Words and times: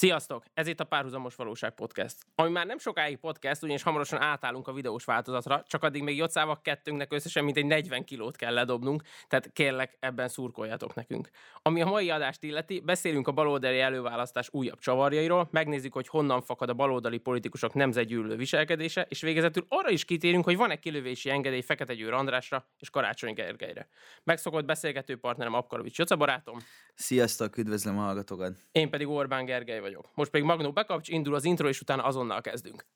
Sziasztok! 0.00 0.44
Ez 0.54 0.66
itt 0.66 0.80
a 0.80 0.84
Párhuzamos 0.84 1.34
Valóság 1.34 1.74
Podcast. 1.74 2.16
Ami 2.34 2.50
már 2.50 2.66
nem 2.66 2.78
sokáig 2.78 3.16
podcast, 3.16 3.62
ugyanis 3.62 3.82
hamarosan 3.82 4.20
átállunk 4.20 4.68
a 4.68 4.72
videós 4.72 5.04
változatra, 5.04 5.62
csak 5.66 5.82
addig 5.82 6.02
még 6.02 6.16
Jocával 6.16 6.60
kettőnknek 6.62 7.12
összesen 7.12 7.44
mint 7.44 7.56
egy 7.56 7.66
40 7.66 8.04
kilót 8.04 8.36
kell 8.36 8.54
ledobnunk, 8.54 9.02
tehát 9.28 9.52
kérlek, 9.52 9.96
ebben 9.98 10.28
szurkoljatok 10.28 10.94
nekünk. 10.94 11.30
Ami 11.62 11.80
a 11.80 11.86
mai 11.86 12.10
adást 12.10 12.42
illeti, 12.42 12.80
beszélünk 12.80 13.28
a 13.28 13.32
baloldali 13.32 13.80
előválasztás 13.80 14.48
újabb 14.52 14.78
csavarjairól, 14.78 15.48
megnézzük, 15.50 15.92
hogy 15.92 16.08
honnan 16.08 16.42
fakad 16.42 16.68
a 16.68 16.74
baloldali 16.74 17.18
politikusok 17.18 17.74
nemzetgyűlölő 17.74 18.36
viselkedése, 18.36 19.06
és 19.08 19.20
végezetül 19.20 19.64
arra 19.68 19.90
is 19.90 20.04
kitérünk, 20.04 20.44
hogy 20.44 20.56
van-e 20.56 20.76
kilövési 20.76 21.30
engedély 21.30 21.62
Fekete 21.62 21.94
Győr 21.94 22.12
Andrásra 22.12 22.66
és 22.78 22.90
Karácsony 22.90 23.34
Gergelyre. 23.34 23.88
Megszokott 24.24 24.64
beszélgető 24.64 25.16
partnerem 25.16 25.54
Apkarovics 25.54 25.98
Joca 25.98 26.16
barátom. 26.16 26.58
Sziasztok, 26.94 27.56
üdvözlöm 27.56 27.98
a 27.98 28.02
hallgatókat. 28.02 28.56
Én 28.72 28.90
pedig 28.90 29.08
Orbán 29.08 29.44
Gergely 29.44 29.80
vagyok. 29.80 29.89
Most 30.14 30.30
pedig 30.30 30.46
Magnó 30.46 30.72
bekapcs, 30.72 31.08
indul 31.08 31.34
az 31.34 31.44
intro, 31.44 31.68
és 31.68 31.80
utána 31.80 32.02
azonnal 32.02 32.40
kezdünk. 32.40 32.86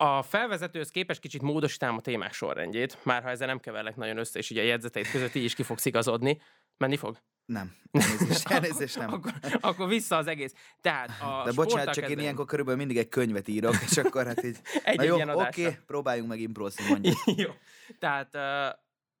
A 0.00 0.22
felvezetőhöz 0.22 0.90
képest 0.90 1.20
kicsit 1.20 1.42
módosítám 1.42 1.96
a 1.96 2.00
témák 2.00 2.32
sorrendjét, 2.32 2.98
már 3.04 3.22
ha 3.22 3.30
ezzel 3.30 3.46
nem 3.46 3.60
keverlek 3.60 3.96
nagyon 3.96 4.18
össze, 4.18 4.38
és 4.38 4.50
ugye 4.50 4.62
a 4.62 4.64
jegyzeteit 4.64 5.10
között 5.10 5.34
így 5.34 5.44
is 5.44 5.54
ki 5.54 5.62
fogsz 5.62 5.84
igazodni. 5.84 6.40
Menni 6.78 6.96
fog? 6.96 7.18
Nem. 7.44 7.76
Elnézést, 7.92 8.48
elnézést 8.48 8.98
nem. 8.98 9.12
akkor, 9.12 9.32
akkor 9.60 9.88
vissza 9.88 10.16
az 10.16 10.26
egész. 10.26 10.52
Tehát 10.80 11.10
a 11.20 11.42
De 11.44 11.52
bocsánat, 11.52 11.94
csak 11.94 12.08
én 12.08 12.18
ilyenkor 12.18 12.44
körülbelül 12.44 12.78
mindig 12.78 12.96
egy 12.96 13.08
könyvet 13.08 13.48
írok, 13.48 13.74
és 13.90 13.96
akkor 13.96 14.26
hát 14.26 14.44
így... 14.44 14.58
egy, 14.84 14.96
Na 14.96 15.02
jó, 15.02 15.14
oké, 15.14 15.62
okay, 15.62 15.76
próbáljunk 15.86 16.28
meg 16.28 16.40
improzni, 16.40 16.84
mondjuk. 16.88 17.16
jó. 17.46 17.50
Tehát 17.98 18.34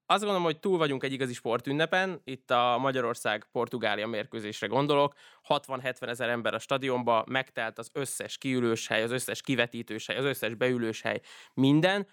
azt 0.06 0.20
gondolom, 0.20 0.42
hogy 0.42 0.60
túl 0.60 0.78
vagyunk 0.78 1.02
egy 1.02 1.12
igazi 1.12 1.32
sportünnepen. 1.32 2.20
Itt 2.24 2.50
a 2.50 2.78
Magyarország-Portugália 2.78 4.06
mérkőzésre 4.06 4.66
gondolok. 4.66 5.14
60-70 5.48 6.08
ezer 6.08 6.28
ember 6.28 6.54
a 6.54 6.58
stadionba, 6.58 7.24
megtelt 7.28 7.78
az 7.78 7.90
összes 7.92 8.38
kiülős 8.38 8.86
hely, 8.86 9.02
az 9.02 9.10
összes 9.10 9.40
kivetítős 9.40 10.06
hely, 10.06 10.16
az 10.16 10.24
összes 10.24 10.54
beülős 10.54 11.00
hely, 11.00 11.20
minden. 11.54 12.06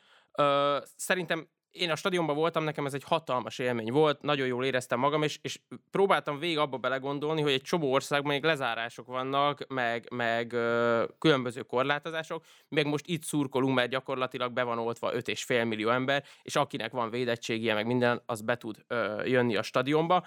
Szerintem 0.95 1.47
én 1.75 1.91
a 1.91 1.95
stadionban 1.95 2.35
voltam, 2.35 2.63
nekem 2.63 2.85
ez 2.85 2.93
egy 2.93 3.03
hatalmas 3.03 3.59
élmény 3.59 3.91
volt, 3.91 4.21
nagyon 4.21 4.47
jól 4.47 4.65
éreztem 4.65 4.99
magam, 4.99 5.23
és, 5.23 5.39
és 5.41 5.59
próbáltam 5.91 6.39
végig 6.39 6.57
abba 6.57 6.77
belegondolni, 6.77 7.41
hogy 7.41 7.51
egy 7.51 7.61
csomó 7.61 7.91
országban 7.91 8.31
még 8.31 8.43
lezárások 8.43 9.07
vannak, 9.07 9.67
meg, 9.67 10.07
meg 10.11 10.53
ö, 10.53 11.03
különböző 11.19 11.61
korlátozások, 11.61 12.43
meg 12.69 12.85
most 12.85 13.07
itt 13.07 13.23
szurkolunk, 13.23 13.75
mert 13.75 13.89
gyakorlatilag 13.89 14.51
be 14.51 14.63
van 14.63 14.79
oltva 14.79 15.11
5,5 15.11 15.67
millió 15.67 15.89
ember, 15.89 16.23
és 16.41 16.55
akinek 16.55 16.91
van 16.91 17.09
védettségie, 17.09 17.73
meg 17.73 17.85
minden, 17.85 18.21
az 18.25 18.41
be 18.41 18.57
tud 18.57 18.77
ö, 18.87 19.23
jönni 19.23 19.55
a 19.55 19.63
stadionba. 19.63 20.25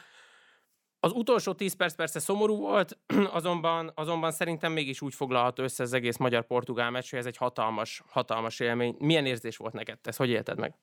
Az 1.00 1.12
utolsó 1.12 1.52
10 1.52 1.76
perc 1.76 1.94
persze 1.94 2.18
szomorú 2.18 2.56
volt, 2.56 2.98
azonban, 3.38 3.92
azonban 3.94 4.30
szerintem 4.30 4.72
mégis 4.72 5.00
úgy 5.00 5.14
foglalható 5.14 5.62
össze 5.62 5.82
az 5.82 5.92
egész 5.92 6.16
magyar-portugál 6.16 6.90
meccs, 6.90 7.10
hogy 7.10 7.18
ez 7.18 7.26
egy 7.26 7.36
hatalmas, 7.36 8.02
hatalmas 8.08 8.60
élmény. 8.60 8.96
Milyen 8.98 9.26
érzés 9.26 9.56
volt 9.56 9.72
neked? 9.72 9.98
Ezt 10.02 10.18
hogy 10.18 10.28
élted 10.28 10.58
meg? 10.58 10.74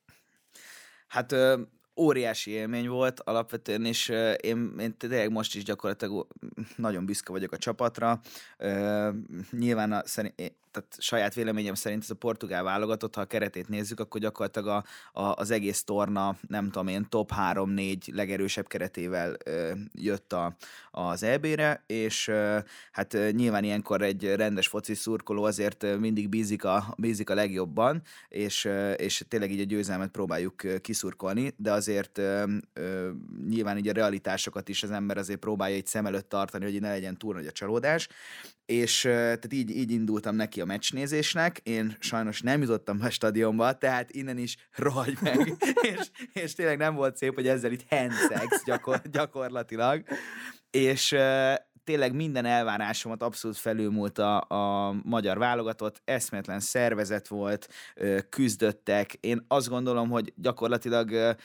Hát 1.08 1.34
óriási 1.96 2.52
élmény 2.52 2.88
volt 2.88 3.20
alapvetően, 3.20 3.86
és 3.86 4.10
én, 4.42 4.74
én 4.80 4.98
tényleg 4.98 5.32
most 5.32 5.56
is 5.56 5.64
gyakorlatilag 5.64 6.28
nagyon 6.76 7.06
büszke 7.06 7.32
vagyok 7.32 7.52
a 7.52 7.58
csapatra. 7.58 8.20
Nyilván 9.52 9.92
a, 9.92 10.02
tehát 10.76 10.96
saját 10.98 11.34
véleményem 11.34 11.74
szerint 11.74 12.04
ez 12.04 12.10
a 12.10 12.16
portugál 12.16 12.64
válogatott, 12.64 13.16
ha 13.16 13.22
a 13.22 13.26
keretét 13.26 13.70
nézzük, 13.70 14.00
akkor 14.00 14.22
gyakorlatilag 14.22 14.68
a, 14.68 14.84
a, 15.22 15.34
az 15.36 15.52
egész 15.52 15.84
torna, 15.84 16.36
nem 16.48 16.66
tudom 16.66 16.88
én, 16.88 17.10
top 17.10 17.32
3-4 17.38 18.14
legerősebb 18.14 18.68
keretével 18.68 19.36
ö, 19.46 19.72
jött 19.94 20.34
a, 20.34 20.56
az 20.92 21.24
EB-re, 21.24 21.84
és 21.88 22.28
ö, 22.28 22.58
hát 22.92 23.18
nyilván 23.32 23.64
ilyenkor 23.64 24.02
egy 24.02 24.36
rendes 24.36 24.68
foci 24.68 24.94
szurkoló 24.94 25.44
azért 25.44 26.00
mindig 26.00 26.30
bízik 26.30 26.64
a, 26.64 26.96
bízik 26.98 27.30
a 27.30 27.34
legjobban, 27.34 28.02
és, 28.30 28.66
ö, 28.66 28.92
és 28.92 29.26
tényleg 29.28 29.52
így 29.52 29.62
a 29.62 29.64
győzelmet 29.64 30.12
próbáljuk 30.12 30.82
kiszurkolni, 30.82 31.54
de 31.58 31.72
azért 31.86 32.18
ö, 32.18 32.44
ö, 32.74 33.10
nyilván 33.48 33.78
így 33.78 33.88
a 33.88 33.94
realitásokat 33.94 34.70
is 34.70 34.84
az 34.84 34.92
ember 34.92 35.18
azért 35.18 35.40
próbálja 35.40 35.76
egy 35.76 35.86
szem 35.86 36.06
előtt 36.06 36.30
tartani, 36.30 36.64
hogy 36.64 36.82
ne 36.82 36.90
legyen 36.90 37.18
túl 37.18 37.34
nagy 37.34 37.48
a 37.48 37.52
csalódás, 37.52 38.08
és 38.66 39.02
tehát 39.02 39.54
így, 39.54 39.70
így 39.70 39.92
indultam 39.92 40.36
neki 40.36 40.62
a 40.62 40.66
meccsnézésnek, 40.66 41.60
én 41.64 41.96
sajnos 42.00 42.42
nem 42.42 42.62
jutottam 42.62 43.00
a 43.02 43.10
stadionba, 43.10 43.78
tehát 43.78 44.12
innen 44.12 44.38
is 44.38 44.56
rohagy 44.76 45.18
meg, 45.22 45.54
és, 45.94 46.10
és 46.34 46.54
tényleg 46.54 46.78
nem 46.78 46.96
volt 46.96 47.18
szép, 47.18 47.34
hogy 47.34 47.48
ezzel 47.48 47.72
itt 47.72 47.86
handszex 47.90 48.64
gyakor, 48.66 49.02
gyakorlatilag, 49.12 50.04
és 50.72 51.16
tényleg 51.86 52.14
minden 52.16 52.46
elvárásomat 52.46 53.24
abszolút 53.24 53.58
felülmúlt 53.58 54.18
a, 54.18 54.42
a 54.42 54.96
magyar 55.04 55.38
válogatott, 55.38 56.02
eszméletlen 56.06 56.60
szervezet 56.60 57.28
volt, 57.28 57.70
küzdöttek. 58.30 59.14
Én 59.14 59.46
azt 59.48 59.70
gondolom, 59.70 60.10
hogy 60.10 60.34
gyakorlatilag 60.36 61.36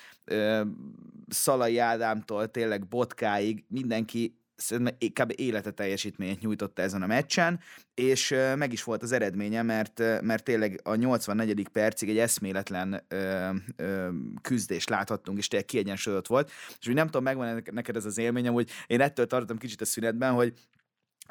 Szalai 1.29 1.79
Ádámtól 1.79 2.51
tényleg 2.51 2.87
Botkáig 2.87 3.65
mindenki 3.69 4.40
szerintem 4.61 4.97
kb. 5.13 5.33
élete 5.37 5.71
teljesítményt 5.71 6.41
nyújtotta 6.41 6.83
ezen 6.83 7.03
a 7.03 7.07
meccsen, 7.07 7.61
és 7.95 8.35
meg 8.57 8.73
is 8.73 8.83
volt 8.83 9.03
az 9.03 9.13
eredménye, 9.13 9.63
mert, 9.63 9.99
mert 10.23 10.45
tényleg 10.45 10.81
a 10.83 10.95
84. 10.95 11.69
percig 11.69 12.09
egy 12.09 12.19
eszméletlen 12.19 13.05
ö, 13.09 13.51
ö, 13.77 14.09
küzdést 14.43 14.89
láthattunk, 14.89 15.39
és 15.39 15.49
tényleg 15.49 15.69
kiegyensúlyozott 15.69 16.27
volt. 16.27 16.51
És 16.81 16.89
úgy 16.89 16.95
nem 16.95 17.07
tudom, 17.07 17.23
megvan 17.23 17.63
neked 17.73 17.97
ez 17.97 18.05
az 18.05 18.19
élményem, 18.19 18.53
hogy 18.53 18.71
én 18.87 19.01
ettől 19.01 19.27
tartottam 19.27 19.59
kicsit 19.59 19.81
a 19.81 19.85
szünetben, 19.85 20.33
hogy 20.33 20.53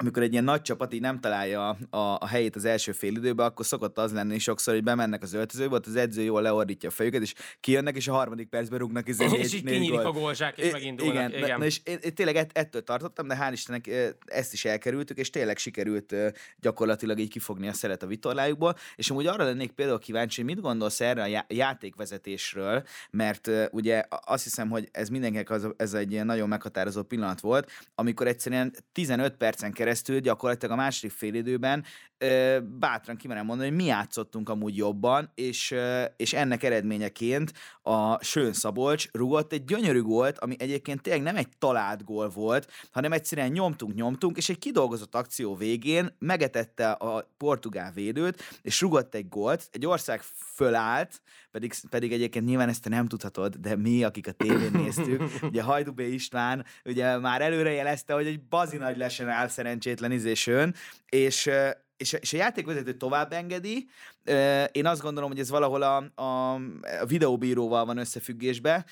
amikor 0.00 0.22
egy 0.22 0.32
ilyen 0.32 0.44
nagy 0.44 0.62
csapat 0.62 0.94
így 0.94 1.00
nem 1.00 1.20
találja 1.20 1.68
a, 1.90 1.96
a 1.98 2.26
helyét 2.26 2.56
az 2.56 2.64
első 2.64 2.92
fél 2.92 3.16
időben, 3.16 3.46
akkor 3.46 3.66
szokott 3.66 3.98
az 3.98 4.12
lenni 4.12 4.38
sokszor, 4.38 4.74
hogy 4.74 4.82
bemennek 4.82 5.22
az 5.22 5.32
öltözőbe, 5.32 5.74
ott 5.74 5.86
az 5.86 5.96
edző 5.96 6.22
jól 6.22 6.42
leordítja 6.42 6.88
a 6.88 6.92
fejüket, 6.92 7.22
és 7.22 7.34
kijönnek, 7.60 7.96
és 7.96 8.08
a 8.08 8.12
harmadik 8.12 8.48
percben 8.48 8.78
rúgnak 8.78 9.08
izé 9.12 9.26
négy, 9.26 9.38
És 9.38 9.54
így 9.54 9.64
kinyílik 9.64 9.98
a 9.98 10.12
gólzsák, 10.12 10.58
és 10.58 10.72
megindulnak. 10.72 11.14
Igen, 11.14 11.44
igen. 11.44 11.58
Na, 11.58 11.64
és 11.64 11.80
én, 11.84 11.98
én 12.02 12.14
tényleg 12.14 12.36
ett, 12.36 12.58
ettől 12.58 12.82
tartottam, 12.82 13.28
de 13.28 13.38
hál' 13.40 13.52
Istennek 13.52 13.90
ezt 14.24 14.52
is 14.52 14.64
elkerültük, 14.64 15.18
és 15.18 15.30
tényleg 15.30 15.58
sikerült 15.58 16.14
gyakorlatilag 16.60 17.18
így 17.18 17.30
kifogni 17.30 17.68
a 17.68 17.72
szeret 17.72 18.02
a 18.02 18.06
vitorlájukból, 18.06 18.76
és 18.96 19.10
amúgy 19.10 19.26
arra 19.26 19.44
lennék 19.44 19.70
például 19.70 19.98
kíváncsi, 19.98 20.42
hogy 20.42 20.54
mit 20.54 20.62
gondolsz 20.62 21.00
erre 21.00 21.22
a 21.22 21.44
játékvezetésről, 21.48 22.82
mert 23.10 23.50
ugye 23.70 24.04
azt 24.26 24.44
hiszem, 24.44 24.68
hogy 24.70 24.88
ez 24.92 25.08
mindenkinek 25.08 25.50
az, 25.50 25.68
ez 25.76 25.94
egy 25.94 26.24
nagyon 26.24 26.48
meghatározó 26.48 27.02
pillanat 27.02 27.40
volt, 27.40 27.70
amikor 27.94 28.26
egyszerűen 28.26 28.72
15 28.92 29.36
percen 29.36 29.72
keresztül 29.72 29.89
keresztül 29.90 30.20
gyakorlatilag 30.20 30.74
a 30.78 30.80
második 30.80 31.10
félidőben 31.10 31.84
bátran 32.78 33.16
kimerem 33.16 33.46
mondani, 33.46 33.68
hogy 33.68 33.78
mi 33.78 33.84
játszottunk 33.84 34.48
amúgy 34.48 34.76
jobban, 34.76 35.30
és, 35.34 35.74
és 36.16 36.32
ennek 36.32 36.62
eredményeként 36.62 37.52
a 37.82 38.24
Sőn 38.24 38.52
Szabolcs 38.52 39.08
rugott 39.12 39.52
egy 39.52 39.64
gyönyörű 39.64 40.00
gólt, 40.02 40.38
ami 40.38 40.56
egyébként 40.58 41.00
tényleg 41.00 41.22
nem 41.22 41.36
egy 41.36 41.48
talált 41.58 42.04
gól 42.04 42.28
volt, 42.28 42.72
hanem 42.90 43.12
egyszerűen 43.12 43.50
nyomtunk, 43.50 43.94
nyomtunk, 43.94 44.36
és 44.36 44.48
egy 44.48 44.58
kidolgozott 44.58 45.14
akció 45.14 45.56
végén 45.56 46.16
megetette 46.18 46.90
a 46.90 47.30
portugál 47.36 47.92
védőt, 47.92 48.42
és 48.62 48.80
rugott 48.80 49.14
egy 49.14 49.28
gólt, 49.28 49.68
egy 49.72 49.86
ország 49.86 50.20
fölállt, 50.54 51.20
pedig, 51.50 51.72
pedig 51.90 52.12
egyébként 52.12 52.44
nyilván 52.44 52.68
ezt 52.68 52.82
te 52.82 52.88
nem 52.88 53.06
tudhatod, 53.06 53.56
de 53.56 53.76
mi, 53.76 54.04
akik 54.04 54.26
a 54.26 54.32
tévén 54.32 54.70
néztük, 54.72 55.22
ugye 55.50 55.62
Hajdubé 55.62 56.12
István 56.12 56.64
ugye 56.84 57.18
már 57.18 57.42
előre 57.42 57.72
jelezte, 57.72 58.12
hogy 58.14 58.26
egy 58.26 58.42
bazi 58.42 58.76
nagy 58.76 58.96
lesen 58.96 59.28
áll 59.28 59.48
szerencsétlen 59.80 60.12
izésön, 60.12 60.74
és 61.08 61.50
és, 61.96 62.12
és 62.12 62.32
a 62.32 62.36
játékvezető 62.36 62.94
tovább 62.94 63.32
engedi. 63.32 63.88
Én 64.72 64.86
azt 64.86 65.02
gondolom, 65.02 65.30
hogy 65.30 65.38
ez 65.38 65.50
valahol 65.50 65.82
a, 65.82 66.22
a, 66.22 66.54
a 67.00 67.06
videóbíróval 67.06 67.84
van 67.84 67.98
összefüggésbe. 67.98 68.84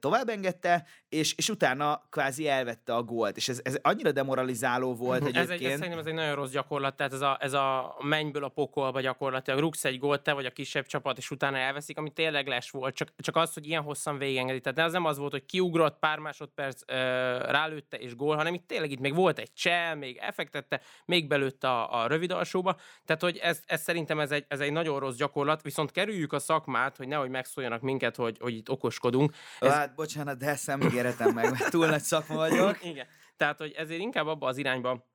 Tovább 0.00 0.28
engedte, 0.28 0.86
és, 1.08 1.34
és 1.34 1.48
utána 1.48 2.02
kvázi 2.10 2.48
elvette 2.48 2.94
a 2.94 3.02
gólt. 3.02 3.36
És 3.36 3.48
ez, 3.48 3.60
ez 3.62 3.78
annyira 3.82 4.12
demoralizáló 4.12 4.94
volt 4.94 5.20
egyébként. 5.20 5.44
Ez 5.44 5.50
egy, 5.50 5.64
ez 5.64 5.76
szerintem 5.78 5.98
ez 5.98 6.06
egy 6.06 6.14
nagyon 6.14 6.34
rossz 6.34 6.50
gyakorlat, 6.50 6.96
tehát 6.96 7.12
ez 7.12 7.20
a, 7.20 7.38
ez 7.40 7.52
a 7.52 7.96
mennyből 8.02 8.44
a 8.44 8.48
pokolba 8.48 9.00
gyakorlatilag 9.00 9.60
rúgsz 9.60 9.84
egy 9.84 9.98
gólt, 9.98 10.22
te 10.22 10.32
vagy 10.32 10.46
a 10.46 10.50
kisebb 10.50 10.86
csapat, 10.86 11.18
és 11.18 11.30
utána 11.30 11.56
elveszik, 11.56 11.98
ami 11.98 12.10
tényleg 12.10 12.46
les 12.46 12.70
volt. 12.70 12.94
Csak, 12.94 13.08
csak 13.16 13.36
az, 13.36 13.54
hogy 13.54 13.66
ilyen 13.66 13.82
hosszan 13.82 14.18
végengedi. 14.18 14.60
Tehát 14.60 14.78
ez 14.78 14.92
nem 14.92 15.04
az 15.04 15.18
volt, 15.18 15.32
hogy 15.32 15.44
kiugrott, 15.44 15.98
pár 15.98 16.18
másodperc 16.18 16.82
ö, 16.86 16.94
rálőtte 17.38 17.96
és 17.96 18.16
gól, 18.16 18.36
hanem 18.36 18.54
itt 18.54 18.66
tényleg 18.66 18.90
itt 18.90 19.00
még 19.00 19.14
volt 19.14 19.38
egy 19.38 19.52
csel, 19.52 19.96
még 19.96 20.16
effektette, 20.16 20.80
még 21.04 21.28
belőtte 21.28 21.68
a, 21.68 22.02
a 22.02 22.06
rövid 22.06 22.30
alsóba. 22.30 22.76
Tehát, 23.04 23.22
hogy 23.22 23.36
ez, 23.36 23.62
ez 23.66 23.82
szerintem 23.82 24.20
ez 24.20 24.30
egy, 24.30 24.44
ez 24.48 24.60
egy 24.60 24.72
nagyon 24.74 24.98
rossz 24.98 25.16
gyakorlat, 25.16 25.62
viszont 25.62 25.90
kerüljük 25.90 26.32
a 26.32 26.38
szakmát, 26.38 26.96
hogy 26.96 27.08
nehogy 27.08 27.30
megszóljanak 27.30 27.80
minket, 27.80 28.16
hogy, 28.16 28.38
hogy 28.40 28.54
itt 28.54 28.70
okoskodunk. 28.70 29.32
Ez... 29.60 29.72
Hát, 29.72 29.94
bocsánat, 29.94 30.38
de 30.38 30.46
ezt 30.46 30.66
nem 30.66 30.80
ígéretem 30.80 31.34
meg, 31.34 31.50
mert 31.50 31.70
túl 31.70 31.86
nagy 31.86 32.02
szakma 32.02 32.34
vagyok. 32.34 32.84
Igen. 32.90 33.06
Tehát, 33.36 33.58
hogy 33.58 33.72
ezért 33.76 34.00
inkább 34.00 34.26
abba 34.26 34.46
az 34.46 34.56
irányba 34.56 35.06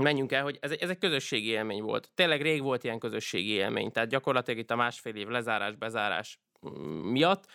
menjünk 0.00 0.32
el, 0.32 0.42
hogy 0.42 0.58
ez 0.60 0.70
ez 0.70 0.90
egy 0.90 0.98
közösségi 0.98 1.48
élmény 1.48 1.82
volt. 1.82 2.10
Tényleg 2.14 2.42
rég 2.42 2.62
volt 2.62 2.84
ilyen 2.84 2.98
közösségi 2.98 3.50
élmény, 3.50 3.92
tehát 3.92 4.08
gyakorlatilag 4.08 4.60
itt 4.60 4.70
a 4.70 4.76
másfél 4.76 5.14
év 5.14 5.28
lezárás, 5.28 5.74
bezárás 5.74 6.40
mm, 6.68 7.10
miatt. 7.10 7.46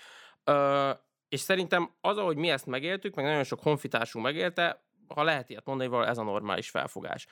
Ö, 0.44 0.92
és 1.30 1.40
szerintem 1.40 1.92
az, 2.02 2.18
ahogy 2.18 2.38
mi 2.38 2.50
ezt 2.50 2.66
megéltük, 2.66 3.16
meg 3.16 3.26
nagyon 3.26 3.44
sok 3.44 3.62
honfitársunk 3.62 4.26
megélte, 4.26 4.84
ha 5.08 5.24
lehet 5.24 5.50
ilyet 5.50 5.66
mondani, 5.66 6.08
ez 6.08 6.18
a 6.18 6.24
normális 6.24 6.70
felfogás. 6.70 7.28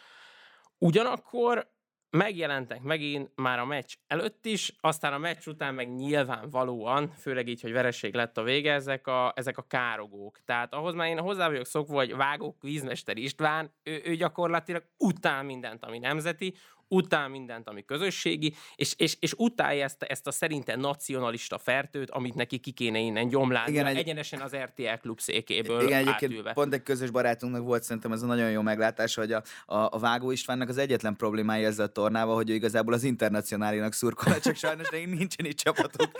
Ugyanakkor 0.77 1.71
megjelentek 2.09 2.81
megint 2.81 3.31
már 3.35 3.59
a 3.59 3.65
meccs 3.65 3.93
előtt 4.07 4.45
is, 4.45 4.75
aztán 4.81 5.13
a 5.13 5.17
meccs 5.17 5.47
után 5.47 5.73
meg 5.73 5.95
nyilvánvalóan, 5.95 7.09
főleg 7.09 7.47
így, 7.47 7.61
hogy 7.61 7.71
vereség 7.71 8.13
lett 8.13 8.37
a 8.37 8.43
vége, 8.43 8.73
ezek 8.73 9.07
a, 9.07 9.33
ezek 9.35 9.57
a 9.57 9.65
károgók. 9.67 10.39
Tehát 10.45 10.73
ahhoz 10.73 10.93
már 10.93 11.07
én 11.07 11.19
hozzá 11.19 11.47
vagyok 11.47 11.65
szokva, 11.65 11.95
hogy 11.95 12.15
vágók 12.15 12.61
vízmester 12.61 13.17
István, 13.17 13.71
ő, 13.83 14.01
ő 14.05 14.15
gyakorlatilag 14.15 14.83
után 14.97 15.45
mindent, 15.45 15.85
ami 15.85 15.99
nemzeti, 15.99 16.53
utál 16.87 17.27
mindent, 17.27 17.67
ami 17.67 17.85
közösségi, 17.85 18.53
és, 18.75 18.93
és, 18.97 19.17
és 19.19 19.33
utálja 19.37 19.83
ezt, 19.83 20.03
ezt 20.03 20.27
a 20.27 20.31
szerinte 20.31 20.75
nacionalista 20.75 21.57
fertőt, 21.57 22.09
amit 22.09 22.35
neki 22.35 22.57
ki 22.57 22.71
kéne 22.71 22.99
innen 22.99 23.27
gyomlálni, 23.27 23.71
igen, 23.71 23.85
egy... 23.85 23.97
egyenesen 23.97 24.41
az 24.41 24.55
RTL 24.55 24.97
klub 25.01 25.19
székéből 25.19 25.81
Igen, 25.81 26.07
egyébként 26.07 26.53
pont 26.53 26.73
egy 26.73 26.83
közös 26.83 27.09
barátunknak 27.09 27.63
volt 27.63 27.83
szerintem 27.83 28.11
ez 28.11 28.21
a 28.21 28.25
nagyon 28.25 28.51
jó 28.51 28.61
meglátás, 28.61 29.15
hogy 29.15 29.31
a, 29.31 29.41
a, 29.65 29.77
a 29.77 29.99
Vágó 29.99 30.31
Istvánnak 30.31 30.69
az 30.69 30.77
egyetlen 30.77 31.15
problémája 31.15 31.67
ezzel 31.67 31.85
a 31.85 31.89
tornával, 31.89 32.35
hogy 32.35 32.49
ő 32.49 32.53
igazából 32.53 32.93
az 32.93 33.03
internacionálinak 33.03 33.93
szurkol, 33.93 34.39
csak 34.39 34.55
sajnos 34.55 34.89
de 34.89 34.97
nincsen 34.97 35.45
itt 35.45 35.57
csapatok. 35.57 36.11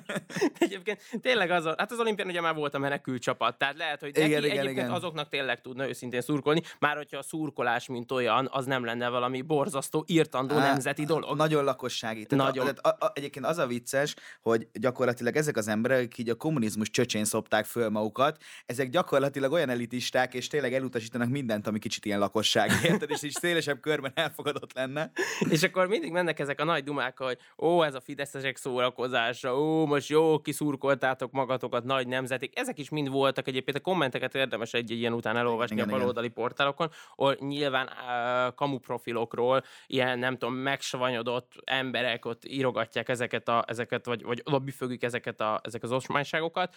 egyébként 0.58 1.00
tényleg 1.20 1.50
az, 1.50 1.64
a, 1.64 1.74
hát 1.78 1.92
az 1.92 1.98
olimpián 1.98 2.28
ugye 2.28 2.40
már 2.40 2.54
volt 2.54 2.74
a 2.74 2.78
menekült 2.78 3.22
csapat, 3.22 3.58
tehát 3.58 3.76
lehet, 3.76 4.00
hogy 4.00 4.12
neki 4.14 4.26
igen, 4.26 4.44
igen, 4.44 4.50
egyébként 4.58 4.86
igen. 4.86 4.90
azoknak 4.90 5.28
tényleg 5.28 5.60
tudna 5.60 5.88
őszintén 5.88 6.20
szurkolni, 6.20 6.62
már 6.78 6.96
hogyha 6.96 7.18
a 7.18 7.22
szurkolás, 7.22 7.86
mint 7.86 8.12
olyan, 8.12 8.48
az 8.52 8.66
nem 8.66 8.84
lenne 8.84 9.08
valami 9.08 9.42
borzasztó 9.42 10.04
írtandó 10.10 10.56
Á, 10.56 10.68
nemzeti 10.68 11.04
dolog. 11.04 11.36
Nagyon 11.36 11.64
lakossági. 11.64 12.26
Tehát 12.26 12.44
nagyon. 12.44 12.68
A, 12.68 12.88
a, 12.88 12.96
a, 13.04 13.10
egyébként 13.14 13.46
az 13.46 13.58
a 13.58 13.66
vicces, 13.66 14.14
hogy 14.40 14.68
gyakorlatilag 14.72 15.36
ezek 15.36 15.56
az 15.56 15.68
emberek, 15.68 15.98
akik 15.98 16.18
így 16.18 16.28
a 16.28 16.34
kommunizmus 16.34 16.90
csöcsén 16.90 17.24
szopták 17.24 17.64
föl 17.64 17.88
magukat, 17.88 18.42
ezek 18.66 18.88
gyakorlatilag 18.88 19.52
olyan 19.52 19.68
elitisták, 19.68 20.34
és 20.34 20.46
tényleg 20.46 20.74
elutasítanak 20.74 21.28
mindent, 21.28 21.66
ami 21.66 21.78
kicsit 21.78 22.04
ilyen 22.04 22.18
lakosság, 22.18 22.70
érted? 22.84 23.10
És 23.10 23.22
is 23.22 23.32
szélesebb 23.32 23.80
körben 23.80 24.12
elfogadott 24.14 24.72
lenne. 24.72 25.10
és 25.48 25.62
akkor 25.62 25.86
mindig 25.86 26.12
mennek 26.12 26.38
ezek 26.38 26.60
a 26.60 26.64
nagy 26.64 26.84
dumák, 26.84 27.18
hogy 27.18 27.38
ó, 27.58 27.82
ez 27.82 27.94
a 27.94 28.00
fideszesek 28.00 28.56
szórakozása, 28.56 29.58
ó, 29.58 29.86
most 29.86 30.08
jó, 30.08 30.40
kiszurkoltátok 30.40 31.32
magatokat, 31.32 31.84
nagy 31.84 32.06
nemzetik. 32.06 32.58
Ezek 32.58 32.78
is 32.78 32.88
mind 32.88 33.08
voltak 33.08 33.48
egyébként, 33.48 33.76
a 33.76 33.80
kommenteket 33.80 34.34
érdemes 34.34 34.72
egy 34.72 34.90
ilyen 34.90 35.12
után 35.12 35.36
elolvasni 35.36 35.74
igen, 35.76 35.88
a 35.88 35.90
baloldali 35.90 36.26
igen. 36.26 36.42
portálokon, 36.42 36.90
ahol 37.16 37.36
nyilván 37.40 37.86
uh, 37.86 38.54
kamu 38.54 38.78
profilokról, 38.78 39.64
ilyen 39.96 40.18
nem 40.18 40.38
tudom, 40.38 40.54
megsavanyodott 40.54 41.52
emberek 41.64 42.24
ott 42.24 42.44
írogatják 42.44 43.08
ezeket, 43.08 43.48
a, 43.48 43.64
ezeket 43.66 44.06
vagy, 44.06 44.22
vagy 44.22 44.42
oda 44.44 44.58
büfögik 44.58 45.02
ezeket 45.02 45.40
a, 45.40 45.60
ezek 45.62 45.82
az 45.82 45.92
osmányságokat. 45.92 46.76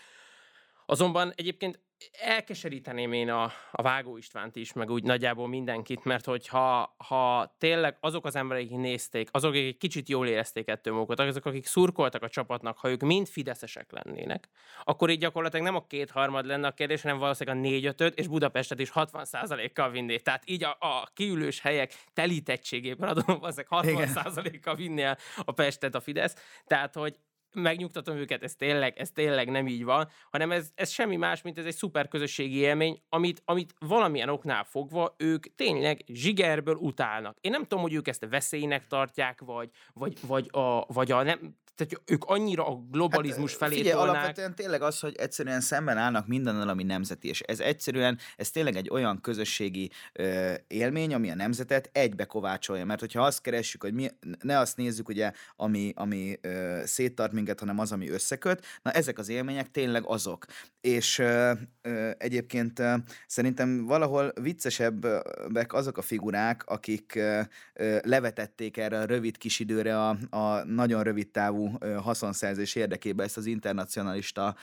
Azonban 0.85 1.33
egyébként 1.35 1.79
elkeseríteném 2.11 3.13
én 3.13 3.29
a, 3.29 3.43
a 3.71 3.81
Vágó 3.81 4.17
Istvánt 4.17 4.55
is, 4.55 4.73
meg 4.73 4.89
úgy 4.89 5.03
nagyjából 5.03 5.47
mindenkit, 5.47 6.03
mert 6.03 6.25
hogyha 6.25 6.95
ha 6.97 7.55
tényleg 7.57 7.97
azok 7.99 8.25
az 8.25 8.35
emberek, 8.35 8.63
akik 8.63 8.77
nézték, 8.77 9.29
azok, 9.31 9.49
akik 9.49 9.65
egy 9.65 9.77
kicsit 9.77 10.09
jól 10.09 10.27
érezték 10.27 10.67
ettől 10.67 10.93
magukat, 10.93 11.19
azok, 11.19 11.45
akik 11.45 11.65
szurkoltak 11.65 12.23
a 12.23 12.29
csapatnak, 12.29 12.77
ha 12.77 12.89
ők 12.89 13.01
mind 13.01 13.27
fideszesek 13.27 13.91
lennének, 13.91 14.49
akkor 14.83 15.09
így 15.09 15.19
gyakorlatilag 15.19 15.65
nem 15.65 15.75
a 15.75 15.87
kétharmad 15.87 16.45
lenne 16.45 16.67
a 16.67 16.71
kérdés, 16.71 17.01
hanem 17.01 17.17
valószínűleg 17.17 17.59
a 17.59 17.61
négy-ötöt, 17.67 18.19
és 18.19 18.27
Budapestet 18.27 18.79
is 18.79 18.91
60%-kal 18.95 19.89
vinné. 19.89 20.17
Tehát 20.17 20.43
így 20.45 20.63
a, 20.63 20.77
a 20.79 21.09
kiülős 21.13 21.61
helyek 21.61 21.95
telítettségében 22.13 23.09
adom, 23.09 23.39
valószínűleg 23.39 24.05
60%-kal 24.05 24.75
vinné 24.75 25.03
a 25.35 25.51
Pestet 25.51 25.95
a 25.95 25.99
Fidesz. 25.99 26.35
Tehát, 26.67 26.95
hogy 26.95 27.15
megnyugtatom 27.53 28.15
őket, 28.15 28.43
ez 28.43 28.55
tényleg, 28.55 28.97
ez 28.97 29.11
tényleg 29.11 29.49
nem 29.49 29.67
így 29.67 29.83
van, 29.83 30.09
hanem 30.31 30.51
ez, 30.51 30.69
ez 30.75 30.89
semmi 30.89 31.15
más, 31.15 31.41
mint 31.41 31.57
ez 31.57 31.65
egy 31.65 31.75
szuper 31.75 32.07
közösségi 32.07 32.57
élmény, 32.57 33.01
amit, 33.09 33.41
amit 33.45 33.73
valamilyen 33.79 34.29
oknál 34.29 34.63
fogva 34.63 35.15
ők 35.17 35.55
tényleg 35.55 36.03
zsigerből 36.07 36.75
utálnak. 36.75 37.37
Én 37.41 37.51
nem 37.51 37.61
tudom, 37.61 37.81
hogy 37.81 37.93
ők 37.93 38.07
ezt 38.07 38.27
veszélynek 38.29 38.87
tartják, 38.87 39.41
vagy, 39.41 39.69
vagy, 39.93 40.17
vagy, 40.27 40.47
a, 40.51 40.85
vagy 40.85 41.11
a 41.11 41.23
nem, 41.23 41.57
tehát 41.79 42.01
ők 42.05 42.23
annyira 42.23 42.67
a 42.67 42.83
globalizmus 42.91 43.51
hát, 43.51 43.59
felé 43.59 43.75
figyelj, 43.75 43.95
tolnák. 43.95 44.15
alapvetően 44.15 44.55
tényleg 44.55 44.81
az, 44.81 44.99
hogy 44.99 45.15
egyszerűen 45.15 45.61
szemben 45.61 45.97
állnak 45.97 46.27
mindennel, 46.27 46.69
ami 46.69 46.83
nemzeti, 46.83 47.27
és 47.27 47.41
ez 47.41 47.59
egyszerűen, 47.59 48.17
ez 48.35 48.49
tényleg 48.49 48.75
egy 48.75 48.89
olyan 48.89 49.21
közösségi 49.21 49.91
ö, 50.13 50.53
élmény, 50.67 51.13
ami 51.13 51.31
a 51.31 51.35
nemzetet 51.35 51.89
egybe 51.93 52.25
kovácsolja, 52.25 52.85
mert 52.85 52.99
hogyha 52.99 53.21
azt 53.21 53.41
keressük, 53.41 53.83
hogy 53.83 53.93
mi, 53.93 54.07
ne 54.41 54.57
azt 54.59 54.77
nézzük, 54.77 55.09
ugye, 55.09 55.31
ami, 55.55 55.91
ami 55.95 56.37
ö, 56.41 56.81
széttart 56.85 57.31
minket, 57.31 57.59
hanem 57.59 57.79
az, 57.79 57.91
ami 57.91 58.09
összeköt, 58.09 58.65
na 58.81 58.91
ezek 58.91 59.17
az 59.17 59.29
élmények 59.29 59.71
tényleg 59.71 60.03
azok. 60.05 60.45
És 60.81 61.19
ö, 61.19 61.51
ö, 61.81 62.09
egyébként 62.17 62.79
ö, 62.79 62.95
szerintem 63.27 63.85
valahol 63.85 64.33
viccesebbek 64.41 65.73
azok 65.73 65.97
a 65.97 66.01
figurák, 66.01 66.65
akik 66.65 67.15
ö, 67.15 67.41
ö, 67.73 67.97
levetették 68.03 68.77
erre 68.77 68.99
a 68.99 69.05
rövid 69.05 69.37
kis 69.37 69.59
időre 69.59 69.99
a, 69.99 70.17
a 70.29 70.63
nagyon 70.63 71.03
rövid 71.03 71.27
távú 71.27 71.68
haszonszerzés 72.01 72.75
érdekében 72.75 73.25
ezt 73.25 73.37
az 73.37 73.45
internacionalista 73.45 74.55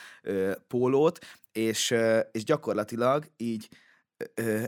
pólót, 0.69 1.19
és, 1.53 1.95
és 2.33 2.45
gyakorlatilag 2.45 3.25
így 3.37 3.69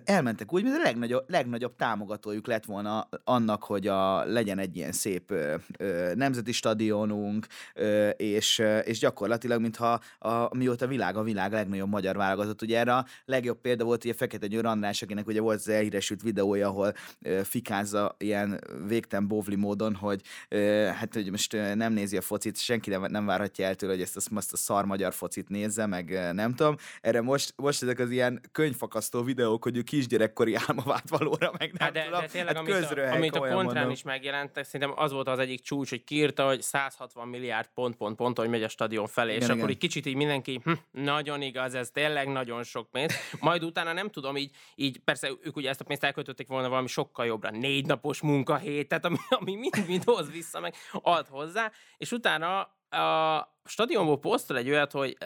elmentek 0.05 0.53
úgy, 0.53 0.63
mint 0.63 0.75
a 0.75 0.83
legnagyobb, 0.83 1.25
legnagyobb 1.31 1.77
támogatójuk 1.77 2.47
lett 2.47 2.65
volna 2.65 3.09
annak, 3.25 3.65
hogy 3.65 3.87
a, 3.87 4.25
legyen 4.25 4.59
egy 4.59 4.77
ilyen 4.77 4.93
szép 4.93 5.31
ö, 5.31 5.55
ö, 5.79 6.13
nemzeti 6.15 6.53
stadionunk, 6.53 7.47
ö, 7.75 8.09
és, 8.09 8.63
és 8.85 8.99
gyakorlatilag, 8.99 9.61
mintha 9.61 10.01
a, 10.19 10.57
mióta 10.57 10.85
a 10.85 10.89
világ 10.89 11.17
a 11.17 11.23
világ 11.23 11.53
legnagyobb 11.53 11.89
magyar 11.89 12.17
válogatott. 12.17 12.63
Ugye 12.63 12.79
erre 12.79 12.95
a 12.95 13.07
legjobb 13.25 13.61
példa 13.61 13.85
volt 13.85 14.05
ugye 14.05 14.15
Fekete 14.15 14.47
Győr 14.47 14.67
András, 14.67 15.03
akinek 15.03 15.27
ugye 15.27 15.41
volt 15.41 15.59
az 15.59 15.69
elhíresült 15.69 16.23
videója, 16.23 16.69
ahol 16.69 16.93
ö, 17.23 17.41
fikázza 17.45 18.17
ilyen 18.19 18.61
végtelen 18.87 19.29
bóvli 19.29 19.57
módon, 19.57 19.95
hogy 19.95 20.23
ö, 20.49 20.89
hát 20.95 21.15
hogy 21.15 21.31
most 21.31 21.55
ö, 21.55 21.75
nem 21.75 21.93
nézi 21.93 22.17
a 22.17 22.21
focit, 22.21 22.57
senki 22.59 22.91
nem, 22.91 23.05
nem 23.09 23.27
várhatja 23.27 23.67
el 23.67 23.75
tőle, 23.75 23.93
hogy 23.93 24.03
ezt 24.03 24.17
a, 24.17 24.37
ezt 24.37 24.53
a 24.53 24.57
szar 24.57 24.85
magyar 24.85 25.13
focit 25.13 25.49
nézze, 25.49 25.87
meg 25.87 26.33
nem 26.33 26.55
tudom. 26.55 26.77
Erre 27.01 27.21
most, 27.21 27.53
most 27.57 27.83
ezek 27.83 27.99
az 27.99 28.11
ilyen 28.11 28.41
könyvfakasztó 28.53 29.23
videó 29.23 29.38
videók, 29.39 29.63
hogy 29.63 29.77
ő 29.77 29.83
kisgyerekkori 29.83 30.55
álma 30.55 30.83
vált 30.83 31.09
valóra, 31.09 31.53
meg 31.59 31.73
nem 31.73 31.79
hát 31.79 31.93
de, 31.93 32.05
tudom. 32.05 32.21
De 32.21 32.27
tényleg, 32.27 32.57
hát 32.57 32.69
amit, 32.69 32.99
a, 32.99 33.13
amit 33.13 33.35
a 33.35 33.39
kontrán 33.39 33.65
mondom. 33.65 33.91
is 33.91 34.03
megjelent, 34.03 34.65
szerintem 34.65 34.93
az 34.97 35.13
volt 35.13 35.29
az 35.29 35.39
egyik 35.39 35.61
csúcs, 35.61 35.91
hogy 35.91 36.05
kiírta, 36.05 36.47
hogy 36.47 36.63
160 36.63 37.29
milliárd 37.29 37.69
pont, 37.75 37.97
pont, 37.97 38.17
pont, 38.17 38.39
hogy 38.39 38.49
megy 38.49 38.63
a 38.63 38.69
stadion 38.69 39.07
felé, 39.07 39.29
igen, 39.29 39.41
és 39.41 39.49
igen. 39.49 39.59
akkor 39.59 39.71
így 39.71 39.79
kicsit 39.79 40.07
így 40.07 40.15
mindenki, 40.15 40.61
hm, 40.65 40.73
nagyon 40.91 41.43
igaz, 41.43 41.75
ez 41.75 41.91
tényleg 41.91 42.29
nagyon 42.29 42.63
sok 42.63 42.91
pénz. 42.91 43.15
Majd 43.41 43.65
utána 43.65 43.93
nem 43.93 44.09
tudom, 44.09 44.37
így, 44.37 44.51
így 44.75 44.99
persze 44.99 45.31
ők 45.43 45.57
ugye 45.57 45.69
ezt 45.69 45.81
a 45.81 45.85
pénzt 45.85 46.05
elköltötték 46.05 46.49
volna 46.49 46.69
valami 46.69 46.89
sokkal 46.89 47.27
jobbra, 47.27 47.51
négy 47.51 47.87
napos 47.87 48.21
munkahét, 48.21 48.89
tehát 48.89 49.05
ami, 49.05 49.17
ami 49.29 49.55
mind-mind 49.57 50.05
hoz 50.05 50.31
vissza, 50.31 50.61
meg 50.61 50.75
ad 50.93 51.27
hozzá, 51.27 51.73
és 51.97 52.13
utána 52.13 52.77
a 52.91 53.58
stadionból 53.69 54.19
posztol 54.19 54.57
egy 54.57 54.71
olyat, 54.71 54.93
hogy 54.93 55.17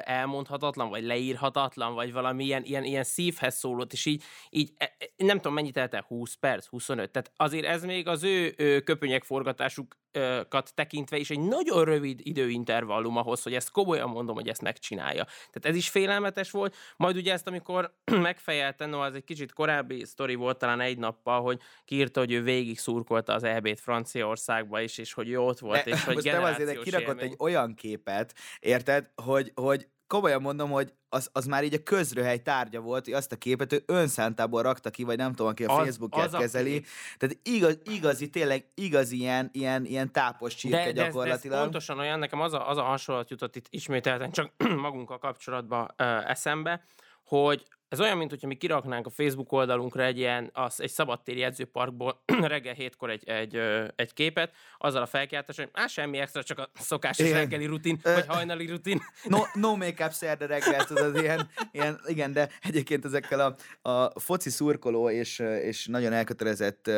elmondhatatlan, 0.00 0.88
vagy 0.88 1.04
leírhatatlan, 1.04 1.94
vagy 1.94 2.12
valami 2.12 2.44
ilyen, 2.44 2.62
ilyen, 2.64 2.84
ilyen 2.84 3.04
szívhez 3.04 3.56
szólott, 3.56 3.92
és 3.92 4.06
így, 4.06 4.22
így 4.50 4.72
e, 4.76 4.94
e, 4.98 5.24
nem 5.24 5.36
tudom, 5.36 5.54
mennyit 5.54 5.72
telt 5.72 5.94
el, 5.94 6.04
20 6.08 6.34
perc, 6.34 6.66
25, 6.66 7.10
tehát 7.10 7.32
azért 7.36 7.64
ez 7.64 7.84
még 7.84 8.08
az 8.08 8.22
ő, 8.22 8.54
ő 8.56 8.80
köpönyek 8.80 9.24
forgatásukat 9.24 10.72
tekintve 10.74 11.16
is 11.16 11.30
egy 11.30 11.40
nagyon 11.40 11.84
rövid 11.84 12.20
időintervallum 12.22 13.16
ahhoz, 13.16 13.42
hogy 13.42 13.54
ezt 13.54 13.70
komolyan 13.70 14.08
mondom, 14.08 14.34
hogy 14.34 14.48
ezt 14.48 14.62
megcsinálja. 14.62 15.24
Tehát 15.24 15.66
ez 15.66 15.74
is 15.74 15.88
félelmetes 15.88 16.50
volt, 16.50 16.76
majd 16.96 17.16
ugye 17.16 17.32
ezt, 17.32 17.46
amikor 17.46 17.94
megfejelte, 18.28 18.86
no, 18.86 19.00
az 19.00 19.14
egy 19.14 19.24
kicsit 19.24 19.52
korábbi 19.52 20.04
sztori 20.04 20.34
volt, 20.34 20.58
talán 20.58 20.80
egy 20.80 20.98
nappal, 20.98 21.42
hogy 21.42 21.60
kiírta, 21.84 22.20
hogy 22.20 22.32
ő 22.32 22.42
végig 22.42 22.78
szurkolta 22.78 23.32
az 23.32 23.44
EB-t 23.44 23.80
Franciaországba 23.80 24.80
is, 24.80 24.98
és 24.98 25.12
hogy 25.12 25.28
jó 25.28 25.46
ott 25.46 25.58
volt, 25.58 25.84
De, 25.84 25.90
és 25.90 26.04
hogy 26.04 26.22
generációs 26.22 26.68
azért 26.68 26.82
kirakott 26.82 27.20
egy 27.20 27.34
olyan 27.38 27.74
képet, 27.84 28.34
érted, 28.60 29.10
hogy, 29.14 29.52
hogy 29.54 29.88
komolyan 30.06 30.40
mondom, 30.40 30.70
hogy 30.70 30.92
az, 31.08 31.28
az 31.32 31.46
már 31.46 31.64
így 31.64 31.74
a 31.74 31.82
közröhely 31.82 32.38
tárgya 32.38 32.80
volt, 32.80 33.04
hogy 33.04 33.14
azt 33.14 33.32
a 33.32 33.36
képet 33.36 33.72
ő 33.72 33.82
önszántából 33.86 34.62
rakta 34.62 34.90
ki, 34.90 35.02
vagy 35.02 35.16
nem 35.16 35.30
tudom, 35.30 35.46
aki 35.46 35.64
a 35.64 35.76
az, 35.76 35.84
Facebookját 35.84 36.34
az 36.34 36.40
kezeli. 36.40 36.76
A 36.76 37.16
Tehát 37.18 37.38
igaz, 37.42 37.78
igazi, 37.84 38.30
tényleg 38.30 38.70
igazi 38.74 39.16
ilyen, 39.16 39.50
ilyen, 39.52 39.84
ilyen 39.84 40.12
tápos 40.12 40.54
csirke 40.54 40.84
de, 40.84 40.92
gyakorlatilag. 40.92 41.30
De 41.30 41.44
ez, 41.44 41.50
de 41.50 41.56
ez 41.56 41.62
pontosan 41.62 41.98
olyan, 41.98 42.18
nekem 42.18 42.40
az 42.40 42.52
a, 42.52 42.68
az 42.68 42.76
a 42.76 42.82
hasonlat 42.82 43.30
jutott 43.30 43.56
itt 43.56 43.66
ismételten 43.70 44.30
csak 44.30 44.52
magunkkal 44.86 45.18
kapcsolatban 45.18 45.90
ö, 45.96 46.04
eszembe, 46.04 46.84
hogy 47.24 47.64
ez 47.94 48.00
olyan, 48.00 48.16
mint 48.16 48.30
hogyha 48.30 48.46
mi 48.46 48.54
kiraknánk 48.54 49.06
a 49.06 49.10
Facebook 49.10 49.52
oldalunkra 49.52 50.02
egy 50.02 50.18
ilyen, 50.18 50.50
az, 50.52 50.80
egy 50.80 50.90
szabadtéri 50.90 51.42
edzőparkból 51.42 52.22
reggel 52.52 52.74
hétkor 52.74 53.10
egy, 53.10 53.28
egy, 53.28 53.60
egy 53.96 54.12
képet, 54.12 54.52
azzal 54.78 55.02
a 55.02 55.06
felkiáltással, 55.06 55.64
hogy 55.64 55.82
á, 55.82 55.86
semmi 55.86 56.18
extra, 56.18 56.42
csak 56.42 56.58
a 56.58 56.70
szokásos 56.74 57.26
igen. 57.26 57.38
reggeli 57.38 57.66
rutin, 57.66 57.98
vagy 58.02 58.26
hajnali 58.26 58.66
rutin. 58.66 59.02
No, 59.24 59.38
no 59.52 59.76
make-up 59.76 60.12
szerde 60.12 60.46
reggel, 60.46 60.84
tudod, 60.84 61.16
ilyen, 61.16 61.48
ilyen, 61.72 62.00
igen, 62.06 62.32
de 62.32 62.48
egyébként 62.62 63.04
ezekkel 63.04 63.40
a, 63.40 63.90
a 63.90 64.20
foci 64.20 64.50
szurkoló 64.50 65.10
és, 65.10 65.38
és 65.38 65.86
nagyon 65.86 66.12
elkötelezett 66.12 66.90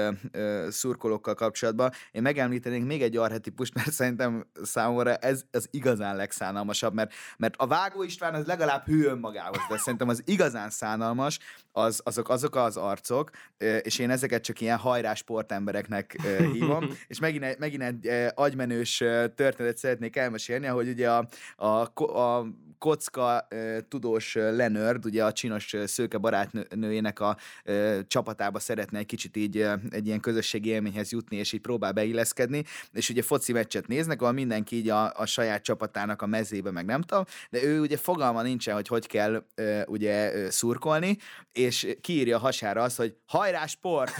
szurkolókkal 0.68 1.34
kapcsolatban 1.34 1.92
én 2.12 2.22
megemlítenék 2.22 2.84
még 2.84 3.02
egy 3.02 3.16
arhetipust, 3.16 3.74
mert 3.74 3.92
szerintem 3.92 4.46
számomra 4.62 5.14
ez 5.16 5.44
az 5.50 5.68
igazán 5.70 6.16
legszánalmasabb, 6.16 6.94
mert, 6.94 7.12
mert 7.36 7.54
a 7.56 7.66
Vágó 7.66 8.02
István 8.02 8.34
az 8.34 8.46
legalább 8.46 8.84
hű 8.86 9.04
önmagához, 9.04 9.60
de 9.68 9.78
szerintem 9.78 10.08
az 10.08 10.22
igazán 10.24 10.70
szánalmas, 10.86 11.38
az, 11.72 12.00
azok, 12.04 12.28
azok 12.28 12.56
az 12.56 12.76
arcok, 12.76 13.30
és 13.82 13.98
én 13.98 14.10
ezeket 14.10 14.42
csak 14.42 14.60
ilyen 14.60 14.78
hajrás 14.78 15.18
sportembereknek 15.18 16.16
hívom, 16.52 16.88
és 17.12 17.18
megint, 17.18 17.58
megint 17.58 17.82
egy 17.82 18.30
agymenős 18.34 18.96
történet 19.34 19.76
szeretnék 19.76 20.16
elmesélni, 20.16 20.66
hogy 20.66 20.88
ugye 20.88 21.10
a, 21.10 21.28
a, 21.56 22.02
a 22.02 22.46
kocka 22.78 23.48
tudós 23.88 24.34
Lenörd, 24.34 25.04
ugye 25.04 25.24
a 25.24 25.32
csinos 25.32 25.74
szőke 25.84 26.18
barátnőjének 26.18 27.20
a 27.20 27.36
csapatába 28.06 28.58
szeretne 28.58 28.98
egy 28.98 29.06
kicsit 29.06 29.36
így 29.36 29.68
egy 29.90 30.06
ilyen 30.06 30.20
közösségi 30.20 30.68
élményhez 30.68 31.12
jutni, 31.12 31.36
és 31.36 31.52
így 31.52 31.60
próbál 31.60 31.92
beilleszkedni, 31.92 32.64
és 32.92 33.08
ugye 33.08 33.22
foci 33.22 33.52
meccset 33.52 33.86
néznek, 33.86 34.20
ahol 34.22 34.32
mindenki 34.32 34.76
így 34.76 34.88
a, 34.88 35.12
a 35.14 35.26
saját 35.26 35.62
csapatának 35.62 36.22
a 36.22 36.26
mezébe, 36.26 36.70
meg 36.70 36.84
nem 36.84 37.02
tudom, 37.02 37.24
de 37.50 37.62
ő 37.62 37.80
ugye 37.80 37.96
fogalma 37.96 38.42
nincsen, 38.42 38.74
hogy 38.74 38.88
hogy 38.88 39.06
kell 39.06 39.44
ugye 39.86 40.50
szurkolni, 40.50 41.16
és 41.52 41.96
kiírja 42.00 42.36
a 42.36 42.40
hasára 42.40 42.82
azt, 42.82 42.96
hogy 42.96 43.14
hajrá 43.26 43.66
sport! 43.66 44.12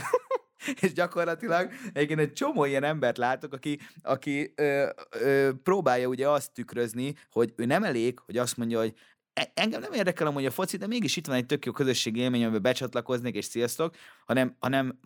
és 0.81 0.93
gyakorlatilag 0.93 1.71
egyébként 1.93 2.19
egy 2.19 2.33
csomó 2.33 2.65
ilyen 2.65 2.83
embert 2.83 3.17
látok, 3.17 3.53
aki, 3.53 3.79
aki 4.01 4.53
ö, 4.55 4.89
ö, 5.09 5.49
próbálja 5.63 6.07
ugye 6.07 6.29
azt 6.29 6.53
tükrözni, 6.53 7.13
hogy 7.31 7.53
ő 7.55 7.65
nem 7.65 7.83
elég, 7.83 8.19
hogy 8.19 8.37
azt 8.37 8.57
mondja, 8.57 8.79
hogy 8.79 8.93
e, 9.33 9.51
engem 9.53 9.81
nem 9.81 9.93
érdekel 9.93 10.27
amúgy 10.27 10.45
a 10.45 10.51
foci, 10.51 10.77
de 10.77 10.87
mégis 10.87 11.17
itt 11.17 11.27
van 11.27 11.35
egy 11.35 11.45
tök 11.45 11.65
jó 11.65 11.71
közösségi 11.71 12.19
élmény, 12.19 12.43
amiben 12.43 12.61
becsatlakoznék, 12.61 13.35
és 13.35 13.45
sziasztok, 13.45 13.95
hanem, 14.25 14.55
hanem 14.59 14.99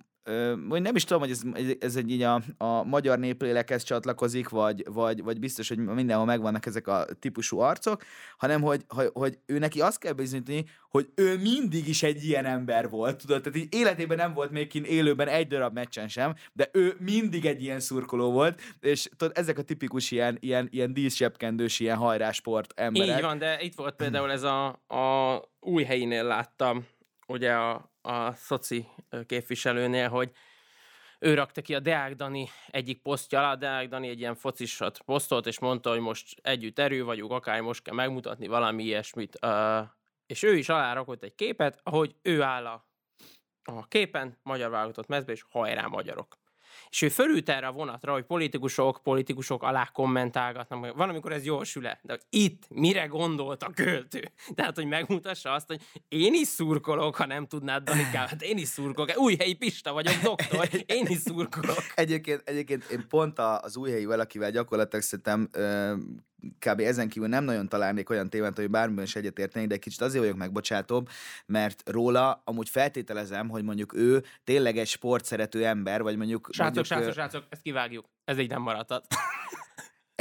vagy 0.68 0.82
nem 0.82 0.96
is 0.96 1.04
tudom, 1.04 1.22
hogy 1.22 1.32
ez, 1.32 1.42
ez 1.80 1.96
egy 1.96 2.12
így 2.12 2.22
a, 2.22 2.42
a 2.58 2.84
magyar 2.84 3.20
néplélekhez 3.20 3.84
csatlakozik, 3.84 4.50
vagy, 4.50 4.84
vagy, 4.90 5.24
vagy 5.24 5.40
biztos, 5.40 5.68
hogy 5.68 5.78
mindenhol 5.78 6.26
megvannak 6.26 6.66
ezek 6.66 6.88
a 6.88 7.06
típusú 7.20 7.60
arcok, 7.60 8.04
hanem 8.38 8.62
hogy, 8.62 8.84
hogy, 8.88 9.10
hogy 9.14 9.38
ő 9.46 9.58
neki 9.58 9.82
azt 9.82 10.00
kell 10.00 10.14
bizonyítani, 10.14 10.66
hogy 10.90 11.10
ő 11.16 11.38
mindig 11.38 11.88
is 11.88 12.04
egy 12.04 12.24
ilyen 12.24 12.46
ember 12.46 12.90
volt, 12.90 13.18
tudod, 13.18 13.42
tehát 13.42 13.58
így 13.58 13.74
életében 13.74 14.18
nem 14.18 14.34
volt 14.34 14.52
még 14.52 14.68
kint 14.68 14.88
élőben 14.88 15.28
egy 15.28 15.48
darab 15.48 15.74
meccsen 15.74 16.08
sem, 16.08 16.36
de 16.54 16.70
ő 16.74 16.96
mindig 17.00 17.46
egy 17.46 17.64
ilyen 17.64 17.80
szurkoló 17.80 18.32
volt, 18.32 18.62
és 18.80 19.10
tudod, 19.18 19.38
ezek 19.38 19.58
a 19.58 19.62
tipikus 19.62 20.12
ilyen, 20.12 20.38
ilyen, 20.40 20.68
ilyen 20.72 20.94
díszsebkendős, 20.94 21.80
ilyen 21.80 21.98
hajrásport 21.98 22.74
emberek. 22.76 23.16
Így 23.16 23.24
van, 23.24 23.38
de 23.38 23.62
itt 23.62 23.76
volt 23.76 23.96
például 23.96 24.32
ez 24.32 24.44
a, 24.44 24.68
a 24.88 25.42
új 25.60 25.84
helyénél 25.84 26.24
láttam, 26.24 26.86
ugye 27.28 27.52
a, 27.52 27.92
a 28.02 28.34
szoci 28.34 28.88
képviselőnél, 29.26 30.10
hogy 30.10 30.32
ő 31.20 31.34
rakta 31.34 31.62
ki 31.62 31.76
a 31.76 31.80
Deák 31.80 32.16
Dani 32.16 32.50
egyik 32.68 33.02
posztja 33.02 33.40
alá, 33.40 33.56
Deák 33.56 33.88
Dani 33.88 34.10
egy 34.10 34.20
ilyen 34.20 34.36
focisat 34.36 35.02
posztolt, 35.02 35.46
és 35.46 35.60
mondta, 35.60 35.90
hogy 35.90 36.00
most 36.00 36.40
együtt 36.42 36.80
erő 36.80 37.04
vagyunk, 37.04 37.32
akár 37.32 37.62
most 37.62 37.84
kell 37.84 37.96
megmutatni 37.96 38.48
valami 38.48 38.84
ilyesmit. 38.84 39.40
És 40.26 40.44
ő 40.44 40.56
is 40.56 40.70
alárakott 40.70 41.24
egy 41.24 41.36
képet, 41.36 41.80
ahogy 41.84 42.16
ő 42.22 42.42
áll 42.42 42.66
a, 42.66 42.88
a 43.64 43.88
képen, 43.88 44.40
magyar 44.44 44.70
válogatott 44.70 45.08
mezbe, 45.08 45.32
és 45.32 45.44
hajrá 45.50 45.88
magyarok 45.88 46.41
és 46.90 47.02
ő 47.02 47.10
fölült 47.10 47.50
erre 47.50 47.68
a 47.68 47.72
vonatra, 47.72 48.12
hogy 48.12 48.24
politikusok, 48.24 49.00
politikusok 49.04 49.64
alá 49.64 49.90
kommentálgatnak, 49.94 50.96
van, 50.96 51.10
amikor 51.10 51.32
ez 51.32 51.46
jól 51.46 51.64
süle, 51.64 52.00
de 52.04 52.14
hogy 52.14 52.22
itt 52.30 52.64
mire 52.70 53.06
gondolt 53.06 53.64
a 53.64 53.72
költő? 53.76 54.32
Tehát, 54.56 54.76
hogy 54.76 54.86
megmutassa 54.86 55.52
azt, 55.52 55.68
hogy 55.68 55.82
én 56.08 56.34
is 56.34 56.48
szurkolok, 56.48 57.16
ha 57.16 57.26
nem 57.26 57.48
tudnád, 57.48 57.84
Danikám, 57.84 58.28
hát 58.28 58.42
én 58.42 58.58
is 58.58 58.68
szurkolok, 58.68 59.18
új 59.18 59.36
helyi 59.36 59.54
Pista 59.54 59.94
vagyok, 59.94 60.14
doktor, 60.14 60.70
én 60.86 61.06
is 61.08 61.18
szurkolok. 61.18 61.84
Egyébként, 61.96 62.42
egyébként 62.46 62.84
én 62.84 63.06
pont 63.10 63.40
az 63.40 63.78
új 63.78 63.92
helyi 63.92 64.06
valakivel 64.06 64.52
gyakorlatilag 64.52 65.04
szerintem 65.04 65.50
kb. 66.60 66.80
ezen 66.80 67.10
kívül 67.10 67.28
nem 67.28 67.44
nagyon 67.44 67.68
találnék 67.68 68.10
olyan 68.10 68.30
témát, 68.30 68.56
hogy 68.56 68.70
bármiben 68.70 69.04
is 69.04 69.16
egyetértenék, 69.16 69.68
de 69.68 69.78
kicsit 69.78 70.02
azért 70.02 70.24
vagyok 70.24 70.38
megbocsátóbb, 70.38 71.10
mert 71.46 71.90
róla 71.90 72.42
amúgy 72.46 72.70
feltételezem, 72.70 73.50
hogy 73.50 73.64
mondjuk 73.64 73.94
ő 73.94 74.24
tényleg 74.44 74.78
egy 74.78 74.88
sportszerető 74.88 75.66
ember, 75.66 76.02
vagy 76.02 76.18
mondjuk... 76.18 76.50
Srácok, 76.52 76.76
mondjuk, 76.76 76.86
srácok, 76.86 77.14
srácok, 77.14 77.46
ezt 77.50 77.62
kivágjuk. 77.62 78.06
Ez 78.24 78.38
így 78.38 78.50
nem 78.50 78.62
maradhat. 78.62 79.06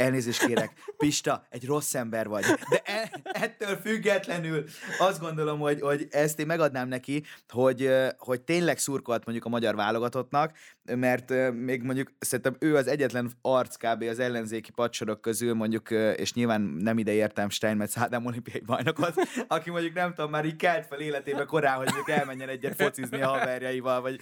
Elnézést 0.01 0.45
kérek, 0.45 0.71
Pista, 0.97 1.45
egy 1.49 1.65
rossz 1.65 1.93
ember 1.93 2.27
vagy. 2.27 2.43
De 2.69 2.81
e, 2.83 3.11
ettől 3.23 3.75
függetlenül 3.75 4.63
azt 4.99 5.19
gondolom, 5.19 5.59
hogy, 5.59 5.81
hogy 5.81 6.07
ezt 6.09 6.39
én 6.39 6.45
megadnám 6.45 6.87
neki, 6.87 7.23
hogy, 7.49 7.89
hogy 8.17 8.41
tényleg 8.41 8.77
szurkolt 8.77 9.25
mondjuk 9.25 9.45
a 9.45 9.49
magyar 9.49 9.75
válogatottnak, 9.75 10.51
mert 10.95 11.33
még 11.53 11.81
mondjuk 11.81 12.11
szerintem 12.19 12.55
ő 12.59 12.75
az 12.75 12.87
egyetlen 12.87 13.31
arc 13.41 13.75
kb. 13.75 14.03
az 14.03 14.19
ellenzéki 14.19 14.71
padsorok 14.71 15.21
közül, 15.21 15.53
mondjuk, 15.53 15.91
és 16.15 16.33
nyilván 16.33 16.61
nem 16.61 16.97
ide 16.97 17.11
értem 17.11 17.49
Steinmetz 17.49 17.97
Ádám 17.97 18.25
olimpiai 18.25 18.61
bajnokot, 18.65 19.13
aki 19.47 19.69
mondjuk 19.69 19.93
nem 19.93 20.13
tudom, 20.13 20.29
már 20.29 20.45
így 20.45 20.55
kelt 20.55 20.85
fel 20.85 20.99
életébe 20.99 21.45
korán, 21.45 21.75
hogy 21.75 21.85
mondjuk 21.85 22.09
elmenjen 22.09 22.49
egyet 22.49 22.75
focizni 22.75 23.21
a 23.21 23.27
haverjaival, 23.27 24.01
vagy, 24.01 24.19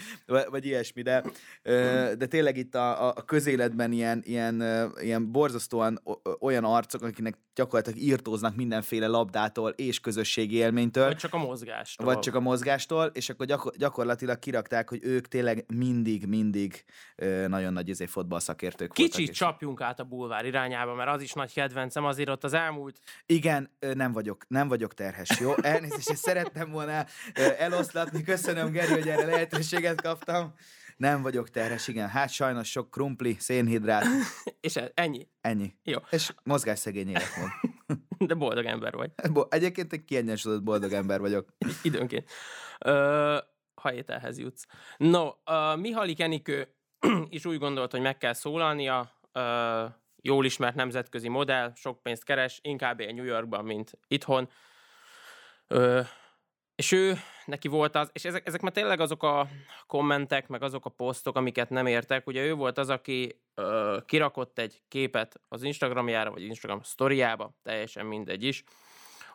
vagy 0.49 0.65
ilyesmi, 0.65 1.01
de, 1.01 1.23
de 2.17 2.25
tényleg 2.25 2.57
itt 2.57 2.75
a, 2.75 3.07
a 3.07 3.21
közéletben 3.21 3.91
ilyen, 3.91 4.21
ilyen, 4.25 4.63
ilyen 5.01 5.31
borzasztóan 5.69 6.01
olyan 6.39 6.63
arcok, 6.63 7.01
akinek 7.01 7.37
gyakorlatilag 7.55 7.99
írtóznak 7.99 8.55
mindenféle 8.55 9.07
labdától 9.07 9.69
és 9.69 9.99
közösségi 9.99 10.55
élménytől. 10.55 11.05
Vagy 11.05 11.15
csak 11.15 11.33
a 11.33 11.37
mozgástól. 11.37 12.05
Vagy 12.05 12.19
csak 12.19 12.35
a 12.35 12.39
mozgástól, 12.39 13.05
és 13.13 13.29
akkor 13.29 13.45
gyakor- 13.45 13.77
gyakorlatilag 13.77 14.39
kirakták, 14.39 14.89
hogy 14.89 14.99
ők 15.03 15.27
tényleg 15.27 15.65
mindig, 15.73 16.25
mindig 16.25 16.83
ö, 17.15 17.47
nagyon 17.47 17.73
nagy 17.73 17.89
izé 17.89 18.05
fotballszakértők 18.05 18.91
Kicsit 18.91 19.11
voltak. 19.11 19.19
Kicsit 19.19 19.35
csapjunk 19.35 19.81
át 19.81 19.99
a 19.99 20.03
bulvár 20.03 20.45
irányába, 20.45 20.93
mert 20.93 21.09
az 21.09 21.21
is 21.21 21.33
nagy 21.33 21.53
kedvencem, 21.53 22.05
azért 22.05 22.29
ott 22.29 22.43
az 22.43 22.53
elmúlt... 22.53 22.99
Igen, 23.25 23.69
nem 23.93 24.11
vagyok, 24.11 24.45
nem 24.47 24.67
vagyok 24.67 24.93
terhes, 24.93 25.39
jó? 25.39 25.53
Elnézést, 25.61 26.15
szerettem 26.15 26.71
volna 26.71 27.05
eloszlatni, 27.57 28.23
köszönöm 28.23 28.71
Geri, 28.71 28.91
hogy 28.91 29.07
erre 29.07 29.25
lehetőséget 29.25 30.01
kaptam. 30.01 30.53
Nem 30.99 31.21
vagyok 31.21 31.49
terhes, 31.49 31.87
igen. 31.87 32.07
Hát 32.07 32.29
sajnos 32.29 32.69
sok 32.69 32.91
krumpli, 32.91 33.35
szénhidrát. 33.39 34.05
és 34.61 34.75
ennyi? 34.93 35.27
Ennyi. 35.41 35.73
Jó. 35.83 35.97
És 36.09 36.33
mozgásszegény 36.43 37.09
életmód. 37.09 37.49
De 38.29 38.33
boldog 38.33 38.65
ember 38.65 38.93
vagy. 38.93 39.11
Egyébként 39.49 39.93
egy 39.93 40.05
kiegyensúlyozott 40.05 40.65
boldog 40.65 40.91
ember 40.91 41.19
vagyok. 41.19 41.49
Időnként. 41.83 42.29
Ö, 42.79 43.37
ha 43.73 43.93
ételhez 43.93 44.39
jutsz. 44.39 44.65
No, 44.97 45.27
uh, 45.27 45.77
Mihalik 45.77 46.19
Enikő 46.19 46.75
is 47.29 47.45
úgy 47.45 47.57
gondolt, 47.57 47.91
hogy 47.91 48.01
meg 48.01 48.17
kell 48.17 48.33
szólalnia. 48.33 49.11
Uh, 49.33 49.91
jól 50.21 50.45
ismert 50.45 50.75
nemzetközi 50.75 51.27
modell, 51.27 51.71
sok 51.75 52.01
pénzt 52.01 52.23
keres, 52.23 52.59
inkább 52.63 52.99
egy 52.99 53.15
New 53.15 53.25
Yorkban, 53.25 53.65
mint 53.65 53.91
itthon. 54.07 54.49
Uh, 55.69 56.07
és 56.79 56.91
ő, 56.91 57.17
neki 57.45 57.67
volt 57.67 57.95
az, 57.95 58.09
és 58.13 58.25
ezek, 58.25 58.47
ezek 58.47 58.61
már 58.61 58.71
tényleg 58.71 58.99
azok 58.99 59.23
a 59.23 59.47
kommentek, 59.87 60.47
meg 60.47 60.63
azok 60.63 60.85
a 60.85 60.89
posztok, 60.89 61.35
amiket 61.35 61.69
nem 61.69 61.85
értek. 61.85 62.27
Ugye 62.27 62.43
ő 62.43 62.53
volt 62.53 62.77
az, 62.77 62.89
aki 62.89 63.41
ö, 63.55 63.97
kirakott 64.05 64.59
egy 64.59 64.81
képet 64.87 65.41
az 65.47 65.63
Instagramjára, 65.63 66.31
vagy 66.31 66.43
Instagram 66.43 66.81
sztoriába, 66.83 67.57
teljesen 67.63 68.05
mindegy 68.05 68.43
is, 68.43 68.63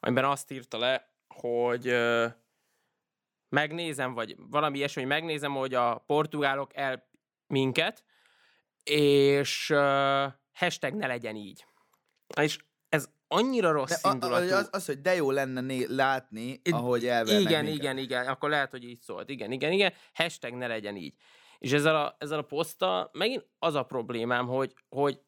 amiben 0.00 0.24
azt 0.24 0.50
írta 0.50 0.78
le, 0.78 1.14
hogy 1.28 1.88
ö, 1.88 2.26
megnézem, 3.48 4.14
vagy 4.14 4.36
valami 4.38 4.76
ilyesmi, 4.76 5.02
hogy 5.02 5.10
megnézem, 5.10 5.52
hogy 5.52 5.74
a 5.74 5.98
portugálok 6.06 6.76
el 6.76 7.08
minket, 7.46 8.04
és 8.84 9.70
ö, 9.70 10.26
hashtag 10.52 10.94
ne 10.94 11.06
legyen 11.06 11.36
így. 11.36 11.64
És 12.40 12.58
annyira 13.28 13.72
rossz 13.72 14.02
de 14.02 14.10
indulatú. 14.12 14.54
Az, 14.54 14.68
az, 14.72 14.86
hogy 14.86 15.00
de 15.00 15.14
jó 15.14 15.30
lenne 15.30 15.60
né- 15.60 15.88
látni, 15.88 16.60
ahogy 16.70 17.06
elvernek 17.06 17.40
Igen, 17.42 17.64
minket. 17.64 17.82
igen, 17.82 17.98
igen, 17.98 18.26
akkor 18.26 18.48
lehet, 18.50 18.70
hogy 18.70 18.84
így 18.84 19.00
szólt. 19.00 19.28
Igen, 19.28 19.52
igen, 19.52 19.72
igen, 19.72 19.92
hashtag 20.14 20.52
ne 20.52 20.66
legyen 20.66 20.96
így. 20.96 21.14
És 21.58 21.72
ezzel 21.72 21.96
a, 21.96 22.16
ezzel 22.18 22.38
a 22.38 22.42
poszttal 22.42 23.10
megint 23.12 23.46
az 23.58 23.74
a 23.74 23.82
problémám, 23.82 24.46
hogy, 24.46 24.74
hogy 24.88 25.20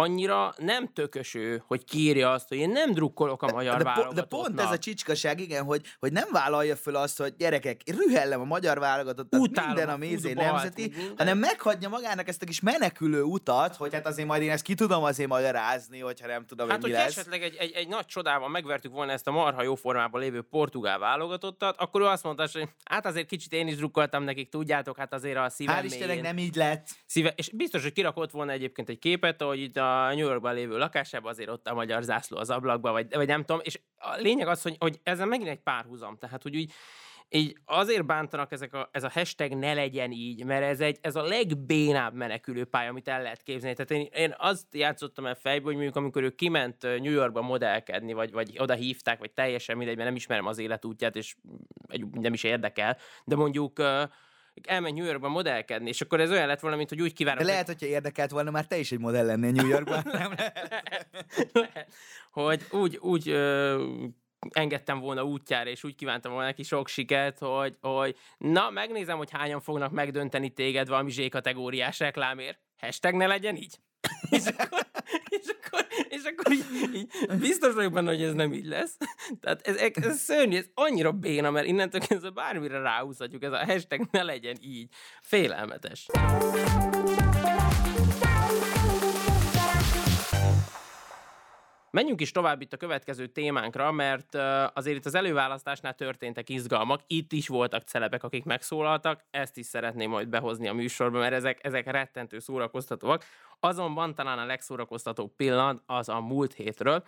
annyira 0.00 0.54
nem 0.56 0.92
tököső, 0.92 1.62
hogy 1.66 1.84
kírja 1.84 2.30
azt, 2.30 2.48
hogy 2.48 2.56
én 2.58 2.70
nem 2.70 2.92
drukkolok 2.92 3.42
a 3.42 3.52
magyar 3.52 3.82
de, 3.82 3.92
po- 3.92 4.14
de 4.14 4.22
pont 4.22 4.60
ez 4.60 4.70
a 4.70 4.78
csicskaság, 4.78 5.40
igen, 5.40 5.64
hogy, 5.64 5.82
hogy 5.98 6.12
nem 6.12 6.28
vállalja 6.32 6.76
föl 6.76 6.96
azt, 6.96 7.18
hogy 7.18 7.34
gyerekek, 7.38 7.80
rühellem 7.86 8.40
a 8.40 8.44
magyar 8.44 8.78
válogatottat, 8.78 9.40
Utálom 9.40 9.74
minden 9.74 9.94
a 9.94 9.96
mézé 9.96 10.28
futballt, 10.28 10.50
nemzeti, 10.52 10.92
hanem 11.16 11.38
meghagyja 11.38 11.88
magának 11.88 12.28
ezt 12.28 12.42
a 12.42 12.46
kis 12.46 12.60
menekülő 12.60 13.22
utat, 13.22 13.76
hogy 13.76 13.94
hát 13.94 14.06
azért 14.06 14.28
majd 14.28 14.42
én 14.42 14.50
ezt 14.50 14.62
ki 14.64 14.74
tudom 14.74 15.04
azért 15.04 15.28
magyarázni, 15.28 16.00
hogyha 16.00 16.26
nem 16.26 16.46
tudom, 16.46 16.68
Hát, 16.68 16.80
hogy 16.80 16.90
mi 16.90 16.96
lesz. 16.96 17.16
esetleg 17.16 17.42
egy, 17.42 17.56
egy, 17.58 17.72
egy 17.72 17.88
nagy 17.88 18.06
csodában 18.06 18.50
megvertük 18.50 18.92
volna 18.92 19.12
ezt 19.12 19.26
a 19.26 19.30
marha 19.30 19.62
jó 19.62 19.74
formában 19.74 20.20
lévő 20.20 20.42
portugál 20.42 20.98
válogatottat, 20.98 21.76
akkor 21.78 22.00
ő 22.00 22.04
azt 22.04 22.22
mondta, 22.24 22.48
hogy 22.52 22.68
hát 22.84 23.06
azért 23.06 23.26
kicsit 23.26 23.52
én 23.52 23.66
is 23.66 23.76
drukkoltam 23.76 24.22
nekik, 24.22 24.48
tudjátok, 24.48 24.96
hát 24.96 25.12
azért 25.12 25.36
a 25.36 25.48
szívem 25.48 25.76
Hál' 25.80 25.84
Istennek 25.84 26.22
nem 26.22 26.38
így 26.38 26.54
lett. 26.54 26.88
Szíve, 27.06 27.32
és 27.36 27.50
biztos, 27.50 27.82
hogy 27.82 27.92
kirakott 27.92 28.30
volna 28.30 28.52
egyébként 28.52 28.88
egy 28.88 28.98
képet, 28.98 29.42
hogy 29.42 29.60
itt 29.60 29.76
a 29.76 29.89
New 30.08 30.26
Yorkban 30.26 30.54
lévő 30.54 30.78
lakásában 30.78 31.30
azért 31.30 31.48
ott 31.48 31.68
a 31.68 31.74
magyar 31.74 32.02
zászló 32.02 32.38
az 32.38 32.50
ablakban, 32.50 32.92
vagy, 32.92 33.14
vagy 33.14 33.26
nem 33.26 33.44
tudom, 33.44 33.60
és 33.64 33.80
a 33.98 34.16
lényeg 34.16 34.48
az, 34.48 34.62
hogy, 34.62 34.76
hogy 34.78 35.00
ezzel 35.02 35.26
megint 35.26 35.48
egy 35.48 35.60
párhuzam, 35.60 36.16
tehát 36.18 36.42
hogy 36.42 36.56
úgy, 36.56 36.72
így 37.32 37.56
azért 37.64 38.06
bántanak 38.06 38.52
ezek 38.52 38.74
a, 38.74 38.88
ez 38.92 39.04
a 39.04 39.10
hashtag 39.10 39.52
ne 39.52 39.74
legyen 39.74 40.10
így, 40.12 40.44
mert 40.44 40.62
ez, 40.62 40.80
egy, 40.80 40.98
ez 41.00 41.16
a 41.16 41.22
legbénább 41.22 42.14
menekülő 42.14 42.64
pálya, 42.64 42.90
amit 42.90 43.08
el 43.08 43.22
lehet 43.22 43.42
képzelni. 43.42 43.76
Tehát 43.76 43.90
én, 43.90 44.22
én 44.22 44.34
azt 44.38 44.66
játszottam 44.70 45.26
el 45.26 45.34
fejbe, 45.34 45.64
hogy 45.64 45.74
mondjuk 45.74 45.96
amikor 45.96 46.22
ő 46.22 46.30
kiment 46.30 46.82
New 46.82 47.12
Yorkba 47.12 47.42
modellkedni, 47.42 48.12
vagy, 48.12 48.32
vagy 48.32 48.56
oda 48.58 48.74
hívták, 48.74 49.18
vagy 49.18 49.30
teljesen 49.30 49.76
mindegy, 49.76 49.96
mert 49.96 50.08
nem 50.08 50.16
ismerem 50.16 50.46
az 50.46 50.58
életútját, 50.58 51.16
és 51.16 51.36
nem 52.12 52.32
is 52.32 52.42
érdekel, 52.42 52.96
de 53.24 53.36
mondjuk 53.36 53.78
ö, 53.78 54.02
elmegy 54.62 54.94
New 54.94 55.04
Yorkba 55.04 55.28
modellkedni, 55.28 55.88
és 55.88 56.00
akkor 56.00 56.20
ez 56.20 56.30
olyan 56.30 56.46
lett 56.46 56.60
volna, 56.60 56.76
mint 56.76 56.88
hogy 56.88 57.00
úgy 57.02 57.12
kívánom, 57.12 57.38
De 57.38 57.44
hogy- 57.44 57.52
lehet, 57.52 57.66
hogyha 57.66 57.86
érdekelt 57.86 58.30
volna, 58.30 58.50
már 58.50 58.66
te 58.66 58.78
is 58.78 58.92
egy 58.92 58.98
modell 58.98 59.26
lennél 59.26 59.50
New 59.50 59.66
Yorkban. 59.66 60.02
nem 60.12 60.32
lehet. 60.36 61.88
hogy 62.30 62.62
úgy, 62.70 62.96
úgy 62.96 63.28
ö, 63.28 63.84
engedtem 64.50 64.98
volna 64.98 65.24
útjára, 65.24 65.70
és 65.70 65.84
úgy 65.84 65.94
kívántam 65.94 66.32
volna 66.32 66.46
neki 66.46 66.62
sok 66.62 66.88
sikert, 66.88 67.38
hogy, 67.38 67.76
hogy 67.80 68.16
na, 68.38 68.70
megnézem, 68.70 69.16
hogy 69.16 69.30
hányan 69.30 69.60
fognak 69.60 69.90
megdönteni 69.92 70.50
téged 70.50 70.88
valami 70.88 71.10
Z-kategóriás 71.10 71.98
reklámért. 71.98 72.58
Hashtag 72.76 73.14
ne 73.14 73.26
legyen 73.26 73.56
így. 73.56 73.78
és 74.30 74.46
akkor, 74.46 74.86
és 75.28 75.46
akkor, 75.46 75.86
és 76.08 76.22
akkor 76.22 76.52
így, 76.52 76.64
így, 76.94 77.38
biztos 77.38 77.74
vagyok 77.74 77.92
benne, 77.92 78.10
hogy 78.10 78.22
ez 78.22 78.32
nem 78.32 78.52
így 78.52 78.66
lesz. 78.66 78.96
Tehát 79.40 79.66
ez, 79.66 79.76
ez, 79.76 80.18
szörnyű, 80.18 80.56
ez 80.56 80.66
annyira 80.74 81.12
béna, 81.12 81.50
mert 81.50 81.66
innentől 81.66 82.00
kezdve 82.00 82.30
bármire 82.30 82.78
ráhúzhatjuk, 82.78 83.42
ez 83.42 83.52
a 83.52 83.64
hashtag 83.64 84.08
ne 84.10 84.22
legyen 84.22 84.56
így. 84.60 84.88
Félelmetes. 85.20 86.06
Menjünk 91.90 92.20
is 92.20 92.30
tovább 92.30 92.60
itt 92.60 92.72
a 92.72 92.76
következő 92.76 93.26
témánkra, 93.26 93.92
mert 93.92 94.34
azért 94.74 94.96
itt 94.96 95.06
az 95.06 95.14
előválasztásnál 95.14 95.94
történtek 95.94 96.48
izgalmak, 96.48 97.00
itt 97.06 97.32
is 97.32 97.48
voltak 97.48 97.82
celebek, 97.82 98.22
akik 98.22 98.44
megszólaltak, 98.44 99.24
ezt 99.30 99.56
is 99.56 99.66
szeretném 99.66 100.10
majd 100.10 100.28
behozni 100.28 100.68
a 100.68 100.72
műsorba, 100.72 101.18
mert 101.18 101.32
ezek, 101.32 101.58
ezek 101.62 101.90
rettentő 101.90 102.38
szórakoztatóak. 102.38 103.24
Azonban 103.60 104.14
talán 104.14 104.38
a 104.38 104.44
legszórakoztatóbb 104.44 105.36
pillanat 105.36 105.82
az 105.86 106.08
a 106.08 106.20
múlt 106.20 106.54
hétről, 106.54 107.04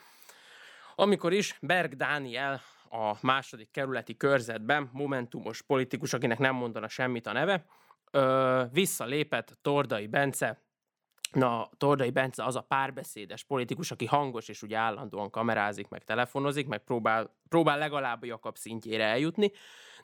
amikor 0.94 1.32
is 1.32 1.58
Berg 1.60 1.94
Dániel 1.96 2.60
a 2.90 3.16
második 3.20 3.70
kerületi 3.70 4.16
körzetben, 4.16 4.90
momentumos 4.92 5.62
politikus, 5.62 6.12
akinek 6.12 6.38
nem 6.38 6.54
mondana 6.54 6.88
semmit 6.88 7.26
a 7.26 7.32
neve, 7.32 7.64
visszalépett 8.72 9.58
Tordai 9.62 10.06
Bence 10.06 10.62
Na, 11.32 11.70
Tordai 11.76 12.10
Bence 12.10 12.44
az 12.44 12.56
a 12.56 12.60
párbeszédes 12.60 13.44
politikus, 13.44 13.90
aki 13.90 14.06
hangos 14.06 14.48
és 14.48 14.62
ugye 14.62 14.76
állandóan 14.76 15.30
kamerázik, 15.30 15.88
meg 15.88 16.04
telefonozik, 16.04 16.66
meg 16.66 16.84
próbál, 16.84 17.36
próbál 17.48 17.78
legalább 17.78 18.24
Jakab 18.24 18.56
szintjére 18.56 19.04
eljutni. 19.04 19.52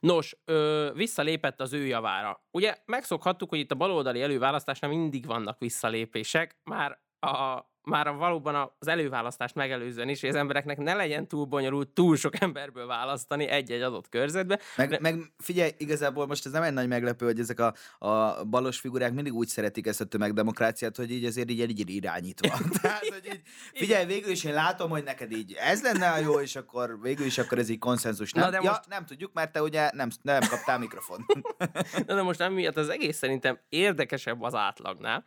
Nos, 0.01 0.37
ö, 0.45 0.91
visszalépett 0.95 1.61
az 1.61 1.73
ő 1.73 1.87
javára. 1.87 2.43
Ugye 2.51 2.77
megszokhattuk, 2.85 3.49
hogy 3.49 3.59
itt 3.59 3.71
a 3.71 3.75
baloldali 3.75 4.23
előválasztásnál 4.23 4.91
mindig 4.91 5.27
vannak 5.27 5.59
visszalépések, 5.59 6.57
már 6.65 6.99
a, 7.21 7.65
már 7.89 8.07
a 8.07 8.13
valóban 8.13 8.73
az 8.79 8.87
előválasztást 8.89 9.55
megelőzően 9.55 10.09
is, 10.09 10.21
hogy 10.21 10.29
az 10.29 10.35
embereknek 10.35 10.79
ne 10.79 10.95
legyen 10.95 11.29
túl 11.29 11.45
bonyolult 11.45 11.89
túl 11.89 12.17
sok 12.17 12.41
emberből 12.41 12.87
választani 12.87 13.47
egy-egy 13.47 13.83
adott 13.83 14.09
körzetbe. 14.09 14.59
Meg, 14.77 14.89
De- 14.89 14.99
meg 15.01 15.33
figyelj, 15.39 15.71
igazából 15.77 16.27
most 16.27 16.47
ez 16.47 16.53
nem 16.53 16.63
egy 16.63 16.73
nagy 16.73 16.89
meglepő, 16.89 17.27
hogy 17.27 17.39
ezek 17.39 17.61
a, 17.61 17.75
a 17.99 18.45
balos 18.45 18.79
figurák 18.81 19.13
mindig 19.13 19.35
úgy 19.35 19.49
szeretik 19.49 19.87
ezt 19.87 20.01
a 20.01 20.05
tömegdemokráciát, 20.05 20.97
hogy 20.97 21.11
így 21.11 21.25
azért 21.25 21.51
így, 21.51 21.81
így 21.81 21.91
irányítva. 21.91 22.59
Tehát, 22.83 23.07
hogy 23.07 23.27
így, 23.33 23.41
figyelj, 23.73 24.07
végül 24.07 24.31
is 24.31 24.45
én 24.45 24.55
látom, 24.55 24.91
hogy 24.91 25.05
neked 25.05 25.33
így 25.33 25.53
ez 25.59 25.83
lenne 25.83 26.11
a 26.11 26.19
jó, 26.19 26.41
és 26.41 26.57
akkor 26.57 27.01
végül 27.01 27.27
is 27.27 27.39
akkor 27.39 27.59
ez 27.59 27.69
így 27.69 27.79
konszenzus. 27.79 28.33
Nem, 28.33 28.45
Na, 28.45 28.51
de 28.51 28.59
ja, 28.63 28.71
most- 28.71 28.89
nem 28.89 29.05
tudjuk, 29.07 29.33
mert 29.33 29.53
te 29.53 29.63
ugye 29.63 29.91
nem, 29.95 30.09
nem 30.23 30.41
kaptál 30.49 30.79
mikrofon. 30.79 31.27
Na 32.07 32.15
de 32.15 32.23
most 32.23 32.41
emiatt 32.41 32.77
az 32.77 32.89
egész 32.89 33.17
szerintem 33.17 33.59
érdekesebb 33.69 34.43
az 34.43 34.55
átlagnál, 34.55 35.25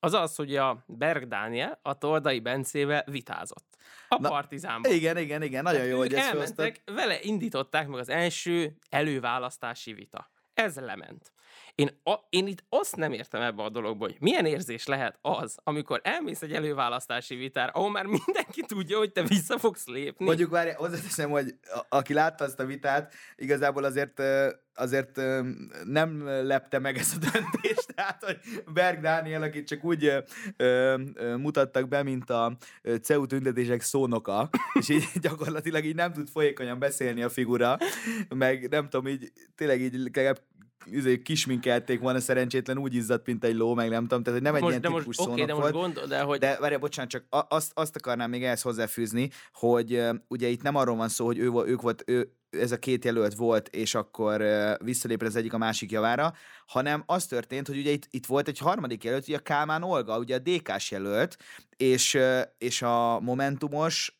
az 0.00 0.12
az, 0.12 0.36
hogy 0.36 0.56
a 0.56 0.84
Berg 0.86 1.28
Dániel 1.28 1.78
a 1.82 1.98
Tordai 1.98 2.40
Bencével 2.40 3.04
vitázott. 3.06 3.76
A 4.08 4.20
Na, 4.20 4.28
Partizánban. 4.28 4.92
igen, 4.92 5.16
igen, 5.16 5.42
igen, 5.42 5.62
nagyon 5.62 5.84
jó, 5.84 5.98
hogy 5.98 6.14
ezt 6.14 6.28
elmentek, 6.28 6.82
vele 6.84 7.18
indították 7.22 7.88
meg 7.88 8.00
az 8.00 8.08
első 8.08 8.76
előválasztási 8.88 9.92
vita. 9.92 10.30
Ez 10.54 10.76
lement. 10.76 11.32
Én, 11.78 12.00
a, 12.04 12.14
én 12.28 12.46
itt 12.46 12.64
azt 12.68 12.96
nem 12.96 13.12
értem 13.12 13.42
ebbe 13.42 13.62
a 13.62 13.68
dologba, 13.68 14.04
hogy 14.04 14.16
milyen 14.20 14.46
érzés 14.46 14.86
lehet 14.86 15.18
az, 15.22 15.56
amikor 15.64 16.00
elmész 16.02 16.42
egy 16.42 16.52
előválasztási 16.52 17.34
vitára, 17.34 17.72
ahol 17.72 17.90
már 17.90 18.04
mindenki 18.06 18.62
tudja, 18.66 18.98
hogy 18.98 19.12
te 19.12 19.22
vissza 19.22 19.58
fogsz 19.58 19.86
lépni. 19.86 20.24
Mondjuk 20.24 20.50
várj, 20.50 20.70
hozzáteszem, 20.70 21.30
hogy 21.30 21.54
a, 21.62 21.96
aki 21.96 22.12
látta 22.12 22.44
azt 22.44 22.60
a 22.60 22.64
vitát, 22.64 23.14
igazából 23.36 23.84
azért 23.84 24.22
azért 24.74 25.20
nem 25.84 26.26
lepte 26.26 26.78
meg 26.78 26.96
ezt 26.96 27.16
a 27.16 27.18
döntést, 27.18 27.86
tehát, 27.94 28.24
hogy 28.24 28.38
Berg 28.72 29.00
Dániel, 29.00 29.42
akit 29.42 29.66
csak 29.66 29.84
úgy 29.84 30.04
ö, 30.04 30.18
ö, 30.56 31.36
mutattak 31.36 31.88
be, 31.88 32.02
mint 32.02 32.30
a 32.30 32.56
CEU 33.02 33.26
tüntetések 33.26 33.80
szónoka, 33.80 34.48
és 34.74 34.88
így 34.88 35.08
gyakorlatilag 35.20 35.84
így 35.84 35.94
nem 35.94 36.12
tud 36.12 36.28
folyékonyan 36.28 36.78
beszélni 36.78 37.22
a 37.22 37.28
figura, 37.28 37.76
meg 38.28 38.68
nem 38.68 38.88
tudom, 38.88 39.06
így 39.06 39.32
tényleg 39.54 39.80
így 39.80 39.94
legalább 39.94 40.38
izé, 40.92 41.22
kisminkelték 41.22 42.00
volna 42.00 42.20
szerencsétlen 42.20 42.78
úgy 42.78 42.94
izzadt, 42.94 43.26
mint 43.26 43.44
egy 43.44 43.54
ló, 43.54 43.74
meg 43.74 43.88
nem 43.88 44.02
tudom, 44.02 44.22
tehát 44.22 44.40
nem 44.40 44.54
egy 44.54 44.60
most, 44.60 44.78
ilyen 44.78 44.82
de 44.82 44.88
most, 44.88 45.12
szónok 45.12 45.46
de 45.46 45.54
most 45.54 45.72
gondold 45.72 46.12
el, 46.12 46.24
hogy 46.24 46.38
De 46.38 46.56
várjál, 46.60 46.80
bocsánat, 46.80 47.10
csak 47.10 47.24
azt, 47.48 47.72
azt 47.74 47.96
akarnám 47.96 48.30
még 48.30 48.44
ehhez 48.44 48.62
hozzáfűzni, 48.62 49.30
hogy 49.52 50.02
ugye 50.28 50.48
itt 50.48 50.62
nem 50.62 50.74
arról 50.74 50.96
van 50.96 51.08
szó, 51.08 51.26
hogy 51.26 51.38
ő, 51.38 51.50
ők 51.66 51.82
volt, 51.82 52.02
ő, 52.06 52.32
ez 52.50 52.72
a 52.72 52.78
két 52.78 53.04
jelölt 53.04 53.34
volt, 53.34 53.68
és 53.68 53.94
akkor 53.94 54.44
visszalépett 54.84 55.28
az 55.28 55.36
egyik 55.36 55.52
a 55.52 55.58
másik 55.58 55.90
javára, 55.90 56.32
hanem 56.66 57.02
az 57.06 57.26
történt, 57.26 57.66
hogy 57.66 57.78
ugye 57.78 57.90
itt, 57.90 58.06
itt 58.10 58.26
volt 58.26 58.48
egy 58.48 58.58
harmadik 58.58 59.04
jelölt, 59.04 59.28
ugye 59.28 59.36
a 59.36 59.40
Kálmán 59.40 59.82
Olga, 59.82 60.18
ugye 60.18 60.36
a 60.36 60.38
DK-s 60.38 60.90
jelölt, 60.90 61.36
és, 61.76 62.18
és 62.58 62.82
a 62.82 63.20
Momentumos 63.20 64.18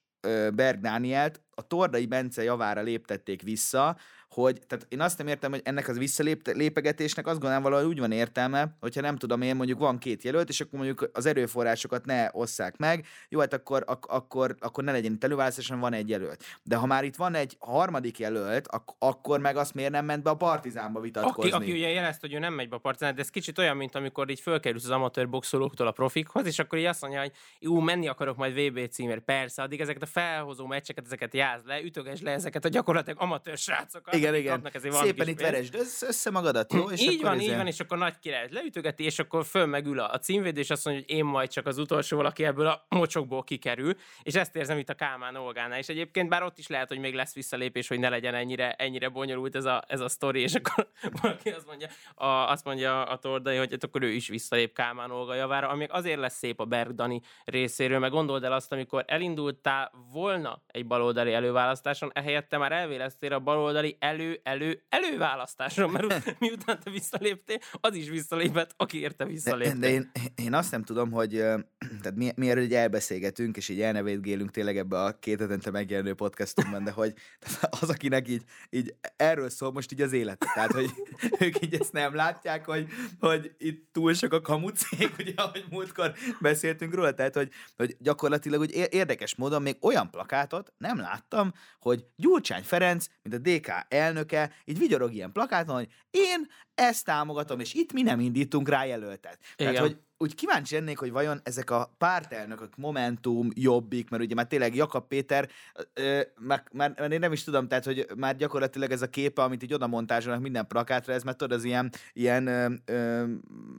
Berg 0.55 0.81
Dánielt 0.81 1.41
a 1.51 1.67
Tordai 1.67 2.07
Bence 2.07 2.43
javára 2.43 2.81
léptették 2.81 3.43
vissza, 3.43 3.97
hogy, 4.43 4.59
tehát 4.67 4.87
én 4.89 5.01
azt 5.01 5.19
nem 5.19 5.27
értem, 5.27 5.51
hogy 5.51 5.61
ennek 5.65 5.89
az 5.89 5.99
visszalépegetésnek 5.99 7.27
azt 7.27 7.39
gondolom 7.41 7.63
valahogy 7.63 7.87
úgy 7.87 7.99
van 7.99 8.13
értelme, 8.13 8.77
hogyha 8.81 9.01
nem 9.01 9.17
tudom 9.17 9.43
én, 9.43 9.57
mondjuk 9.57 9.79
van 9.79 9.99
két 9.99 10.23
jelölt, 10.23 10.49
és 10.49 10.61
akkor 10.61 10.79
mondjuk 10.79 11.11
az 11.13 11.27
erőforrásokat 11.27 12.05
ne 12.05 12.29
osszák 12.33 12.77
meg, 12.77 13.07
jó, 13.29 13.41
hát 13.41 13.53
akkor, 13.53 13.83
ak- 13.87 14.11
akkor, 14.11 14.57
akkor 14.61 14.85
ne 14.85 14.93
legyen 14.93 15.13
itt 15.13 15.25
előválasztás, 15.25 15.69
van 15.69 15.93
egy 15.93 16.09
jelölt. 16.09 16.45
De 16.63 16.77
ha 16.77 16.87
már 16.87 17.05
itt 17.05 17.17
van 17.17 17.35
egy 17.35 17.57
harmadik 17.59 18.19
jelölt, 18.19 18.69
ak- 18.69 18.95
akkor 18.99 19.41
meg 19.41 19.57
azt 19.57 19.75
miért 19.75 19.91
nem 19.91 20.05
ment 20.05 20.23
be 20.23 20.31
a 20.31 20.37
partizánba 20.37 21.01
vitatkozni? 21.01 21.51
Aki, 21.51 21.63
aki 21.63 21.73
ugye 21.73 21.89
jelezte, 21.89 22.27
hogy 22.27 22.37
ő 22.37 22.39
nem 22.39 22.55
megy 22.55 22.69
be 22.69 22.77
a 22.77 22.79
partizán, 22.79 23.15
de 23.15 23.21
ez 23.21 23.31
kicsit 23.31 23.59
olyan, 23.59 23.77
mint 23.77 23.95
amikor 23.95 24.31
így 24.31 24.41
fölkerülsz 24.41 24.85
az 24.85 24.91
amatőr 24.91 25.29
boxolóktól 25.29 25.87
a 25.87 25.93
profikhoz, 25.93 26.47
és 26.47 26.59
akkor 26.59 26.79
így 26.79 26.85
azt 26.85 27.01
mondja, 27.01 27.21
hogy 27.21 27.33
jó, 27.59 27.81
menni 27.81 28.09
akarok 28.09 28.37
majd 28.37 28.55
VB 28.55 28.89
címért. 28.89 29.21
Persze, 29.21 29.63
addig 29.63 29.81
ezeket 29.81 30.03
a 30.03 30.07
felhozó 30.07 30.67
meccseket, 30.67 31.05
ezeket 31.05 31.35
jázd 31.35 31.67
le, 31.67 31.83
ütöges 31.83 32.21
le 32.21 32.31
ezeket 32.31 32.65
a 32.65 32.69
gyakorlatilag 32.69 33.21
amatőr 33.21 33.57
srácokat. 33.57 34.15
igen, 34.15 34.28
igen. 34.35 34.53
kapnak 34.53 34.75
ezért 34.75 34.93
valami 34.93 35.11
Szépen 35.11 35.29
itt 35.29 35.41
veresd 35.41 35.75
össze, 35.75 36.07
össze 36.07 36.31
magadat, 36.31 36.73
jó? 36.73 36.91
És 36.91 37.01
így 37.01 37.09
akkor 37.09 37.25
van, 37.25 37.37
így 37.41 37.47
izé- 37.47 37.57
van, 37.57 37.67
és 37.67 37.81
akkor 37.81 37.99
nagy 37.99 38.19
király 38.19 38.49
leütögeti, 38.51 39.05
és 39.05 39.19
akkor 39.19 39.45
föl 39.45 39.67
megül 39.67 40.01
a, 40.01 40.11
a 40.13 40.19
címvédő, 40.19 40.61
és 40.61 40.71
azt 40.71 40.85
mondja, 40.85 41.05
hogy 41.07 41.17
én 41.17 41.25
majd 41.25 41.51
csak 41.51 41.67
az 41.67 41.79
utolsó 41.79 42.17
valaki 42.17 42.45
ebből 42.45 42.67
a 42.67 42.87
mocsokból 42.89 43.45
kikerül, 43.45 43.95
és 44.23 44.35
ezt 44.35 44.57
érzem 44.57 44.79
itt 44.79 44.89
a 44.89 44.95
Kálmán 44.95 45.37
Olgánál. 45.37 45.79
És 45.79 45.89
egyébként 45.89 46.29
bár 46.29 46.43
ott 46.43 46.59
is 46.59 46.67
lehet, 46.67 46.89
hogy 46.89 46.99
még 46.99 47.15
lesz 47.15 47.35
visszalépés, 47.35 47.89
hogy 47.89 47.99
ne 47.99 48.09
legyen 48.09 48.35
ennyire, 48.35 48.73
ennyire 48.73 49.09
bonyolult 49.09 49.55
ez 49.57 49.65
a, 49.65 49.85
ez 49.87 50.01
a 50.01 50.09
sztori, 50.09 50.41
és 50.41 50.55
akkor 50.55 50.89
valaki 51.23 51.51
azt 51.51 51.67
mondja, 51.67 51.89
a, 52.15 52.51
azt 52.51 52.65
mondja 52.65 53.05
a 53.05 53.19
Tordai, 53.19 53.57
hogy 53.57 53.71
hát 53.71 53.85
akkor 53.85 54.03
ő 54.03 54.11
is 54.11 54.29
visszalép 54.29 54.75
Kálmán 54.75 55.11
Olga 55.11 55.35
javára, 55.35 55.69
ami 55.69 55.87
azért 55.89 56.19
lesz 56.19 56.37
szép 56.37 56.61
a 56.61 56.65
Berg 56.65 56.95
Dani 56.95 57.21
részéről, 57.45 57.99
meg 57.99 58.11
gondold 58.11 58.45
el 58.45 58.53
azt, 58.53 58.73
amikor 58.73 59.05
elindultál 59.07 59.93
volna 60.13 60.63
egy 60.67 60.87
baloldali 60.87 61.33
előválasztáson, 61.33 62.11
ehelyett 62.15 62.49
te 62.49 62.59
már 62.59 62.73
elvéleztél 62.73 63.33
a 63.33 63.39
baloldali 63.39 63.97
elő, 63.99 64.18
elő, 64.43 64.83
előválasztáson, 64.89 65.91
mert 65.91 66.07
miután 66.39 66.81
te 66.85 66.91
visszaléptél, 66.91 67.59
az 67.73 67.95
is 67.95 68.09
visszalépett, 68.09 68.75
aki 68.77 69.01
érte 69.01 69.25
visszaléptél. 69.25 69.75
De, 69.75 69.87
de 69.87 69.93
én, 69.93 70.11
én 70.35 70.55
azt 70.55 70.71
nem 70.71 70.83
tudom, 70.83 71.11
hogy 71.11 71.31
tehát 72.03 72.15
mi, 72.15 72.31
mi 72.37 72.51
erről 72.51 72.63
így 72.63 72.75
elbeszélgetünk, 72.75 73.57
és 73.57 73.69
így 73.69 73.81
elnevétgélünk 73.81 74.51
tényleg 74.51 74.77
ebbe 74.77 75.03
a 75.03 75.19
két 75.19 75.41
hetente 75.41 75.71
megjelenő 75.71 76.15
podcastunkban, 76.15 76.85
de 76.85 76.91
hogy 76.91 77.15
az, 77.81 77.91
akinek 77.91 78.29
így, 78.29 78.43
így 78.71 78.95
erről 79.17 79.51
szól 79.51 79.73
most 79.73 79.93
így 79.93 80.01
az 80.01 80.13
élet. 80.13 80.45
Tehát, 80.55 80.73
hogy 80.73 80.91
ők 81.39 81.63
így 81.63 81.75
ezt 81.75 81.93
nem 81.93 82.15
látják, 82.15 82.67
hogy, 82.67 82.87
hogy 83.21 83.55
itt 83.59 83.93
túl 83.93 84.15
sok 84.15 84.33
a 84.33 84.41
kamucék, 84.41 85.19
ugye, 85.19 85.33
ahogy 85.37 85.65
múltkor 85.71 86.15
beszéltünk 86.41 86.95
róla, 86.95 87.15
tehát, 87.15 87.35
hogy, 87.35 87.51
hogy 87.77 87.97
gyakorlatilag 87.99 88.59
hogy 88.59 88.87
érdekes 88.91 89.35
módon 89.35 89.63
még 89.63 89.77
olyan 89.81 90.11
plakátot 90.11 90.73
nem 90.79 90.99
láttam, 90.99 91.53
hogy 91.81 92.07
Gyurcsány 92.17 92.63
Ferenc, 92.63 93.07
mint 93.23 93.35
a 93.35 93.51
DK 93.51 93.95
elnöke, 93.99 94.53
így 94.65 94.79
vigyorog 94.79 95.13
ilyen 95.13 95.33
plakáton, 95.33 95.75
hogy 95.75 95.89
én 96.11 96.49
ezt 96.75 97.05
támogatom, 97.05 97.61
és 97.61 97.75
itt 97.75 97.93
mi 97.93 98.03
nem 98.03 98.21
indítunk 98.21 98.69
rá 98.69 98.85
jelöltet. 98.85 99.39
Igen. 99.57 99.73
Tehát, 99.73 99.89
hogy 99.89 99.99
úgy 100.19 100.35
kíváncsi 100.35 100.75
lennék, 100.75 100.99
hogy 100.99 101.11
vajon 101.11 101.41
ezek 101.43 101.71
a 101.71 101.95
pártelnökök, 101.99 102.77
Momentum, 102.77 103.49
Jobbik, 103.55 104.11
mert 104.11 104.23
ugye 104.23 104.35
már 104.35 104.47
tényleg 104.47 104.75
Jakab 104.75 105.09
Péter, 105.09 105.49
ö, 105.95 106.21
már, 106.41 106.63
már, 106.73 106.95
már, 106.99 107.13
én 107.13 107.19
nem 107.19 107.33
is 107.33 107.45
tudom, 107.45 107.69
tehát, 107.69 107.85
hogy 107.85 108.07
már 108.17 108.37
gyakorlatilag 108.37 108.91
ez 108.91 109.03
a 109.03 109.11
képe, 109.11 109.43
amit 109.43 109.63
így 109.63 109.75
oda 109.75 109.87
montázsolnak 109.87 110.43
minden 110.43 110.67
plakátra, 110.67 111.13
ez 111.13 111.23
már 111.23 111.35
tudod, 111.35 111.59
az 111.59 111.65
ilyen, 111.65 111.93
ilyen 112.13 112.47
ö, 112.47 112.75
ö, 112.85 113.25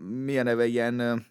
milyen 0.10 0.46
neve, 0.46 0.66
ilyen 0.66 1.26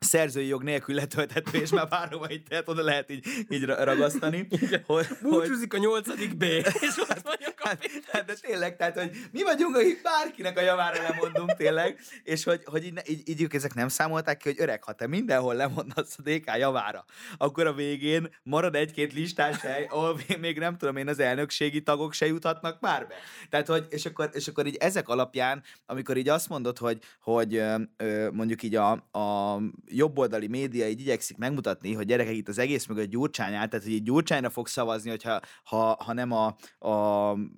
szerzői 0.00 0.46
jog 0.46 0.62
nélkül 0.62 0.94
letölthető, 0.94 1.58
és 1.58 1.70
már 1.70 1.88
bárhova 1.88 2.30
így 2.30 2.42
tehát 2.42 2.68
oda 2.68 2.82
lehet 2.82 3.10
így, 3.10 3.26
így 3.48 3.64
ragasztani. 3.64 4.48
Hogy, 4.86 5.06
Búcsúzik 5.22 5.74
a 5.74 5.78
nyolcadik 5.78 6.36
B, 6.36 6.42
és 6.86 6.96
mondjuk 7.24 7.48
a 7.48 7.49
hát, 7.70 8.04
hát, 8.12 8.24
de 8.24 8.34
tényleg, 8.40 8.76
tehát, 8.76 8.98
hogy 8.98 9.10
mi 9.32 9.42
vagyunk, 9.42 9.76
akik 9.76 10.02
bárkinek 10.02 10.58
a 10.58 10.60
javára 10.60 11.02
lemondunk 11.02 11.54
tényleg, 11.54 12.00
és 12.22 12.44
hogy, 12.44 12.62
hogy 12.64 12.84
így, 12.84 13.00
így, 13.06 13.28
így 13.28 13.42
ők 13.42 13.54
ezek 13.54 13.74
nem 13.74 13.88
számolták 13.88 14.36
ki, 14.36 14.48
hogy 14.48 14.60
öreg, 14.60 14.84
ha 14.84 14.92
te 14.92 15.06
mindenhol 15.06 15.54
lemondasz 15.54 16.16
a 16.18 16.22
DK 16.22 16.56
javára, 16.56 17.04
akkor 17.36 17.66
a 17.66 17.72
végén 17.72 18.28
marad 18.42 18.74
egy-két 18.74 19.12
listás 19.12 19.60
hely, 19.60 19.86
ahol 19.90 20.20
még 20.40 20.58
nem 20.58 20.76
tudom 20.76 20.96
én, 20.96 21.08
az 21.08 21.18
elnökségi 21.18 21.82
tagok 21.82 22.12
se 22.12 22.26
juthatnak 22.26 22.80
már 22.80 23.06
be. 23.06 23.14
Tehát, 23.50 23.66
hogy, 23.66 23.86
és 23.90 24.06
akkor, 24.06 24.30
és 24.32 24.48
akkor 24.48 24.66
így 24.66 24.76
ezek 24.76 25.08
alapján, 25.08 25.62
amikor 25.86 26.16
így 26.16 26.28
azt 26.28 26.48
mondod, 26.48 26.78
hogy, 26.78 26.98
hogy 27.20 27.54
ö, 27.96 28.30
mondjuk 28.32 28.62
így 28.62 28.74
a, 28.74 28.90
a 28.92 29.58
jobboldali 29.86 30.46
média 30.46 30.88
így 30.88 31.00
igyekszik 31.00 31.36
megmutatni, 31.36 31.94
hogy 31.94 32.06
gyerekek 32.06 32.34
itt 32.34 32.48
az 32.48 32.58
egész 32.58 32.86
mögött 32.86 33.08
Gyurcsány 33.08 33.54
áll, 33.54 33.68
tehát 33.68 33.84
hogy 33.84 33.94
így 33.94 34.02
Gyurcsányra 34.02 34.50
fog 34.50 34.68
szavazni, 34.68 35.10
hogyha, 35.10 35.40
ha, 35.64 35.96
ha 36.04 36.12
nem 36.12 36.32
a, 36.32 36.56
a, 36.78 36.90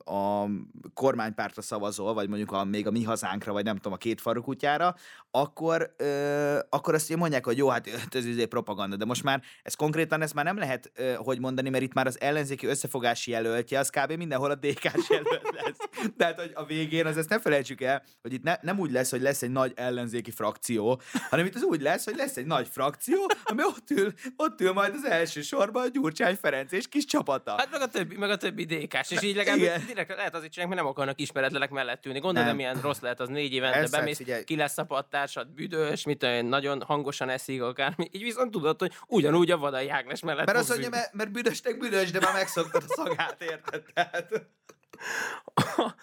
a 0.04 0.48
kormánypártra 0.94 1.62
szavazol, 1.62 2.14
vagy 2.14 2.28
mondjuk 2.28 2.52
a, 2.52 2.64
még 2.64 2.86
a 2.86 2.90
mi 2.90 3.02
hazánkra, 3.02 3.52
vagy 3.52 3.64
nem 3.64 3.76
tudom, 3.76 3.92
a 3.92 3.96
két 3.96 4.20
farukutyára, 4.20 4.94
akkor, 5.30 5.94
ö, 5.96 6.58
akkor 6.68 6.94
azt 6.94 7.16
mondják, 7.16 7.44
hogy 7.44 7.56
jó, 7.56 7.68
hát 7.68 7.88
ez 8.14 8.26
izé 8.26 8.46
propaganda, 8.46 8.96
de 8.96 9.04
most 9.04 9.22
már 9.22 9.42
ez 9.62 9.74
konkrétan 9.74 10.22
ezt 10.22 10.34
már 10.34 10.44
nem 10.44 10.58
lehet, 10.58 10.92
ö, 10.94 11.12
hogy 11.14 11.40
mondani, 11.40 11.68
mert 11.68 11.82
itt 11.82 11.92
már 11.92 12.06
az 12.06 12.20
ellenzéki 12.20 12.66
összefogási 12.66 13.30
jelöltje, 13.30 13.78
az 13.78 13.90
kb. 13.90 14.12
mindenhol 14.12 14.50
a 14.50 14.54
DK-s 14.54 15.10
jelölt 15.10 15.50
lesz. 15.50 16.10
Tehát, 16.16 16.40
hogy 16.40 16.50
a 16.54 16.64
végén 16.64 17.06
az 17.06 17.16
ezt 17.16 17.28
ne 17.28 17.40
felejtsük 17.40 17.80
el, 17.80 18.02
hogy 18.22 18.32
itt 18.32 18.42
ne, 18.42 18.56
nem 18.60 18.78
úgy 18.78 18.90
lesz, 18.90 19.10
hogy 19.10 19.22
lesz 19.22 19.42
egy 19.42 19.50
nagy 19.50 19.72
ellenzéki 19.76 20.30
frakció, 20.30 21.00
hanem 21.30 21.46
itt 21.46 21.54
az 21.54 21.62
úgy 21.62 21.80
lesz, 21.80 22.04
hogy 22.04 22.16
lesz 22.16 22.36
egy 22.36 22.46
nagy 22.46 22.68
frakció, 22.68 23.30
ami 23.44 23.62
ott 23.64 23.90
ül, 23.90 24.12
ott 24.36 24.60
ül 24.60 24.72
majd 24.72 24.94
az 24.94 25.04
első 25.04 25.42
sorban 25.42 25.82
a 25.82 25.88
Gyurcsány 25.88 26.36
Ferenc 26.36 26.72
és 26.72 26.88
kis 26.88 27.04
csapata. 27.04 27.54
Hát 27.58 27.70
meg 27.70 27.80
a 27.80 27.88
többi, 27.88 28.16
meg 28.16 28.30
a 28.30 28.36
többi 28.36 28.64
DK-s, 28.64 29.10
és 29.10 29.22
így 29.22 29.36
legalább 29.36 29.82
direkt 29.92 30.16
lehet 30.16 30.34
azért 30.34 30.52
csinálni, 30.52 30.74
mert 30.74 30.84
nem 30.84 30.94
akarnak 30.94 31.20
ismeretlenek 31.20 31.70
mellett 31.70 32.06
ülni. 32.06 32.18
Gondolj, 32.18 32.46
nem. 32.46 32.56
milyen 32.56 32.80
rossz 32.80 33.00
lehet 33.00 33.20
az 33.20 33.28
négy 33.28 33.52
évente, 33.52 33.88
bemész, 33.90 34.22
ki 34.44 34.56
lesz 34.56 34.78
a 34.78 35.06
társad 35.10 35.48
büdös, 35.48 36.04
mit 36.04 36.22
olyan, 36.22 36.44
nagyon 36.44 36.82
hangosan 36.82 37.28
eszik 37.28 37.62
akármi, 37.62 38.08
így 38.10 38.22
viszont 38.22 38.50
tudod, 38.50 38.78
hogy 38.78 38.92
ugyanúgy 39.06 39.50
a 39.50 39.58
vadai 39.58 39.88
Ágnes 39.88 40.22
mellett 40.22 40.46
Mert 40.46 40.58
az 40.58 40.68
mondja, 40.68 40.88
mert, 40.88 41.12
mert 41.12 41.30
büdösnek 41.30 41.78
büdös, 41.78 42.10
de 42.10 42.20
már 42.20 42.32
megszoktad 42.32 42.82
a 42.88 42.92
szagát, 42.94 43.42
érted? 43.42 43.82
Tehát... 43.94 44.28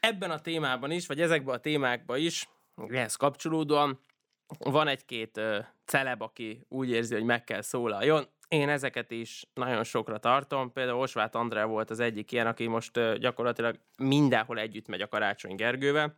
Ebben 0.00 0.30
a 0.30 0.40
témában 0.40 0.90
is, 0.90 1.06
vagy 1.06 1.20
ezekben 1.20 1.54
a 1.54 1.58
témákban 1.58 2.18
is, 2.18 2.48
ehhez 2.88 3.16
kapcsolódóan, 3.16 4.00
van 4.58 4.88
egy-két 4.88 5.40
celeb, 5.84 6.22
aki 6.22 6.64
úgy 6.68 6.90
érzi, 6.90 7.14
hogy 7.14 7.24
meg 7.24 7.44
kell 7.44 7.60
szólaljon. 7.60 8.28
Én 8.48 8.68
ezeket 8.68 9.10
is 9.10 9.44
nagyon 9.54 9.84
sokra 9.84 10.18
tartom. 10.18 10.72
Például 10.72 11.00
Osvát 11.00 11.34
Andrá 11.34 11.64
volt 11.64 11.90
az 11.90 12.00
egyik 12.00 12.32
ilyen, 12.32 12.46
aki 12.46 12.66
most 12.66 13.18
gyakorlatilag 13.18 13.80
mindenhol 13.96 14.58
együtt 14.58 14.88
megy 14.88 15.00
a 15.00 15.08
Karácsony 15.08 15.54
Gergővel 15.54 16.16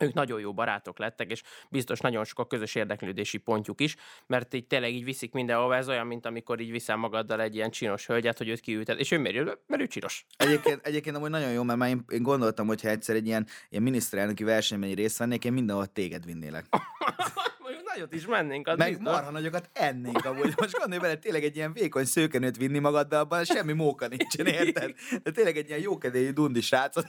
ők 0.00 0.12
nagyon 0.12 0.40
jó 0.40 0.54
barátok 0.54 0.98
lettek, 0.98 1.30
és 1.30 1.42
biztos 1.70 2.00
nagyon 2.00 2.24
sok 2.24 2.38
a 2.38 2.46
közös 2.46 2.74
érdeklődési 2.74 3.38
pontjuk 3.38 3.80
is, 3.80 3.96
mert 4.26 4.54
így 4.54 4.66
tényleg 4.66 4.92
így 4.92 5.04
viszik 5.04 5.32
mindenhova, 5.32 5.76
ez 5.76 5.88
olyan, 5.88 6.06
mint 6.06 6.26
amikor 6.26 6.60
így 6.60 6.70
viszel 6.70 6.96
magaddal 6.96 7.40
egy 7.40 7.54
ilyen 7.54 7.70
csinos 7.70 8.06
hölgyet, 8.06 8.38
hogy 8.38 8.48
őt 8.48 8.60
kiültet, 8.60 8.98
és 8.98 9.10
ő 9.10 9.18
miért 9.18 9.58
Mert 9.66 9.82
ő 9.82 9.86
csinos. 9.86 10.26
Egyébként, 10.36 10.86
egyébként 10.86 11.16
amúgy 11.16 11.30
nagyon 11.30 11.50
jó, 11.50 11.62
mert 11.62 11.78
már 11.78 11.88
én, 11.88 12.04
én 12.08 12.22
gondoltam, 12.22 12.66
hogy 12.66 12.82
ha 12.82 12.88
egyszer 12.88 13.16
egy 13.16 13.26
ilyen, 13.26 13.46
ilyen 13.68 13.82
miniszterelnöki 13.82 14.44
versenyben 14.44 14.94
részt 14.94 15.18
vennék, 15.18 15.44
én 15.44 15.52
mindenhol 15.52 15.86
téged 15.86 16.24
vinnélek. 16.24 16.66
nagyot 17.84 18.14
is 18.14 18.26
mennénk. 18.26 18.68
Az 18.68 18.78
Meg 18.78 18.88
biztos. 18.88 19.12
marha 19.12 19.30
nagyokat 19.30 19.70
ennénk 19.72 20.24
amúgy. 20.24 20.54
Most 20.56 20.78
gondolj 20.78 21.00
bele, 21.00 21.16
tényleg 21.16 21.44
egy 21.44 21.56
ilyen 21.56 21.72
vékony 21.72 22.04
szőkenőt 22.04 22.56
vinni 22.56 22.78
magaddal, 22.78 23.20
abban 23.20 23.44
semmi 23.44 23.72
móka 23.72 24.06
nincsen, 24.08 24.46
érted? 24.46 24.94
De 25.22 25.30
tényleg 25.30 25.56
egy 25.56 25.68
ilyen 25.68 25.80
jókedélyű 25.80 26.30
dundi 26.30 26.60
srácot 26.60 27.06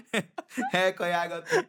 elkajágatni. 0.70 1.66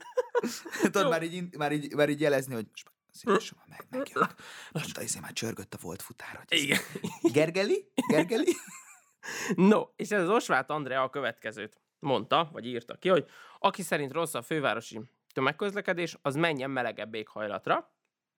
Tudod, 0.82 1.10
már 1.10 1.24
így, 1.24 1.58
már, 1.58 1.72
így, 1.72 1.96
már 1.96 2.10
így 2.10 2.22
jelezni, 2.22 2.54
hogy 2.54 2.66
szívesen 3.12 3.58
meg 3.68 3.86
megjött. 3.90 4.36
Mondta, 4.72 5.02
izé 5.02 5.20
már 5.20 5.34
csörgött 5.34 5.74
a 5.74 5.78
volt 5.82 6.02
futár. 6.02 6.46
Hogy 6.48 6.58
Igen. 6.58 6.80
Gergeli? 7.22 7.92
Gergeli? 8.08 8.56
No, 9.56 9.82
és 9.96 10.10
ez 10.10 10.22
az 10.22 10.30
Osvát 10.30 10.70
Andrea 10.70 11.04
a 11.04 11.10
következőt 11.10 11.82
mondta, 12.00 12.50
vagy 12.52 12.66
írta 12.66 12.96
ki, 12.96 13.10
hogy 13.10 13.26
aki 13.60 13.82
szerint 13.82 14.12
rossz 14.12 14.34
a 14.34 14.42
fővárosi 14.42 15.02
tömegközlekedés, 15.34 16.18
az 16.22 16.36
menjen 16.36 16.70
melegebb 16.70 17.14
éghajlatra, 17.14 17.92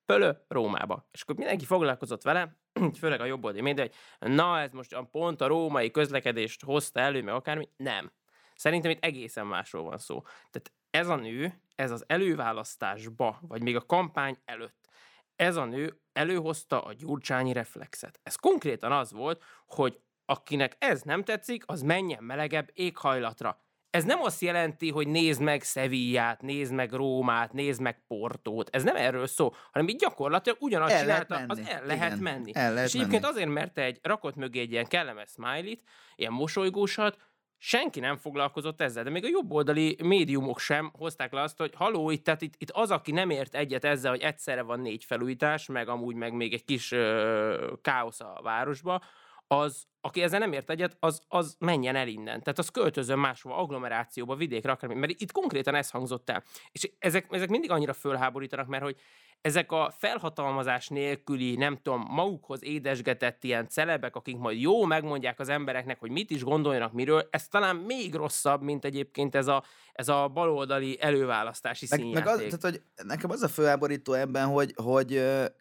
Pölö 0.06 0.32
Rómába. 0.48 1.08
És 1.12 1.22
akkor 1.22 1.36
mindenki 1.36 1.66
foglalkozott 1.66 2.22
vele, 2.22 2.58
főleg 3.00 3.22
a 3.22 3.26
jobb 3.26 3.44
oldali 3.44 3.64
média, 3.64 3.88
hogy 4.20 4.32
na, 4.32 4.60
ez 4.60 4.72
most 4.72 4.96
pont 5.12 5.42
a 5.42 5.48
római 5.48 5.92
közlekedést 5.92 6.64
hozta 6.64 7.00
elő, 7.00 7.24
meg 7.24 7.34
akármi. 7.34 7.70
Nem. 7.78 8.12
Szerintem 8.56 8.92
itt 8.92 9.04
egészen 9.04 9.48
másról 9.48 9.84
van 9.84 9.98
szó. 9.98 10.22
Tehát 10.22 10.72
ez 10.90 11.08
a 11.08 11.16
nő, 11.16 11.62
ez 11.76 11.92
az 11.92 12.04
előválasztásba, 12.08 13.40
vagy 13.42 13.62
még 13.62 13.76
a 13.76 13.86
kampány 13.86 14.38
előtt, 14.46 14.90
ez 15.36 15.56
a 15.56 15.66
nő 15.66 16.02
előhozta 16.14 16.82
a 16.82 16.94
gyurcsányi 16.94 17.54
reflexet. 17.54 18.20
Ez 18.24 18.36
konkrétan 18.36 18.92
az 18.92 19.12
volt, 19.12 19.44
hogy 19.66 20.00
akinek 20.26 20.76
ez 20.80 21.02
nem 21.02 21.24
tetszik, 21.24 21.64
az 21.66 21.82
menjen 21.82 22.24
melegebb 22.24 22.70
éghajlatra 22.74 23.62
ez 23.92 24.04
nem 24.04 24.22
azt 24.22 24.42
jelenti, 24.42 24.90
hogy 24.90 25.08
nézd 25.08 25.42
meg 25.42 25.64
Sevillát, 25.64 26.42
nézd 26.42 26.74
meg 26.74 26.92
Rómát, 26.92 27.54
nézd 27.54 27.82
meg 27.82 28.04
Portót. 28.08 28.70
Ez 28.72 28.84
nem 28.84 28.96
erről 28.96 29.28
szó, 29.28 29.54
hanem 29.72 29.88
így 29.88 30.00
gyakorlatilag 30.00 30.58
ugyanazt 30.62 30.94
el 30.94 31.02
csinálta, 31.02 31.44
az 31.48 31.62
el 31.66 31.86
lehet 31.86 32.12
Igen, 32.12 32.24
menni. 32.24 32.52
El 32.54 32.74
lehet 32.74 32.88
És 32.88 32.96
egyébként 32.96 33.26
azért, 33.26 33.50
mert 33.50 33.78
egy 33.78 34.00
rakott 34.02 34.36
mögé 34.36 34.60
egy 34.60 34.72
ilyen 34.72 34.88
kellemes 34.88 35.30
smiley-t, 35.30 35.84
ilyen 36.16 36.32
mosolygósat, 36.32 37.18
senki 37.58 38.00
nem 38.00 38.18
foglalkozott 38.18 38.82
ezzel, 38.82 39.04
de 39.04 39.10
még 39.10 39.24
a 39.24 39.30
jobboldali 39.32 39.98
médiumok 40.04 40.60
sem 40.60 40.92
hozták 40.98 41.32
le 41.32 41.42
azt, 41.42 41.58
hogy 41.58 41.74
haló, 41.76 42.10
itt, 42.10 42.24
tehát 42.24 42.42
itt, 42.42 42.54
itt 42.58 42.72
az, 42.72 42.92
aki 42.92 43.12
nem 43.12 43.30
ért 43.30 43.56
egyet 43.56 43.86
ezzel, 43.86 44.12
hogy 44.12 44.22
egyszerre 44.22 44.62
van 44.62 44.80
négy 44.80 45.04
felújítás, 45.04 45.68
meg 45.68 45.88
amúgy 45.88 46.16
meg 46.16 46.34
még 46.34 46.54
egy 46.54 46.66
kis 46.66 46.92
ö, 46.92 47.74
káosz 47.82 48.20
a 48.20 48.40
városba, 48.44 49.02
az, 49.52 49.88
aki 50.02 50.22
ezzel 50.22 50.40
nem 50.40 50.54
ért 50.54 50.70
egyet, 50.70 50.98
az, 51.00 51.22
az 51.28 51.56
menjen 51.60 51.96
el 51.96 52.08
innen. 52.08 52.42
Tehát 52.44 52.60
az 52.60 52.70
költözön 52.70 53.20
máshova, 53.20 53.58
agglomerációba, 53.58 54.36
vidékre, 54.36 54.72
akármi. 54.72 54.96
Mert 54.96 55.22
itt 55.22 55.32
konkrétan 55.32 55.76
ez 55.76 55.90
hangzott 55.90 56.30
el. 56.30 56.44
És 56.72 56.92
ezek, 57.00 57.28
ezek 57.30 57.50
mindig 57.50 57.72
annyira 57.72 57.94
fölháborítanak, 57.94 58.68
mert 58.68 58.84
hogy 58.84 58.96
ezek 59.42 59.72
a 59.72 59.94
felhatalmazás 59.98 60.88
nélküli, 60.88 61.56
nem 61.56 61.78
tudom, 61.82 62.06
magukhoz 62.10 62.64
édesgetett 62.64 63.44
ilyen 63.44 63.68
celebek, 63.68 64.16
akik 64.16 64.38
majd 64.38 64.62
jó 64.62 64.86
megmondják 64.86 65.40
az 65.40 65.50
embereknek, 65.50 66.00
hogy 66.00 66.12
mit 66.12 66.30
is 66.30 66.44
gondoljanak 66.44 66.94
miről, 66.94 67.28
ez 67.30 67.48
talán 67.48 67.76
még 67.76 68.14
rosszabb, 68.14 68.62
mint 68.62 68.86
egyébként 68.86 69.36
ez 69.36 69.48
a, 69.48 69.64
ez 69.94 70.10
a 70.10 70.28
baloldali 70.28 70.98
előválasztási 71.02 71.86
meg, 71.90 72.06
meg 72.06 72.28
az, 72.28 72.38
tehát, 72.38 72.62
hogy 72.62 72.82
nekem 73.04 73.30
az 73.30 73.42
a 73.42 73.48
fölháborító 73.48 74.14
ebben, 74.14 74.48
hogy, 74.48 74.74
hogy 74.76 75.08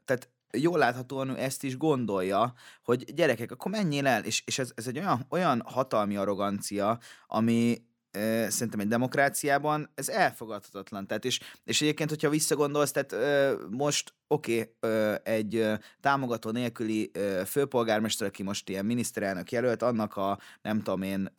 tehát 0.05 0.29
jól 0.53 0.79
láthatóan 0.79 1.29
ő 1.29 1.39
ezt 1.39 1.65
is 1.65 1.77
gondolja, 1.77 2.53
hogy 2.83 3.15
gyerekek, 3.15 3.51
akkor 3.51 3.71
menjél 3.71 4.07
el, 4.07 4.25
és, 4.25 4.43
és 4.47 4.59
ez, 4.59 4.73
ez 4.75 4.87
egy 4.87 4.99
olyan, 4.99 5.27
olyan 5.29 5.63
hatalmi 5.65 6.17
arrogancia, 6.17 6.99
ami, 7.27 7.83
szerintem 8.49 8.81
egy 8.81 8.89
demokráciában 8.89 9.91
ez 9.95 10.09
elfogadhatatlan. 10.09 11.07
Tehát 11.07 11.25
és, 11.25 11.41
és 11.65 11.83
egyébként, 11.83 12.11
hogyha 12.11 12.29
visszagondolsz, 12.29 12.91
tehát 12.91 13.15
most 13.71 14.15
oké, 14.33 14.75
okay, 14.81 15.15
egy 15.23 15.67
támogató 16.01 16.51
nélküli 16.51 17.11
főpolgármester, 17.47 18.27
aki 18.27 18.43
most 18.43 18.69
ilyen 18.69 18.85
miniszterelnök 18.85 19.53
jelölt, 19.53 19.83
annak 19.83 20.17
a 20.17 20.39
nem 20.63 20.83
tudom 20.83 21.03
én 21.03 21.33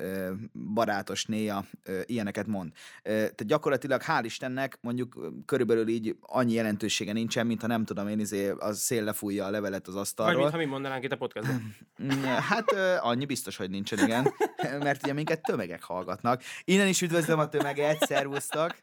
barátos 0.74 1.26
néja 1.26 1.66
ilyeneket 2.06 2.48
mond. 2.48 2.72
Tehát 3.04 3.46
gyakorlatilag 3.46 4.02
hál' 4.02 4.22
Istennek 4.24 4.78
mondjuk 4.82 5.32
körülbelül 5.46 5.88
így 5.88 6.16
annyi 6.22 6.54
jelentősége 6.54 7.14
nincsen, 7.14 7.48
mint 7.48 7.62
ha 7.62 7.68
nem 7.68 7.86
tudom 7.86 8.08
én, 8.08 8.20
izé, 8.20 8.50
az 8.50 8.80
szél 8.80 9.04
lefújja 9.04 9.46
a 9.46 9.50
levelet 9.50 9.88
az 9.88 9.96
asztalról. 9.96 10.34
Vagy 10.34 10.44
mintha 10.44 10.60
mi 10.60 10.66
mondanánk 10.66 11.04
itt 11.04 11.12
a 11.12 11.18
podcastban. 11.18 11.76
hát 12.50 12.72
annyi 13.00 13.26
biztos, 13.26 13.58
hogy 13.58 13.70
nincsen, 13.70 14.00
igen. 14.00 14.34
Mert 14.84 15.04
ugye 15.04 15.14
minket 15.14 15.42
tömegek 15.42 15.84
hallgatnak. 15.84 16.42
Innen 16.64 16.88
is 16.88 17.02
üdvözlöm 17.02 17.40
a 17.40 17.50
tömeget, 17.50 18.06
szervusztok! 18.06 18.76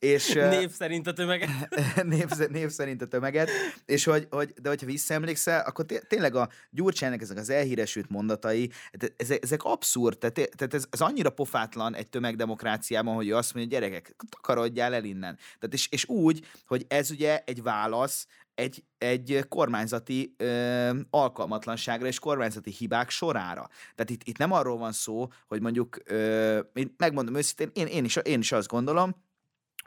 És, 0.00 0.32
név 0.32 0.70
szerint 0.70 1.06
a 1.06 1.12
tömeget. 1.12 1.50
név, 2.04 2.28
név 2.50 2.70
szerint 2.70 3.02
a 3.02 3.06
tömeget. 3.06 3.50
És 3.86 4.04
hogy, 4.04 4.26
hogy, 4.30 4.52
de 4.62 4.68
hogyha 4.68 4.86
visszaemlékszel, 4.86 5.60
akkor 5.66 5.84
tényleg 6.08 6.34
a 6.34 6.48
Gyurcsának 6.70 7.20
ezek 7.22 7.36
az 7.38 7.50
elhíresült 7.50 8.08
mondatai, 8.08 8.70
ezek, 9.16 9.42
ezek 9.42 9.62
abszurd, 9.62 10.18
tehát, 10.18 10.34
tehát 10.34 10.74
ez, 10.74 10.84
ez, 10.90 11.00
annyira 11.00 11.30
pofátlan 11.30 11.94
egy 11.94 12.08
tömegdemokráciában, 12.08 13.14
hogy 13.14 13.28
ő 13.28 13.36
azt 13.36 13.54
mondja, 13.54 13.78
gyerekek, 13.78 14.14
takarodjál 14.28 14.94
el 14.94 15.04
innen. 15.04 15.36
Tehát 15.36 15.74
és, 15.74 15.88
és 15.90 16.08
úgy, 16.08 16.46
hogy 16.66 16.84
ez 16.88 17.10
ugye 17.10 17.42
egy 17.44 17.62
válasz 17.62 18.26
egy, 18.54 18.84
egy 18.98 19.44
kormányzati 19.48 20.34
ö, 20.36 20.90
alkalmatlanságra 21.10 22.06
és 22.06 22.18
kormányzati 22.18 22.70
hibák 22.70 23.10
sorára. 23.10 23.68
Tehát 23.94 24.10
itt, 24.10 24.22
itt 24.24 24.38
nem 24.38 24.52
arról 24.52 24.78
van 24.78 24.92
szó, 24.92 25.28
hogy 25.46 25.60
mondjuk, 25.60 25.98
ö, 26.04 26.58
én 26.72 26.94
megmondom 26.96 27.34
őszintén, 27.34 27.70
én, 27.74 27.86
én, 27.86 28.04
is, 28.04 28.16
én 28.16 28.38
is 28.38 28.52
azt 28.52 28.68
gondolom, 28.68 29.14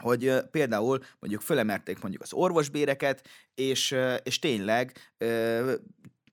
hogy 0.02 0.34
például 0.52 1.00
mondjuk 1.20 1.42
fölemerték 1.42 2.02
mondjuk 2.02 2.24
az 2.24 2.34
orvosbéreket, 2.34 3.28
és, 3.56 3.96
és 4.24 4.40
tényleg 4.40 4.98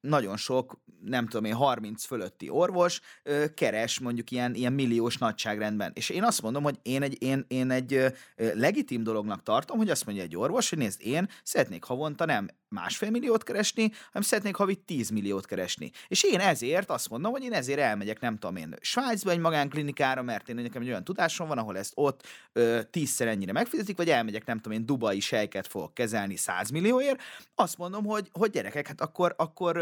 nagyon 0.01 0.37
sok, 0.37 0.81
nem 1.05 1.27
tudom 1.27 1.45
én, 1.45 1.55
30 1.55 2.05
fölötti 2.05 2.49
orvos 2.49 3.01
ö, 3.23 3.45
keres 3.55 3.99
mondjuk 3.99 4.31
ilyen, 4.31 4.55
ilyen 4.55 4.73
milliós 4.73 5.19
nagyságrendben. 5.19 5.93
És 5.95 6.09
én 6.09 6.25
azt 6.25 6.43
mondom, 6.43 6.63
hogy 6.63 6.79
én 6.83 7.03
egy, 7.03 7.23
én, 7.23 7.45
én 7.49 7.71
egy 7.71 7.95
ö, 7.95 8.09
legitim 8.37 9.03
dolognak 9.03 9.43
tartom, 9.43 9.79
hogy 9.79 9.91
azt 9.91 10.07
mondja 10.07 10.25
egy 10.25 10.37
orvos, 10.37 10.69
hogy 10.69 10.79
nézd, 10.79 11.01
én 11.03 11.29
szeretnék 11.43 11.85
havonta 11.85 12.25
nem 12.25 12.49
másfél 12.71 13.11
milliót 13.11 13.43
keresni, 13.43 13.91
hanem 14.07 14.23
szeretnék 14.23 14.55
havi 14.55 14.75
10 14.75 15.11
milliót 15.11 15.47
keresni. 15.47 15.91
És 16.09 16.23
én 16.23 16.41
ezért 16.41 16.91
azt 16.91 17.09
mondom, 17.09 17.33
hogy 17.33 17.43
én 17.43 17.53
ezért 17.53 17.79
elmegyek, 17.79 18.21
nem 18.21 18.39
tudom 18.39 18.57
én, 18.57 18.75
Svájcba 18.81 19.31
egy 19.31 19.39
magánklinikára, 19.39 20.23
mert 20.23 20.49
én 20.49 20.55
nekem 20.55 20.83
egy 20.83 20.89
olyan 20.89 21.05
tudásom 21.05 21.49
van, 21.49 21.59
ahol 21.59 21.79
ezt 21.79 21.93
ott 21.95 22.27
ö, 22.53 22.81
tízszer 22.91 23.29
ennyire 23.29 23.53
megfizetik, 23.53 23.97
vagy 23.97 24.11
elmegyek, 24.11 24.47
nem 24.47 24.57
tudom 24.61 24.79
én, 24.79 24.87
dubai 24.87 25.21
sejket 25.21 25.67
fogok 25.67 25.95
kezelni 25.95 26.37
100 26.37 26.71
millióért, 26.71 27.23
azt 27.55 27.79
mondom, 27.79 28.05
hogy, 28.05 28.29
hogy 28.33 28.51
gyerekek, 28.51 28.87
hát 28.87 29.01
akkor, 29.01 29.35
akkor, 29.37 29.77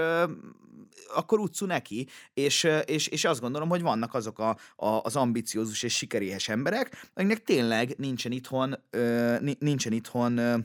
akkor 1.15 1.39
utcu 1.39 1.67
neki, 1.67 2.09
és, 2.35 2.69
és, 2.85 3.07
és 3.07 3.25
azt 3.25 3.41
gondolom, 3.41 3.69
hogy 3.69 3.83
vannak 3.83 4.15
azok 4.15 4.39
a, 4.39 4.57
a, 4.77 4.87
az 4.87 5.17
ambiciózus 5.17 5.83
és 5.83 5.97
sikeréhes 5.97 6.49
emberek, 6.49 7.11
akiknek 7.15 7.43
tényleg 7.43 7.95
nincsen 7.97 8.33
itthon, 8.33 8.77
nincsen 9.59 9.93
itthon 9.93 10.65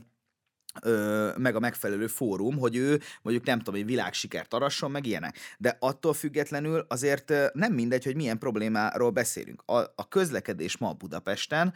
meg 1.36 1.54
a 1.54 1.58
megfelelő 1.58 2.06
fórum, 2.06 2.58
hogy 2.58 2.76
ő 2.76 3.00
mondjuk 3.22 3.46
nem 3.46 3.58
tudom, 3.58 3.74
hogy 3.74 3.84
világsikert 3.84 4.54
arasson, 4.54 4.90
meg 4.90 5.06
ilyenek. 5.06 5.38
De 5.58 5.76
attól 5.80 6.14
függetlenül 6.14 6.84
azért 6.88 7.32
nem 7.52 7.72
mindegy, 7.72 8.04
hogy 8.04 8.16
milyen 8.16 8.38
problémáról 8.38 9.10
beszélünk. 9.10 9.62
A, 9.66 9.76
a 9.76 10.08
közlekedés 10.08 10.76
ma 10.76 10.92
Budapesten 10.92 11.74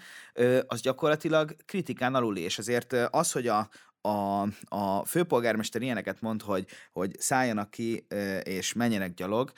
az 0.66 0.80
gyakorlatilag 0.80 1.56
kritikán 1.64 2.14
alul 2.14 2.36
és 2.36 2.58
azért 2.58 2.92
az, 2.92 3.32
hogy 3.32 3.46
a, 3.46 3.68
a, 4.00 4.42
a 4.68 5.04
főpolgármester 5.04 5.82
ilyeneket 5.82 6.20
mond, 6.20 6.42
hogy, 6.42 6.66
hogy 6.92 7.16
szálljanak 7.18 7.70
ki 7.70 8.06
és 8.42 8.72
menjenek 8.72 9.14
gyalog, 9.14 9.52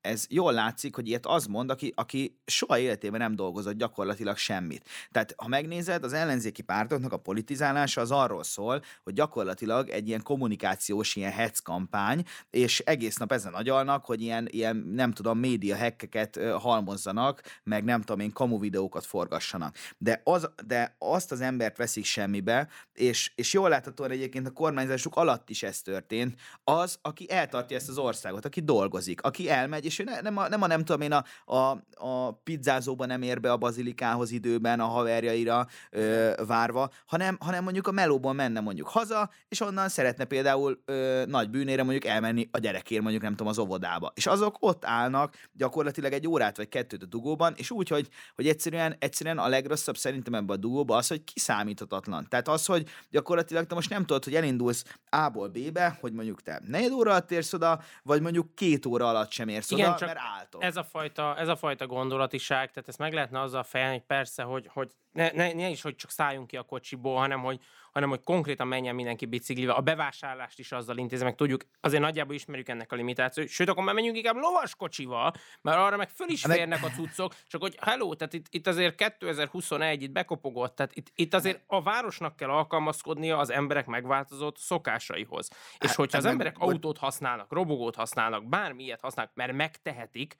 ez 0.00 0.26
jól 0.28 0.52
látszik, 0.52 0.94
hogy 0.94 1.08
ilyet 1.08 1.26
az 1.26 1.46
mond, 1.46 1.70
aki, 1.70 1.92
aki 1.96 2.38
soha 2.46 2.78
életében 2.78 3.20
nem 3.20 3.34
dolgozott 3.34 3.74
gyakorlatilag 3.76 4.36
semmit. 4.36 4.88
Tehát, 5.10 5.34
ha 5.36 5.48
megnézed, 5.48 6.04
az 6.04 6.12
ellenzéki 6.12 6.62
pártoknak 6.62 7.12
a 7.12 7.16
politizálása 7.16 8.00
az 8.00 8.10
arról 8.10 8.42
szól, 8.42 8.82
hogy 9.02 9.12
gyakorlatilag 9.12 9.88
egy 9.88 10.08
ilyen 10.08 10.22
kommunikációs, 10.22 11.16
ilyen 11.16 11.32
hetz 11.32 11.58
kampány, 11.58 12.24
és 12.50 12.78
egész 12.78 13.16
nap 13.16 13.32
ezen 13.32 13.54
agyalnak, 13.54 14.04
hogy 14.04 14.22
ilyen, 14.22 14.48
ilyen 14.50 14.76
nem 14.76 15.12
tudom, 15.12 15.38
média 15.38 15.76
hekkeket 15.76 16.40
halmozzanak, 16.58 17.42
meg 17.62 17.84
nem 17.84 18.00
tudom 18.00 18.20
én, 18.20 18.32
kamu 18.32 18.58
videókat 18.58 19.06
forgassanak. 19.06 19.76
De, 19.98 20.20
az, 20.24 20.50
de 20.66 20.94
azt 20.98 21.32
az 21.32 21.40
embert 21.40 21.76
veszik 21.76 22.04
semmibe, 22.04 22.68
és, 22.92 23.25
és 23.34 23.52
jól 23.52 23.68
láthatóan 23.68 24.10
egyébként 24.10 24.46
a 24.46 24.50
kormányzásuk 24.50 25.16
alatt 25.16 25.50
is 25.50 25.62
ez 25.62 25.82
történt, 25.82 26.40
az, 26.64 26.98
aki 27.02 27.30
eltartja 27.30 27.76
ezt 27.76 27.88
az 27.88 27.98
országot, 27.98 28.44
aki 28.44 28.60
dolgozik, 28.60 29.22
aki 29.22 29.50
elmegy, 29.50 29.84
és 29.84 29.98
ő 29.98 30.04
ne, 30.04 30.20
nem, 30.20 30.36
a, 30.36 30.48
nem 30.48 30.62
a 30.62 30.66
nem 30.66 30.84
tudom 30.84 31.00
én 31.00 31.12
a, 31.12 31.24
a, 31.56 31.82
a 31.94 32.32
pizzázóban 32.32 33.06
nem 33.06 33.22
ér 33.22 33.40
be 33.40 33.52
a 33.52 33.56
bazilikához 33.56 34.30
időben 34.30 34.80
a 34.80 34.84
haverjaira 34.84 35.66
ö, 35.90 36.32
várva, 36.46 36.90
hanem, 37.06 37.36
hanem 37.40 37.62
mondjuk 37.62 37.86
a 37.86 37.92
melóban 37.92 38.34
menne 38.34 38.60
mondjuk 38.60 38.88
haza, 38.88 39.30
és 39.48 39.60
onnan 39.60 39.88
szeretne 39.88 40.24
például 40.24 40.82
ö, 40.84 41.22
nagy 41.26 41.50
bűnére 41.50 41.82
mondjuk 41.82 42.04
elmenni 42.04 42.48
a 42.50 42.58
gyerekért 42.58 43.02
mondjuk 43.02 43.22
nem 43.22 43.32
tudom 43.32 43.48
az 43.48 43.58
óvodába. 43.58 44.12
És 44.14 44.26
azok 44.26 44.56
ott 44.60 44.84
állnak 44.84 45.34
gyakorlatilag 45.52 46.12
egy 46.12 46.28
órát 46.28 46.56
vagy 46.56 46.68
kettőt 46.68 47.02
a 47.02 47.06
dugóban, 47.06 47.54
és 47.56 47.70
úgy, 47.70 47.88
hogy, 47.88 48.08
hogy 48.34 48.48
egyszerűen, 48.48 48.96
egyszerűen 48.98 49.38
a 49.38 49.48
legrosszabb 49.48 49.96
szerintem 49.96 50.34
ebben 50.34 50.56
a 50.56 50.60
dugóban 50.60 50.98
az, 50.98 51.08
hogy 51.08 51.24
kiszámíthatatlan. 51.24 52.26
Tehát 52.28 52.48
az, 52.48 52.66
hogy 52.66 52.88
gyakorlatilag 53.16 53.66
te 53.66 53.74
most 53.74 53.90
nem 53.90 54.04
tudod, 54.04 54.24
hogy 54.24 54.34
elindulsz 54.34 54.84
A-ból 55.10 55.48
B-be, 55.48 55.96
hogy 56.00 56.12
mondjuk 56.12 56.42
te 56.42 56.60
negyed 56.66 56.92
óra 56.92 57.10
alatt 57.10 57.30
érsz 57.30 57.52
oda, 57.52 57.80
vagy 58.02 58.20
mondjuk 58.20 58.54
két 58.54 58.86
óra 58.86 59.08
alatt 59.08 59.30
sem 59.30 59.48
érsz 59.48 59.70
Igen, 59.70 59.88
oda, 59.88 59.98
csak 59.98 60.08
mert 60.08 60.20
álltok. 60.38 60.62
Ez 60.62 60.76
a, 60.76 60.84
fajta, 60.84 61.36
ez 61.36 61.48
a 61.48 61.56
fajta 61.56 61.86
gondolatiság, 61.86 62.70
tehát 62.70 62.88
ezt 62.88 62.98
meg 62.98 63.12
lehetne 63.12 63.40
azzal 63.40 63.62
fejelni, 63.62 63.94
hogy 63.94 64.06
persze, 64.06 64.42
hogy, 64.42 64.68
hogy 64.72 64.90
ne, 65.12 65.30
ne, 65.30 65.52
ne 65.52 65.68
is, 65.68 65.82
hogy 65.82 65.96
csak 65.96 66.10
szálljunk 66.10 66.46
ki 66.46 66.56
a 66.56 66.62
kocsiból, 66.62 67.16
hanem 67.16 67.40
hogy, 67.40 67.60
hanem 67.96 68.10
hogy 68.10 68.24
konkrétan 68.24 68.66
menjen 68.66 68.94
mindenki 68.94 69.26
biciklivel. 69.26 69.74
A 69.74 69.80
bevásárlást 69.80 70.58
is 70.58 70.72
azzal 70.72 70.96
intézze, 70.96 71.24
meg 71.24 71.34
tudjuk, 71.34 71.62
azért 71.80 72.02
nagyjából 72.02 72.34
ismerjük 72.34 72.68
ennek 72.68 72.92
a 72.92 72.96
limitációt. 72.96 73.48
Sőt, 73.48 73.68
akkor 73.68 73.84
már 73.84 73.94
menjünk 73.94 74.16
inkább 74.16 74.36
lovaskocsival, 74.36 75.32
mert 75.62 75.78
arra 75.78 75.96
meg 75.96 76.08
föl 76.08 76.28
is 76.28 76.42
férnek 76.42 76.84
a 76.84 76.88
cuccok, 76.88 77.34
csak 77.46 77.60
hogy 77.60 77.76
hello, 77.80 78.14
tehát 78.14 78.32
itt, 78.32 78.46
itt 78.50 78.66
azért 78.66 78.94
2021 78.94 80.02
itt 80.02 80.10
bekopogott, 80.10 80.74
tehát 80.74 80.96
itt, 80.96 81.12
itt 81.14 81.34
azért 81.34 81.62
a 81.66 81.82
városnak 81.82 82.36
kell 82.36 82.50
alkalmazkodnia 82.50 83.38
az 83.38 83.50
emberek 83.50 83.86
megváltozott 83.86 84.58
szokásaihoz. 84.58 85.48
És 85.78 85.86
hát, 85.86 85.96
hogyha 85.96 86.18
az 86.18 86.24
emberek 86.24 86.58
autót 86.58 86.98
használnak, 86.98 87.52
robogót 87.52 87.94
használnak, 87.94 88.48
bármilyet 88.48 89.00
használnak, 89.00 89.34
mert 89.34 89.52
megtehetik, 89.52 90.36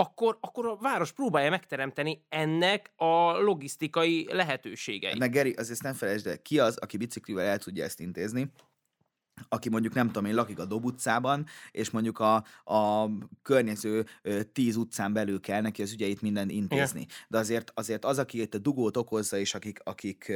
akkor, 0.00 0.38
akkor 0.40 0.66
a 0.66 0.76
város 0.76 1.12
próbálja 1.12 1.50
megteremteni 1.50 2.24
ennek 2.28 2.92
a 2.96 3.38
logisztikai 3.38 4.26
lehetőségeit. 4.30 5.18
Meg 5.18 5.30
Geri, 5.30 5.52
azért 5.52 5.82
nem 5.82 5.94
felejtsd 5.94 6.26
el, 6.26 6.42
ki 6.42 6.58
az, 6.58 6.76
aki 6.76 6.96
biciklivel 7.00 7.46
el 7.46 7.58
tudja 7.58 7.84
ezt 7.84 8.00
intézni, 8.00 8.52
aki 9.48 9.68
mondjuk 9.68 9.94
nem 9.94 10.06
tudom 10.06 10.24
én 10.24 10.34
lakik 10.34 10.58
a 10.58 10.64
Dob 10.64 10.84
utcában, 10.84 11.46
és 11.70 11.90
mondjuk 11.90 12.18
a, 12.18 12.34
a 12.64 13.08
környező 13.42 14.06
tíz 14.52 14.76
utcán 14.76 15.12
belül 15.12 15.40
kell 15.40 15.60
neki 15.60 15.82
az 15.82 15.92
ügyeit 15.92 16.22
minden 16.22 16.48
intézni. 16.48 17.00
Igen. 17.00 17.12
De 17.28 17.38
azért, 17.38 17.72
azért 17.74 18.04
az, 18.04 18.18
aki 18.18 18.40
itt 18.40 18.54
a 18.54 18.58
dugót 18.58 18.96
okozza, 18.96 19.38
és 19.38 19.54
akik, 19.54 19.78
akik 19.84 20.32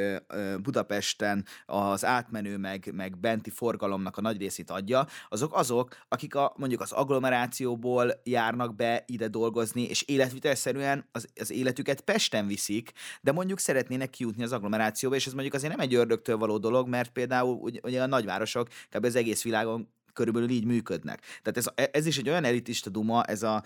Budapesten 0.62 1.44
az 1.66 2.04
átmenő 2.04 2.56
meg, 2.56 2.90
meg 2.94 3.18
benti 3.18 3.50
forgalomnak 3.50 4.16
a 4.16 4.20
nagy 4.20 4.38
részét 4.38 4.70
adja, 4.70 5.06
azok 5.28 5.54
azok, 5.54 5.96
akik 6.08 6.34
a, 6.34 6.52
mondjuk 6.56 6.80
az 6.80 6.92
agglomerációból 6.92 8.20
járnak 8.24 8.76
be 8.76 9.04
ide 9.06 9.28
dolgozni, 9.28 9.82
és 9.82 10.02
életvitelszerűen 10.02 11.08
az, 11.12 11.28
az 11.40 11.50
életüket 11.50 12.00
Pesten 12.00 12.46
viszik, 12.46 12.92
de 13.20 13.32
mondjuk 13.32 13.58
szeretnének 13.58 14.10
kijutni 14.10 14.42
az 14.42 14.52
agglomerációba, 14.52 15.14
és 15.14 15.26
ez 15.26 15.32
mondjuk 15.32 15.54
azért 15.54 15.72
nem 15.76 15.80
egy 15.80 15.94
ördögtől 15.94 16.36
való 16.36 16.58
dolog, 16.58 16.88
mert 16.88 17.10
például 17.10 17.80
ugye 17.82 18.02
a 18.02 18.06
nagyvárosok 18.06 18.68
kb. 18.94 19.04
az 19.04 19.14
egész 19.16 19.42
világon 19.42 19.88
körülbelül 20.14 20.48
így 20.48 20.64
működnek. 20.64 21.20
Tehát 21.42 21.56
ez, 21.56 21.88
ez 21.92 22.06
is 22.06 22.18
egy 22.18 22.28
olyan 22.28 22.44
elitista 22.44 22.90
duma, 22.90 23.24
ez 23.24 23.42
a 23.42 23.62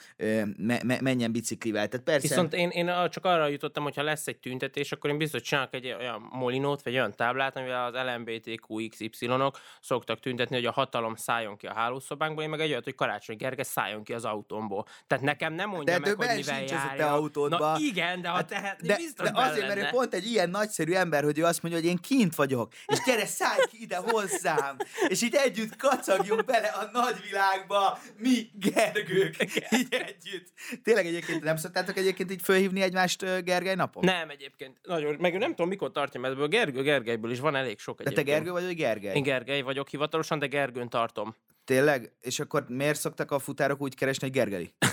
me, 0.57 0.81
me, 0.85 0.99
menjen 1.01 1.33
biciklivel. 1.33 1.89
Tehát 1.89 2.05
persze... 2.07 2.29
Viszont 2.29 2.55
én, 2.55 2.69
én 2.69 2.87
csak 3.11 3.25
arra 3.25 3.47
jutottam, 3.47 3.83
hogy 3.83 3.95
ha 3.95 4.03
lesz 4.03 4.27
egy 4.27 4.39
tüntetés, 4.39 4.93
akkor 4.93 5.11
én 5.11 5.19
biztos 5.19 5.43
csinálok 5.43 5.75
egy 5.75 5.95
olyan 5.99 6.29
molinót, 6.31 6.83
vagy 6.83 6.93
olyan 6.93 7.15
táblát, 7.17 7.57
amivel 7.57 7.85
az 7.85 7.95
LMBTQXY-ok 7.95 9.59
szoktak 9.81 10.21
tüntetni, 10.21 10.57
hogy 10.57 10.67
a 10.67 10.73
hatalom 10.73 11.15
szálljon 11.15 11.57
ki 11.57 11.67
a 11.67 11.73
hálószobánkból, 11.73 12.43
én 12.43 12.51
meg 12.51 12.61
egy 12.61 12.71
olyat, 12.71 12.85
hogy 12.85 12.95
Karácsony 12.95 13.37
Gerge 13.37 13.63
szálljon 13.63 14.05
ki 14.05 14.13
az 14.13 14.25
autómból. 14.25 14.87
Tehát 15.07 15.25
nekem 15.25 15.53
nem 15.53 15.69
mondja 15.69 15.99
de 15.99 15.99
meg, 15.99 16.17
hogy 16.17 16.37
mivel 16.37 16.63
járja. 16.63 16.97
te 16.97 17.11
autódba. 17.11 17.59
Na 17.59 17.79
igen, 17.79 18.21
de 18.21 18.29
ha 18.29 18.35
hát, 18.35 18.47
tehet, 18.47 18.83
de, 18.83 18.97
biztos 18.97 19.31
de 19.31 19.41
azért, 19.41 19.67
mert 19.67 19.81
ő 19.81 19.89
pont 19.91 20.15
egy 20.15 20.27
ilyen 20.27 20.51
nagyszerű 20.51 20.93
ember, 20.93 21.25
hogy 21.25 21.39
ő 21.39 21.45
azt 21.45 21.63
mondja, 21.63 21.81
hogy 21.81 21.91
én 21.91 21.97
kint 21.97 22.35
vagyok, 22.35 22.73
és 22.87 22.99
gyere, 23.07 23.27
szállj 23.27 23.61
ki 23.71 23.77
ide 23.81 23.97
hozzám, 23.97 24.77
és 25.09 25.23
így 25.23 25.35
együtt 25.35 25.77
kacagjunk 25.77 26.38
Szálltunk 26.39 26.47
bele 26.47 26.69
a 26.69 26.91
nagyvilágba, 26.93 27.99
mi 28.17 28.51
Gergők, 28.55 29.37
így 29.71 29.87
együtt. 29.91 30.53
Tényleg 30.83 31.07
egyébként 31.07 31.43
nem 31.43 31.57
szoktátok 31.57 31.97
egyébként 31.97 32.33
így 32.33 32.43
fölhívni 32.43 32.81
egymást 32.81 33.45
Gergely 33.45 33.75
napon? 33.75 34.05
Nem 34.05 34.31
egyébként. 34.31 34.79
Nagyon, 34.83 35.15
meg 35.15 35.39
nem 35.39 35.51
tudom, 35.51 35.69
mikor 35.69 35.93
tartja 35.93 36.25
ebből. 36.25 36.49
Gergő 36.49 36.83
Gergelyből 36.83 37.31
is 37.31 37.41
van 37.41 37.57
elég 37.57 37.79
sok 37.79 37.97
De 37.97 38.03
egyébként. 38.03 38.27
te 38.27 38.33
Gergő 38.33 38.51
vagy, 38.51 38.65
vagy 38.65 38.77
Gergely? 38.77 39.15
Én 39.15 39.23
Gergely 39.23 39.63
vagyok 39.63 39.89
hivatalosan, 39.89 40.39
de 40.39 40.47
Gergőn 40.47 40.89
tartom. 40.89 41.37
Tényleg? 41.65 42.13
És 42.21 42.41
akkor 42.41 42.65
miért 42.69 42.99
szoktak 42.99 43.31
a 43.31 43.39
futárok 43.39 43.81
úgy 43.81 43.95
keresni, 43.95 44.27
hogy 44.27 44.37
Gergely? 44.37 44.73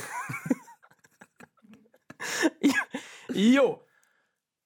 Jó. 3.52 3.80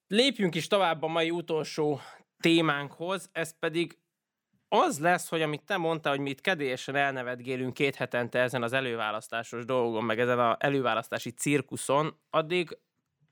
Lépjünk 0.06 0.54
is 0.54 0.66
tovább 0.66 1.02
a 1.02 1.06
mai 1.06 1.30
utolsó 1.30 2.00
témánkhoz, 2.40 3.28
ez 3.32 3.58
pedig 3.58 3.98
az 4.72 4.98
lesz, 4.98 5.28
hogy 5.28 5.42
amit 5.42 5.62
te 5.62 5.76
mondtál, 5.76 6.12
hogy 6.12 6.22
mi 6.22 6.30
itt 6.30 6.40
kedélyesen 6.40 6.94
elnevetgélünk 6.94 7.74
két 7.74 7.94
hetente 7.94 8.38
ezen 8.38 8.62
az 8.62 8.72
előválasztásos 8.72 9.64
dolgon, 9.64 10.04
meg 10.04 10.20
ezen 10.20 10.38
az 10.38 10.56
előválasztási 10.58 11.30
cirkuszon, 11.30 12.16
addig 12.30 12.78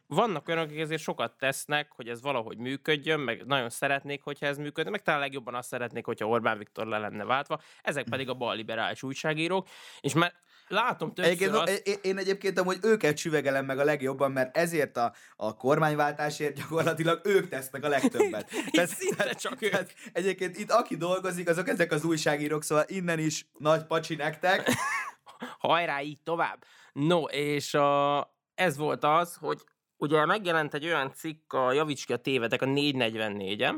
vannak 0.07 0.49
olyanok, 0.49 0.67
akik 0.67 0.79
ezért 0.79 1.03
sokat 1.03 1.39
tesznek, 1.39 1.93
hogy 1.93 2.09
ez 2.09 2.23
valahogy 2.23 2.59
működjön, 2.59 3.21
meg 3.21 3.47
nagyon 3.47 3.71
szeretnék, 3.71 4.23
hogyha 4.23 4.47
ez 4.47 4.59
működne, 4.59 4.91
meg 4.91 5.03
talán 5.03 5.21
legjobban 5.21 5.55
azt 5.55 5.69
szeretnék, 5.69 6.05
hogyha 6.05 6.29
Orbán 6.29 6.59
Viktor 6.59 6.87
le 6.87 6.99
lenne 6.99 7.25
váltva. 7.25 7.61
Ezek 7.83 8.09
pedig 8.09 8.29
a 8.29 8.35
balliberális 8.35 9.03
újságírók, 9.03 9.69
és 10.01 10.15
már 10.15 10.33
látom 10.69 11.15
többször 11.15 11.33
Egyébként, 11.33 11.55
azt... 11.55 11.83
én- 11.87 11.99
én 12.03 12.19
egyébként 12.19 12.59
amúgy 12.59 12.79
őket 12.83 13.17
süvegelem 13.17 13.65
meg 13.65 13.79
a 13.79 13.85
legjobban, 13.85 14.33
mert 14.33 14.57
ezért 14.57 14.97
a, 14.97 15.15
a 15.37 15.57
kormányváltásért 15.57 16.55
gyakorlatilag 16.57 17.21
ők 17.25 17.49
tesznek 17.49 17.85
a 17.85 17.89
legtöbbet. 17.89 18.51
Tehát- 18.71 18.91
szinte 18.91 19.17
tehát- 19.17 19.41
csak 19.41 19.63
ők. 19.63 19.71
tehát 19.71 19.95
Egyébként 20.13 20.59
itt 20.59 20.71
aki 20.71 20.97
dolgozik, 20.97 21.49
azok 21.49 21.69
ezek 21.69 21.93
az 21.93 22.05
újságírók, 22.05 22.63
szóval 22.63 22.85
innen 22.87 23.19
is 23.19 23.47
nagy 23.59 23.85
pacsi 23.87 24.15
nektek. 24.15 24.69
hajrá, 25.59 26.01
így 26.03 26.23
tovább. 26.23 26.65
No, 26.93 27.23
és 27.25 27.75
a, 27.75 28.19
ez 28.55 28.77
volt 28.77 29.05
az, 29.05 29.35
hogy 29.35 29.63
ugye 29.97 30.25
megjelent 30.25 30.75
egy 30.75 30.85
olyan 30.85 31.13
cikk 31.15 31.53
a 31.53 31.73
Javíts 31.73 32.07
ki 32.07 32.13
a 32.13 32.17
tévedek 32.17 32.63
a 32.63 32.67
444-en, 32.67 33.75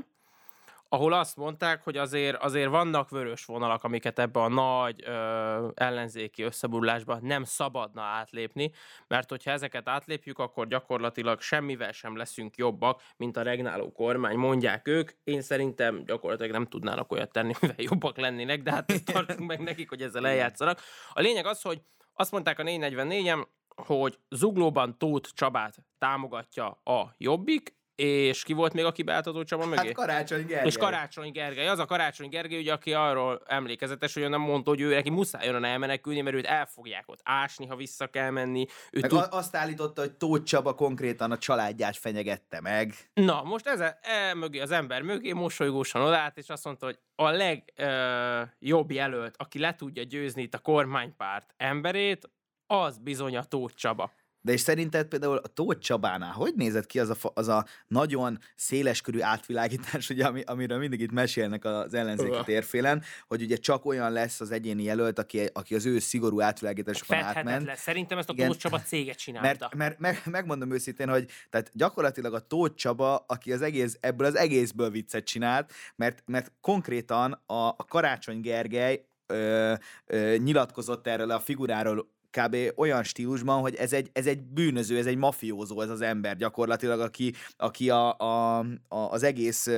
ahol 0.92 1.12
azt 1.12 1.36
mondták, 1.36 1.82
hogy 1.82 1.96
azért, 1.96 2.36
azért 2.36 2.70
vannak 2.70 3.10
vörös 3.10 3.44
vonalak, 3.44 3.84
amiket 3.84 4.18
ebbe 4.18 4.40
a 4.40 4.48
nagy 4.48 5.02
ö, 5.06 5.68
ellenzéki 5.74 6.42
összeburulásba 6.42 7.18
nem 7.20 7.44
szabadna 7.44 8.02
átlépni, 8.02 8.70
mert 9.06 9.28
hogyha 9.28 9.50
ezeket 9.50 9.88
átlépjük, 9.88 10.38
akkor 10.38 10.66
gyakorlatilag 10.66 11.40
semmivel 11.40 11.92
sem 11.92 12.16
leszünk 12.16 12.56
jobbak, 12.56 13.02
mint 13.16 13.36
a 13.36 13.42
regnáló 13.42 13.92
kormány, 13.92 14.36
mondják 14.36 14.88
ők. 14.88 15.10
Én 15.24 15.42
szerintem 15.42 16.04
gyakorlatilag 16.04 16.52
nem 16.52 16.66
tudnának 16.66 17.12
olyat 17.12 17.32
tenni, 17.32 17.52
mivel 17.60 17.76
jobbak 17.78 18.16
lennének, 18.16 18.62
de 18.62 18.70
hát 18.70 18.92
tartunk 19.12 19.48
meg 19.48 19.60
nekik, 19.60 19.88
hogy 19.88 20.02
ezzel 20.02 20.26
eljátszanak. 20.26 20.80
A 21.12 21.20
lényeg 21.20 21.46
az, 21.46 21.62
hogy 21.62 21.82
azt 22.14 22.32
mondták 22.32 22.58
a 22.58 22.62
444-en, 22.62 23.46
hogy 23.76 24.18
Zuglóban 24.30 24.98
Tóth 24.98 25.30
Csabát 25.32 25.76
támogatja 25.98 26.68
a 26.84 27.14
Jobbik, 27.18 27.78
és 28.00 28.42
ki 28.42 28.52
volt 28.52 28.72
még, 28.72 28.84
aki 28.84 29.02
beáltató 29.02 29.42
Csaba 29.42 29.66
mögé? 29.66 29.86
Hát 29.86 29.92
Karácsony 29.92 30.46
Gergely. 30.46 30.66
És 30.66 30.76
Karácsony 30.76 31.32
Gergely, 31.32 31.68
az 31.68 31.78
a 31.78 31.84
Karácsony 31.84 32.28
Gergely, 32.28 32.58
ugye, 32.58 32.72
aki 32.72 32.92
arról 32.92 33.42
emlékezetes, 33.46 34.14
hogy 34.14 34.28
nem 34.28 34.40
mondta, 34.40 34.70
hogy 34.70 34.80
ő 34.80 34.94
neki 34.94 35.10
muszáj 35.10 35.48
onnan 35.48 35.64
elmenekülni, 35.64 36.20
mert 36.20 36.36
őt 36.36 36.46
el 36.46 36.66
fogják 36.66 37.04
ott 37.06 37.20
ásni, 37.22 37.66
ha 37.66 37.76
vissza 37.76 38.06
kell 38.06 38.30
menni. 38.30 38.66
Ő 38.90 39.00
Meg 39.00 39.10
tud... 39.10 39.18
a- 39.18 39.28
azt 39.30 39.56
állította, 39.56 40.00
hogy 40.00 40.12
Tóth 40.12 40.44
Csaba 40.44 40.74
konkrétan 40.74 41.30
a 41.30 41.38
családját 41.38 41.96
fenyegette 41.96 42.60
meg. 42.60 42.94
Na, 43.14 43.42
most 43.42 43.66
ez 43.66 43.80
e 43.80 44.34
mögé, 44.34 44.60
az 44.60 44.70
ember 44.70 45.02
mögé 45.02 45.32
mosolygósan 45.32 46.02
odállt, 46.02 46.36
és 46.36 46.48
azt 46.48 46.64
mondta, 46.64 46.86
hogy 46.86 46.98
a 47.14 47.30
legjobb 47.30 48.90
jelölt, 48.90 49.34
aki 49.38 49.58
le 49.58 49.74
tudja 49.74 50.02
győzni 50.02 50.42
itt 50.42 50.54
a 50.54 50.58
kormánypárt 50.58 51.54
emberét, 51.56 52.30
az 52.66 52.98
bizony 52.98 53.36
a 53.36 53.44
Tóth 53.44 53.74
Csaba. 53.74 54.12
De 54.42 54.52
és 54.52 54.60
szerinted 54.60 55.06
például 55.06 55.36
a 55.36 55.46
Tóth 55.48 55.80
Csabánál 55.80 56.32
hogy 56.32 56.52
nézett 56.56 56.86
ki 56.86 56.98
az 56.98 57.10
a, 57.10 57.30
az 57.34 57.48
a 57.48 57.66
nagyon 57.86 58.38
széleskörű 58.56 59.20
átvilágítás, 59.20 60.10
ugye, 60.10 60.24
ami, 60.24 60.42
amiről 60.42 60.78
mindig 60.78 61.00
itt 61.00 61.12
mesélnek 61.12 61.64
az 61.64 61.94
ellenzéki 61.94 62.38
térfélen, 62.44 63.02
hogy 63.28 63.42
ugye 63.42 63.56
csak 63.56 63.84
olyan 63.84 64.12
lesz 64.12 64.40
az 64.40 64.50
egyéni 64.50 64.82
jelölt, 64.82 65.18
aki, 65.18 65.40
aki 65.52 65.74
az 65.74 65.86
ő 65.86 65.98
szigorú 65.98 66.40
átvilágításokon 66.40 67.16
átment. 67.16 67.36
Fedhetetlen. 67.36 67.76
Szerintem 67.76 68.18
ezt 68.18 68.28
a 68.28 68.32
Igen. 68.32 68.46
Tóth 68.46 68.60
Csaba 68.60 68.80
céget 68.80 69.16
csinálta. 69.16 69.70
Mert, 69.76 69.98
mert 69.98 69.98
meg, 69.98 70.22
megmondom 70.30 70.72
őszintén, 70.72 71.08
hogy 71.08 71.30
tehát 71.50 71.70
gyakorlatilag 71.74 72.34
a 72.34 72.40
Tóth 72.40 72.74
Csaba, 72.74 73.16
aki 73.16 73.52
az 73.52 73.62
egész, 73.62 73.96
ebből 74.00 74.26
az 74.26 74.36
egészből 74.36 74.90
viccet 74.90 75.24
csinált, 75.24 75.72
mert, 75.96 76.22
mert 76.26 76.52
konkrétan 76.60 77.42
a, 77.46 77.68
a 77.68 77.84
Karácsony 77.88 78.40
Gergely 78.40 79.04
ö, 79.26 79.74
ö, 80.06 80.36
nyilatkozott 80.36 81.06
erről 81.06 81.30
a 81.30 81.40
figuráról 81.40 82.08
kb. 82.30 82.56
olyan 82.76 83.02
stílusban, 83.02 83.60
hogy 83.60 83.74
ez 83.74 83.92
egy, 83.92 84.10
ez 84.12 84.26
egy 84.26 84.42
bűnöző, 84.42 84.98
ez 84.98 85.06
egy 85.06 85.16
mafiózó 85.16 85.80
ez 85.80 85.90
az 85.90 86.00
ember 86.00 86.36
gyakorlatilag, 86.36 87.00
aki, 87.00 87.32
aki 87.56 87.90
a, 87.90 88.18
a, 88.18 88.58
a, 88.88 88.96
az 88.96 89.22
egész 89.22 89.68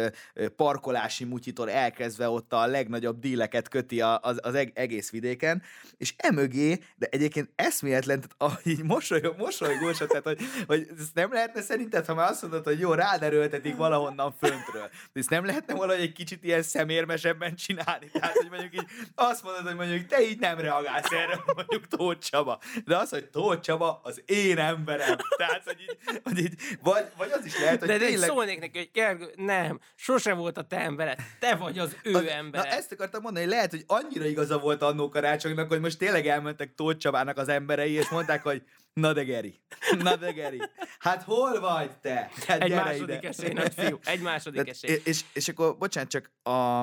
parkolási 0.56 1.24
mutyitól 1.24 1.70
elkezdve 1.70 2.28
ott 2.28 2.52
a 2.52 2.66
legnagyobb 2.66 3.18
díleket 3.18 3.68
köti 3.68 4.00
a, 4.00 4.18
az, 4.22 4.38
az 4.42 4.54
eg- 4.54 4.78
egész 4.78 5.10
vidéken, 5.10 5.62
és 5.96 6.14
emögé, 6.16 6.78
de 6.96 7.06
egyébként 7.10 7.50
eszméletlen, 7.54 8.20
tehát 8.20 8.34
ahogy 8.38 8.72
így 8.72 8.82
mosolyog, 8.82 9.34
mosolygósat, 9.38 10.08
tehát 10.08 10.24
hogy, 10.24 10.38
hogy 10.66 10.86
ezt 10.98 11.14
nem 11.14 11.32
lehetne 11.32 11.60
szerinted, 11.60 12.06
ha 12.06 12.14
már 12.14 12.30
azt 12.30 12.42
mondod, 12.42 12.64
hogy 12.64 12.78
jó, 12.78 12.92
rád 12.92 13.22
erőltetik 13.22 13.76
valahonnan 13.76 14.34
föntről, 14.38 14.88
de 15.12 15.20
ezt 15.20 15.30
nem 15.30 15.44
lehetne 15.44 15.74
valahogy 15.74 16.02
egy 16.02 16.12
kicsit 16.12 16.44
ilyen 16.44 16.62
szemérmesebben 16.62 17.54
csinálni, 17.54 18.10
tehát 18.12 18.36
hogy 18.36 18.50
mondjuk 18.50 18.74
így 18.74 18.86
azt 19.14 19.42
mondod, 19.42 19.66
hogy 19.66 19.76
mondjuk 19.76 20.06
te 20.06 20.22
így 20.22 20.38
nem 20.38 20.58
reagálsz 20.58 21.12
erre, 21.12 21.40
mondjuk 21.54 21.86
Tóth 21.86 22.20
Csaba, 22.42 22.58
de 22.84 22.96
az, 22.96 23.10
hogy 23.10 23.24
Tóth 23.30 23.60
Csaba 23.60 24.00
az 24.02 24.22
én 24.26 24.58
emberem, 24.58 25.16
tehát 25.36 25.62
hogy 25.64 25.80
így, 25.80 26.20
hogy 26.24 26.38
így 26.38 26.54
vagy, 26.82 27.04
vagy 27.16 27.30
az 27.30 27.44
is 27.44 27.58
lehet, 27.58 27.78
hogy 27.78 27.88
de, 27.88 27.98
de 27.98 28.06
tényleg... 28.06 28.28
szólnék 28.28 28.60
neki, 28.60 28.78
hogy 28.78 28.90
Gergő, 28.92 29.32
nem, 29.36 29.80
sose 29.94 30.32
volt 30.32 30.58
a 30.58 30.62
te 30.62 30.78
embered, 30.80 31.18
te 31.38 31.54
vagy 31.54 31.78
az 31.78 31.96
ő 32.02 32.14
Az- 32.14 32.26
embered. 32.26 32.66
Na 32.66 32.76
ezt 32.76 32.92
akartam 32.92 33.22
mondani, 33.22 33.44
hogy 33.44 33.54
lehet, 33.54 33.70
hogy 33.70 33.84
annyira 33.86 34.24
igaza 34.24 34.58
volt 34.58 34.82
annó 34.82 35.08
karácsonynak, 35.08 35.68
hogy 35.68 35.80
most 35.80 35.98
tényleg 35.98 36.26
elmentek 36.26 36.74
Tóth 36.74 36.98
Csabának 36.98 37.36
az 37.38 37.48
emberei, 37.48 37.92
és 37.92 38.08
mondták, 38.08 38.42
hogy 38.42 38.62
na 38.92 39.12
de 39.12 39.22
Geri, 39.22 39.60
na 39.98 40.16
de 40.16 40.30
Geri, 40.30 40.60
hát 40.98 41.22
hol 41.22 41.60
vagy 41.60 41.90
te? 41.96 42.30
Hát 42.46 42.62
Egy 42.62 42.70
második 42.70 43.16
ide. 43.18 43.28
esély, 43.28 43.52
nagy 43.52 43.72
fiú, 43.76 43.98
egy 44.04 44.20
második 44.20 44.60
Tehát, 44.62 44.76
esély. 44.82 44.94
és, 44.96 45.00
és, 45.04 45.20
és 45.32 45.48
akkor, 45.48 45.76
bocsánat, 45.76 46.10
csak 46.10 46.30
a, 46.42 46.80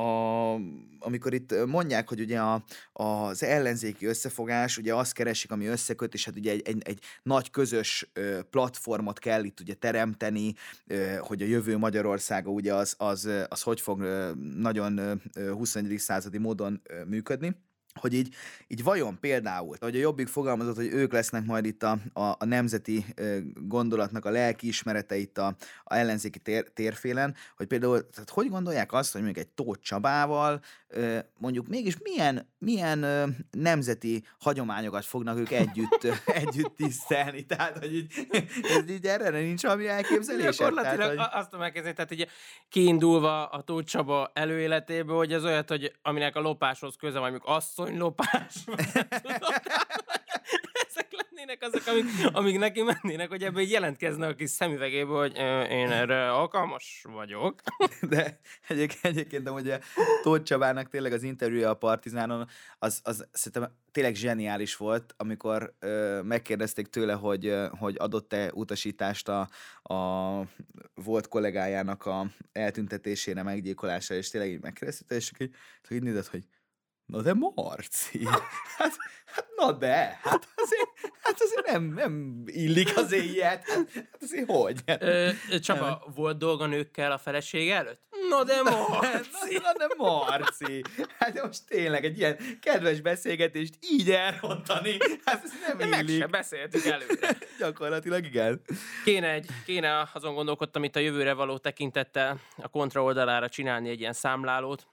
a, 0.00 0.54
amikor 0.98 1.34
itt 1.34 1.66
mondják, 1.66 2.08
hogy 2.08 2.20
ugye 2.20 2.40
a, 2.40 2.64
az 2.92 3.42
ellenzéki 3.42 4.06
összefogás, 4.06 4.78
ugye 4.78 4.94
azt 4.94 5.12
keresik, 5.12 5.50
ami 5.50 5.66
összeköt, 5.66 6.14
és 6.14 6.24
hát 6.24 6.36
ugye 6.36 6.50
egy, 6.50 6.62
egy, 6.64 6.82
egy 6.84 7.02
nagy 7.22 7.50
közös 7.50 8.10
platformot 8.50 9.18
kell 9.18 9.44
itt 9.44 9.60
ugye 9.60 9.74
teremteni, 9.74 10.54
hogy 11.18 11.42
a 11.42 11.46
jövő 11.46 11.78
Magyarországa 11.78 12.50
ugye 12.50 12.74
az, 12.74 12.94
az, 12.98 13.28
az 13.48 13.62
hogy 13.62 13.80
fog 13.80 14.02
nagyon 14.56 14.98
ö, 14.98 15.12
ö, 15.34 15.52
21. 15.52 15.98
századi 15.98 16.38
módon 16.38 16.82
működni 17.06 17.56
hogy 17.94 18.14
így, 18.14 18.34
így 18.66 18.82
vajon 18.82 19.20
például, 19.20 19.76
hogy 19.80 19.96
a 19.96 19.98
Jobbik 19.98 20.28
fogalmazott, 20.28 20.76
hogy 20.76 20.92
ők 20.92 21.12
lesznek 21.12 21.44
majd 21.44 21.64
itt 21.64 21.82
a, 21.82 21.98
a, 22.12 22.22
a 22.22 22.44
nemzeti 22.44 23.04
gondolatnak 23.54 24.24
a 24.24 24.30
lelki 24.30 24.66
ismerete 24.66 25.16
itt 25.16 25.38
a, 25.38 25.56
a 25.84 25.94
ellenzéki 25.94 26.38
tér, 26.38 26.68
térfélen, 26.68 27.34
hogy 27.56 27.66
például, 27.66 28.10
tehát 28.10 28.30
hogy 28.30 28.48
gondolják 28.48 28.92
azt, 28.92 29.12
hogy 29.12 29.22
mondjuk 29.22 29.46
egy 29.46 29.52
Tóth 29.52 29.80
Csabával 29.80 30.60
mondjuk 31.38 31.68
mégis 31.68 31.96
milyen, 32.02 32.48
milyen 32.58 33.06
nemzeti 33.50 34.24
hagyományokat 34.38 35.04
fognak 35.04 35.38
ők 35.38 35.50
együtt, 35.50 36.06
együtt 36.42 36.76
tisztelni, 36.76 37.46
tehát 37.46 37.78
hogy 37.78 37.94
így, 37.94 38.12
ez 38.62 38.90
így 38.90 39.06
erre 39.06 39.30
nincs 39.30 39.62
valami 39.62 39.86
elképzelésed? 39.86 40.56
Gyakorlatilag 40.56 41.14
Tehát, 41.14 41.30
hogy... 41.30 41.40
azt 41.40 41.50
tudom 41.50 41.64
elkezdeni, 41.64 41.94
tehát 41.94 42.10
ugye 42.10 42.26
kiindulva 42.68 43.46
a 43.46 43.62
Tóth 43.62 43.86
Csaba 43.86 44.30
előéletéből, 44.34 45.16
hogy 45.16 45.32
ez 45.32 45.44
olyat, 45.44 45.68
hogy 45.68 45.92
aminek 46.02 46.36
a 46.36 46.40
lopáshoz 46.40 46.96
köze 46.96 47.18
mondjuk 47.18 47.42
asszony 47.44 47.96
lopás, 47.96 48.54
ezek 50.86 51.08
lennének 51.40 51.62
azok, 51.62 51.86
amik, 51.86 52.36
amik 52.36 52.58
neki 52.58 52.82
mennének, 52.82 53.28
hogy 53.28 53.42
ebből 53.42 53.62
jelentkezne 53.62 54.26
a 54.26 54.34
kis 54.34 54.50
szemüvegéből, 54.50 55.18
hogy 55.18 55.36
én 55.70 55.90
erre 55.90 56.32
alkalmas 56.32 57.04
vagyok. 57.12 57.60
De 58.10 58.40
egyébként, 58.68 59.04
egyébként 59.04 59.42
de 59.42 59.50
ugye 59.50 59.80
Tóth 60.22 60.42
Csabának 60.42 60.88
tényleg 60.88 61.12
az 61.12 61.22
interjúja 61.22 61.70
a 61.70 61.74
Partizánon, 61.74 62.48
az, 62.78 63.00
az 63.04 63.28
szerintem 63.32 63.72
tényleg 63.92 64.14
zseniális 64.14 64.76
volt, 64.76 65.14
amikor 65.16 65.74
ö, 65.78 66.20
megkérdezték 66.22 66.86
tőle, 66.86 67.12
hogy, 67.12 67.54
hogy 67.78 67.94
adott-e 67.98 68.50
utasítást 68.54 69.28
a, 69.28 69.48
a 69.94 70.44
volt 70.94 71.28
kollégájának 71.28 72.06
a 72.06 72.26
eltüntetésére, 72.52 73.42
meggyilkolására, 73.42 74.20
és 74.20 74.30
tényleg 74.30 74.50
így 74.50 74.60
megkérdezték, 74.60 75.18
és 75.18 75.32
így, 75.38 75.54
így 75.90 76.02
nézett, 76.02 76.26
hogy 76.26 76.44
Na 77.10 77.20
de 77.22 77.34
Marci, 77.34 78.24
hát, 78.78 78.96
hát 79.26 79.46
na 79.56 79.72
de, 79.72 80.18
hát 80.22 80.48
azért, 80.56 80.88
hát 81.22 81.40
azért 81.40 81.66
nem, 81.66 81.82
nem 81.84 82.42
illik 82.46 82.96
azért 82.96 83.24
ilyet, 83.24 83.68
hát, 83.68 83.90
hát 83.94 84.18
azért 84.20 84.50
hogy? 84.50 84.80
Ö, 84.98 85.30
Csaba, 85.62 86.04
volt 86.14 86.38
dolga 86.38 86.66
nőkkel 86.66 87.12
a 87.12 87.18
felesége 87.18 87.74
előtt? 87.74 88.00
Na 88.28 88.44
de 88.44 88.62
Marci! 88.62 89.58
Na 89.62 89.72
de 89.78 89.86
Marci! 89.96 90.82
Hát 91.18 91.42
most 91.42 91.66
tényleg 91.66 92.04
egy 92.04 92.18
ilyen 92.18 92.36
kedves 92.60 93.00
beszélgetést 93.00 93.74
így 93.90 94.10
elrontani, 94.10 94.96
hát 95.24 95.44
ez 95.44 95.50
nem 95.68 95.78
De 95.78 95.86
meg 95.86 96.00
illik. 96.08 96.20
sem 96.20 96.30
beszéltük 96.30 96.84
előre. 96.84 97.36
Gyakorlatilag 97.58 98.24
igen. 98.24 98.60
Kéne, 99.04 99.30
egy, 99.30 99.46
kéne 99.64 100.08
azon 100.14 100.34
gondolkodtam 100.34 100.84
itt 100.84 100.96
a 100.96 101.00
jövőre 101.00 101.32
való 101.32 101.58
tekintettel 101.58 102.40
a 102.56 102.68
kontra 102.68 103.02
oldalára 103.02 103.48
csinálni 103.48 103.88
egy 103.88 104.00
ilyen 104.00 104.12
számlálót, 104.12 104.86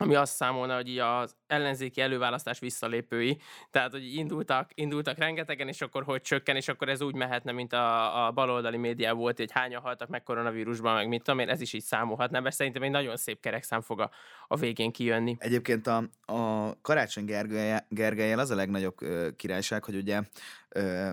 ami 0.00 0.14
azt 0.14 0.34
számolna, 0.34 0.74
hogy 0.74 0.88
így 0.88 0.98
az 0.98 1.36
ellenzéki 1.46 2.00
előválasztás 2.00 2.58
visszalépői, 2.58 3.40
tehát 3.70 3.90
hogy 3.90 4.14
indultak, 4.14 4.70
indultak 4.74 5.18
rengetegen, 5.18 5.68
és 5.68 5.80
akkor 5.80 6.04
hogy 6.04 6.20
csökken, 6.20 6.56
és 6.56 6.68
akkor 6.68 6.88
ez 6.88 7.02
úgy 7.02 7.14
mehetne, 7.14 7.52
mint 7.52 7.72
a, 7.72 8.26
a 8.26 8.30
baloldali 8.30 8.76
média 8.76 9.14
volt, 9.14 9.36
hogy 9.36 9.52
hányan 9.52 9.80
haltak 9.80 10.08
meg 10.08 10.22
koronavírusban, 10.22 10.94
meg 10.94 11.08
mit 11.08 11.22
tudom 11.22 11.40
én, 11.40 11.48
ez 11.48 11.60
is 11.60 11.72
így 11.72 11.82
számolhatna, 11.82 12.40
mert 12.40 12.54
szerintem 12.54 12.82
egy 12.82 12.90
nagyon 12.90 13.16
szép 13.16 13.40
kerekszám 13.40 13.80
fog 13.80 14.00
a, 14.00 14.10
a 14.46 14.56
végén 14.56 14.92
kijönni. 14.92 15.36
Egyébként 15.38 15.86
a, 15.86 16.08
a 16.24 16.72
Karácsony 16.80 17.24
Gergelye, 17.24 17.86
Gergelyel 17.88 18.38
az 18.38 18.50
a 18.50 18.54
legnagyobb 18.54 19.02
ö, 19.02 19.28
királyság, 19.36 19.84
hogy 19.84 19.96
ugye 19.96 20.20
ö, 20.68 21.10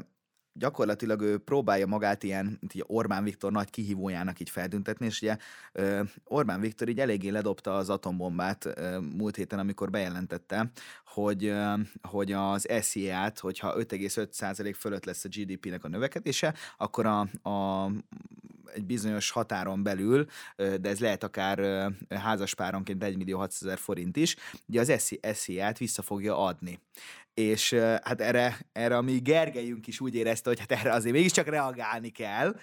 gyakorlatilag 0.58 1.22
ő 1.22 1.38
próbálja 1.38 1.86
magát 1.86 2.24
ilyen, 2.24 2.60
így 2.74 2.84
Orbán 2.88 3.24
Viktor 3.24 3.52
nagy 3.52 3.70
kihívójának 3.70 4.40
így 4.40 4.50
feltüntetni, 4.50 5.06
és 5.06 5.22
ugye 5.22 5.38
Orbán 6.24 6.60
Viktor 6.60 6.90
így 6.90 7.00
eléggé 7.00 7.30
ledobta 7.30 7.76
az 7.76 7.90
atombombát 7.90 8.80
múlt 9.18 9.36
héten, 9.36 9.60
amikor 9.60 9.90
bejelentette, 9.90 10.72
hogy, 11.06 11.54
hogy 12.02 12.32
az 12.32 12.68
SZIA-t, 12.82 13.40
hogyha 13.40 13.76
5,5% 13.78 14.74
fölött 14.78 15.06
lesz 15.06 15.26
a 15.26 15.30
GDP-nek 15.30 15.84
a 15.84 15.88
növekedése, 15.88 16.54
akkor 16.78 17.06
a, 17.06 17.20
a 17.50 17.90
egy 18.74 18.86
bizonyos 18.86 19.30
határon 19.30 19.84
belül, 19.84 20.26
de 20.56 20.90
ez 20.90 21.00
lehet 21.00 21.24
akár 21.24 21.90
házaspáronként 22.10 23.04
1 23.04 23.18
millió 23.18 23.38
600 23.38 23.64
ezer 23.64 23.78
forint 23.78 24.18
is, 24.18 24.36
ugye 24.68 24.80
az 24.80 25.18
SZIA-t 25.34 25.78
vissza 25.78 26.02
fogja 26.02 26.38
adni. 26.38 26.80
És 27.34 27.74
hát 28.04 28.22
erre, 28.22 28.58
erre 28.72 28.98
a 28.98 29.02
mi 29.02 29.18
Gergelyünk 29.18 29.88
is 29.88 30.00
úgy 30.00 30.16
érezte, 30.16 30.50
hogy 30.50 30.60
hát 30.60 30.72
erre 30.72 30.92
azért 30.92 31.16
mégiscsak 31.16 31.48
reagálni 31.48 32.10
kell, 32.10 32.56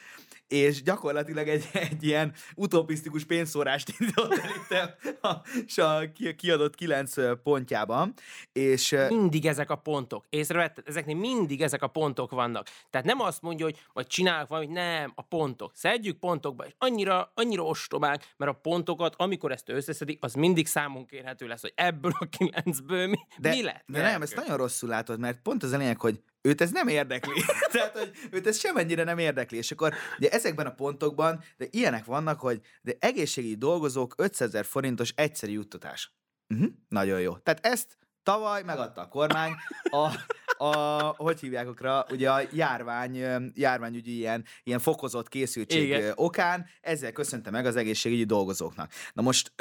és 0.48 0.82
gyakorlatilag 0.82 1.48
egy, 1.48 1.68
egy 1.90 2.04
ilyen 2.04 2.32
utopisztikus 2.54 3.24
pénzszórást 3.24 3.88
indított 3.98 4.32
el 4.32 4.50
itt 4.50 4.98
a, 5.20 5.28
a, 5.28 5.82
a 5.82 6.12
ki- 6.12 6.34
kiadott 6.34 6.74
kilenc 6.74 7.14
pontjában, 7.42 8.14
és 8.52 8.96
Mindig 9.08 9.46
ezek 9.46 9.70
a 9.70 9.76
pontok. 9.76 10.24
Észrevetted? 10.28 10.88
Ezeknél 10.88 11.16
mindig 11.16 11.62
ezek 11.62 11.82
a 11.82 11.86
pontok 11.86 12.30
vannak. 12.30 12.66
Tehát 12.90 13.06
nem 13.06 13.20
azt 13.20 13.42
mondja, 13.42 13.64
hogy 13.64 13.80
majd 13.92 14.06
csinálok 14.06 14.48
valamit, 14.48 14.70
nem, 14.70 15.12
a 15.14 15.22
pontok. 15.22 15.72
Szedjük 15.74 16.18
pontokba, 16.18 16.66
és 16.66 16.72
annyira, 16.78 17.32
annyira 17.34 17.62
ostobák, 17.62 18.34
mert 18.36 18.50
a 18.50 18.54
pontokat, 18.54 19.14
amikor 19.18 19.52
ezt 19.52 19.68
összeszedik, 19.68 20.18
az 20.20 20.34
mindig 20.34 20.66
számunk 20.66 21.10
érhető 21.10 21.46
lesz, 21.46 21.60
hogy 21.60 21.72
ebből 21.74 22.12
a 22.18 22.28
kilencből 22.28 23.06
mi, 23.06 23.18
De, 23.38 23.50
mi 23.50 23.62
lett. 23.62 23.84
de 23.86 24.02
nem, 24.02 24.22
ezt 24.22 24.36
nagyon 24.36 24.56
rosszul 24.56 24.88
látod, 24.88 25.18
mert 25.18 25.42
pont 25.42 25.62
az 25.62 25.72
a 25.72 25.76
lényeg, 25.76 26.00
hogy 26.00 26.20
őt 26.48 26.60
ez 26.60 26.70
nem 26.70 26.88
érdekli. 26.88 27.42
Tehát, 27.72 27.98
hogy 27.98 28.10
őt 28.30 28.46
ez 28.46 28.58
semennyire 28.58 29.04
nem 29.04 29.18
érdekli. 29.18 29.56
És 29.56 29.70
akkor 29.70 29.94
ugye 30.18 30.30
ezekben 30.30 30.66
a 30.66 30.74
pontokban, 30.74 31.42
de 31.56 31.66
ilyenek 31.70 32.04
vannak, 32.04 32.40
hogy 32.40 32.60
de 32.82 32.92
egészségügyi 32.98 33.56
dolgozók 33.56 34.14
500 34.16 34.48
ezer 34.48 34.64
forintos 34.64 35.12
egyszerű 35.16 35.52
juttatás. 35.52 36.14
Uh-huh, 36.48 36.68
nagyon 36.88 37.20
jó. 37.20 37.36
Tehát 37.36 37.66
ezt 37.66 37.98
tavaly 38.22 38.62
megadta 38.62 39.00
a 39.00 39.08
kormány 39.08 39.52
a, 39.90 40.10
a 40.56 40.72
hogy 41.16 41.40
hívják 41.40 41.68
okra, 41.68 42.06
ugye 42.10 42.30
a 42.30 42.40
járvány, 42.52 43.18
járványügyi 43.54 44.16
ilyen, 44.16 44.44
ilyen 44.64 44.78
fokozott 44.78 45.28
készültség 45.28 45.82
Igen. 45.82 46.12
okán, 46.14 46.66
ezzel 46.80 47.12
köszönte 47.12 47.50
meg 47.50 47.66
az 47.66 47.76
egészségügyi 47.76 48.24
dolgozóknak. 48.24 48.92
Na 49.12 49.22
most, 49.22 49.52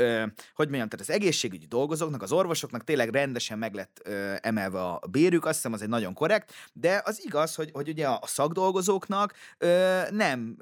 hogy 0.56 0.68
mondjam, 0.68 0.90
tehát 0.90 1.00
az 1.00 1.10
egészségügyi 1.10 1.66
dolgozóknak, 1.66 2.22
az 2.22 2.32
orvosoknak 2.32 2.84
tényleg 2.84 3.10
rendesen 3.10 3.58
meg 3.58 3.74
lett 3.74 4.08
emelve 4.42 4.82
a 4.82 5.00
bérük, 5.12 5.46
azt 5.46 5.56
hiszem 5.56 5.74
az 5.74 5.82
egy 5.82 5.90
nagyon 5.90 6.14
korrekt, 6.14 6.54
de 6.74 7.02
az 7.06 7.26
igaz, 7.26 7.56
hogy, 7.56 7.70
hogy 7.74 7.90
ugye 7.90 8.08
a 8.08 8.20
szakdolgozóknak 8.26 9.34
nem, 10.10 10.58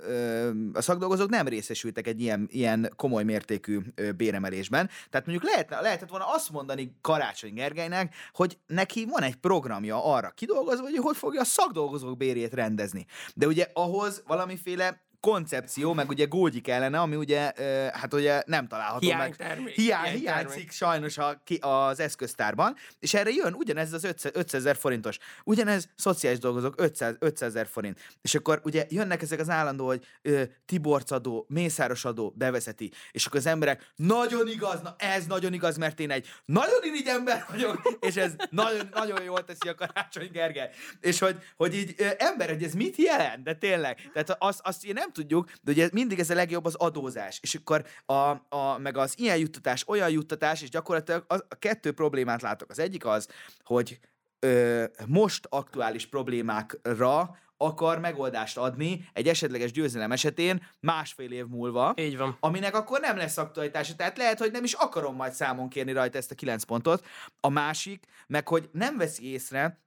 a 0.74 0.82
szakdolgozók 0.82 1.30
nem 1.30 1.48
részesültek 1.48 2.08
egy 2.08 2.22
ilyen, 2.22 2.48
ilyen 2.52 2.94
komoly 2.96 3.24
mértékű 3.24 3.80
béremelésben. 4.16 4.90
Tehát 5.10 5.28
mondjuk 5.28 5.52
lehetne, 5.52 5.82
lehetett 5.82 6.10
volna 6.10 6.34
azt 6.34 6.52
mondani 6.52 6.96
Karácsony 7.02 7.54
Gergelynek, 7.54 8.16
hogy 8.34 8.58
neki 8.68 9.06
van 9.10 9.24
egy 9.24 9.36
programja 9.36 10.04
arra 10.04 10.21
kidolgozva, 10.30 10.84
hogy 10.84 10.98
hogy 10.98 11.18
fogja 11.18 11.42
a 11.42 11.44
szakdolgozók 11.44 12.18
bérét 12.18 12.54
rendezni. 12.54 13.06
De 13.36 13.48
ugye 13.48 13.68
ahhoz 13.74 14.24
valamiféle 14.28 15.02
koncepció, 15.22 15.94
meg 15.94 16.10
ugye 16.10 16.26
gógyi 16.26 16.62
kellene, 16.62 17.00
ami 17.00 17.16
ugye, 17.16 17.52
hát 17.94 18.14
ugye 18.14 18.44
nem 18.46 18.68
található 18.68 19.08
meg. 19.08 19.18
Hiánytermék. 19.18 19.76
Hiá, 19.76 20.02
Hiánytermék. 20.02 20.22
hiányzik 20.22 20.72
sajnos 20.72 21.18
a, 21.18 21.42
ki, 21.44 21.56
az 21.62 22.00
eszköztárban, 22.00 22.76
és 23.00 23.14
erre 23.14 23.30
jön 23.30 23.54
ugyanez 23.54 23.94
az 23.94 24.04
500 24.04 24.54
ezer 24.54 24.76
forintos. 24.76 25.18
Ugyanez 25.44 25.90
szociális 25.96 26.40
dolgozók 26.40 26.76
500 26.78 27.16
ezer 27.40 27.68
forint. 27.68 28.00
És 28.22 28.36
akkor 28.36 28.62
ugye 28.64 28.86
jönnek 28.90 29.22
ezek 29.22 29.40
az 29.40 29.50
állandó, 29.50 29.86
hogy 29.86 30.06
ö, 30.22 30.44
Tiborc 30.66 31.12
adó, 31.12 31.46
Mészáros 31.50 32.06
adó 32.06 32.34
bevezeti, 32.36 32.92
és 33.12 33.26
akkor 33.26 33.40
az 33.40 33.46
emberek, 33.46 33.92
nagyon 33.96 34.48
igaz, 34.48 34.82
na 34.82 34.96
ez 34.98 35.26
nagyon 35.26 35.54
igaz, 35.54 35.78
mert 35.78 36.00
én 36.00 36.12
egy 36.12 36.28
nagyon 36.46 36.84
irigy 36.84 37.08
ember 37.08 37.46
vagyok, 37.50 37.82
és 38.08 38.16
ez 38.16 38.36
nagyon, 38.50 38.90
nagyon 38.94 39.24
jól 39.24 39.44
teszi 39.44 39.70
a 39.70 39.76
Karácsony 39.76 40.30
Gergely. 40.32 40.70
És 41.00 41.20
hogy, 41.20 41.38
hogy 41.56 41.76
így 41.76 41.94
ö, 41.98 42.08
ember, 42.18 42.50
hogy 42.50 42.64
ez 42.64 42.74
mit 42.74 42.96
jelent, 42.96 43.44
de 43.44 43.54
tényleg. 43.54 44.10
Tehát 44.14 44.36
azt, 44.40 44.60
azt 44.64 44.84
ugye 44.84 44.94
nem 44.94 45.11
tudjuk, 45.14 45.52
de 45.62 45.72
ugye 45.72 45.90
mindig 45.94 46.20
ez 46.20 46.30
a 46.30 46.34
legjobb 46.34 46.66
az 46.66 46.76
adózás. 46.76 47.40
És 47.42 47.56
akkor 47.56 47.86
a, 48.06 48.14
a, 48.56 48.78
meg 48.78 48.98
az 48.98 49.14
ilyen 49.18 49.38
juttatás, 49.38 49.88
olyan 49.88 50.10
juttatás, 50.10 50.62
és 50.62 50.70
gyakorlatilag 50.70 51.24
az, 51.28 51.44
a 51.50 51.56
kettő 51.56 51.92
problémát 51.92 52.42
látok. 52.42 52.70
Az 52.70 52.80
egyik 52.80 53.06
az, 53.06 53.28
hogy 53.64 54.00
ö, 54.40 54.86
most 55.08 55.48
aktuális 55.50 56.06
problémákra 56.08 57.38
akar 57.58 58.00
megoldást 58.00 58.58
adni 58.58 59.10
egy 59.14 59.28
esetleges 59.28 59.72
győzelem 59.72 60.12
esetén 60.12 60.68
másfél 60.80 61.32
év 61.32 61.46
múlva, 61.46 61.94
Így 61.96 62.18
van. 62.18 62.38
aminek 62.40 62.76
akkor 62.76 63.00
nem 63.00 63.18
lesz 63.18 63.38
aktualitása. 63.38 63.96
Tehát 63.96 64.18
lehet, 64.18 64.40
hogy 64.40 64.52
nem 64.52 64.64
is 64.64 64.74
akarom 64.74 65.16
majd 65.16 65.34
számon 65.34 65.70
kérni 65.70 65.92
rajta 65.92 66.18
ezt 66.18 66.32
a 66.32 66.36
kilenc 66.36 66.64
pontot. 66.64 67.06
A 67.40 67.50
másik, 67.50 68.06
meg 68.28 68.48
hogy 68.48 68.70
nem 68.72 68.98
veszi 68.98 69.32
észre, 69.32 69.82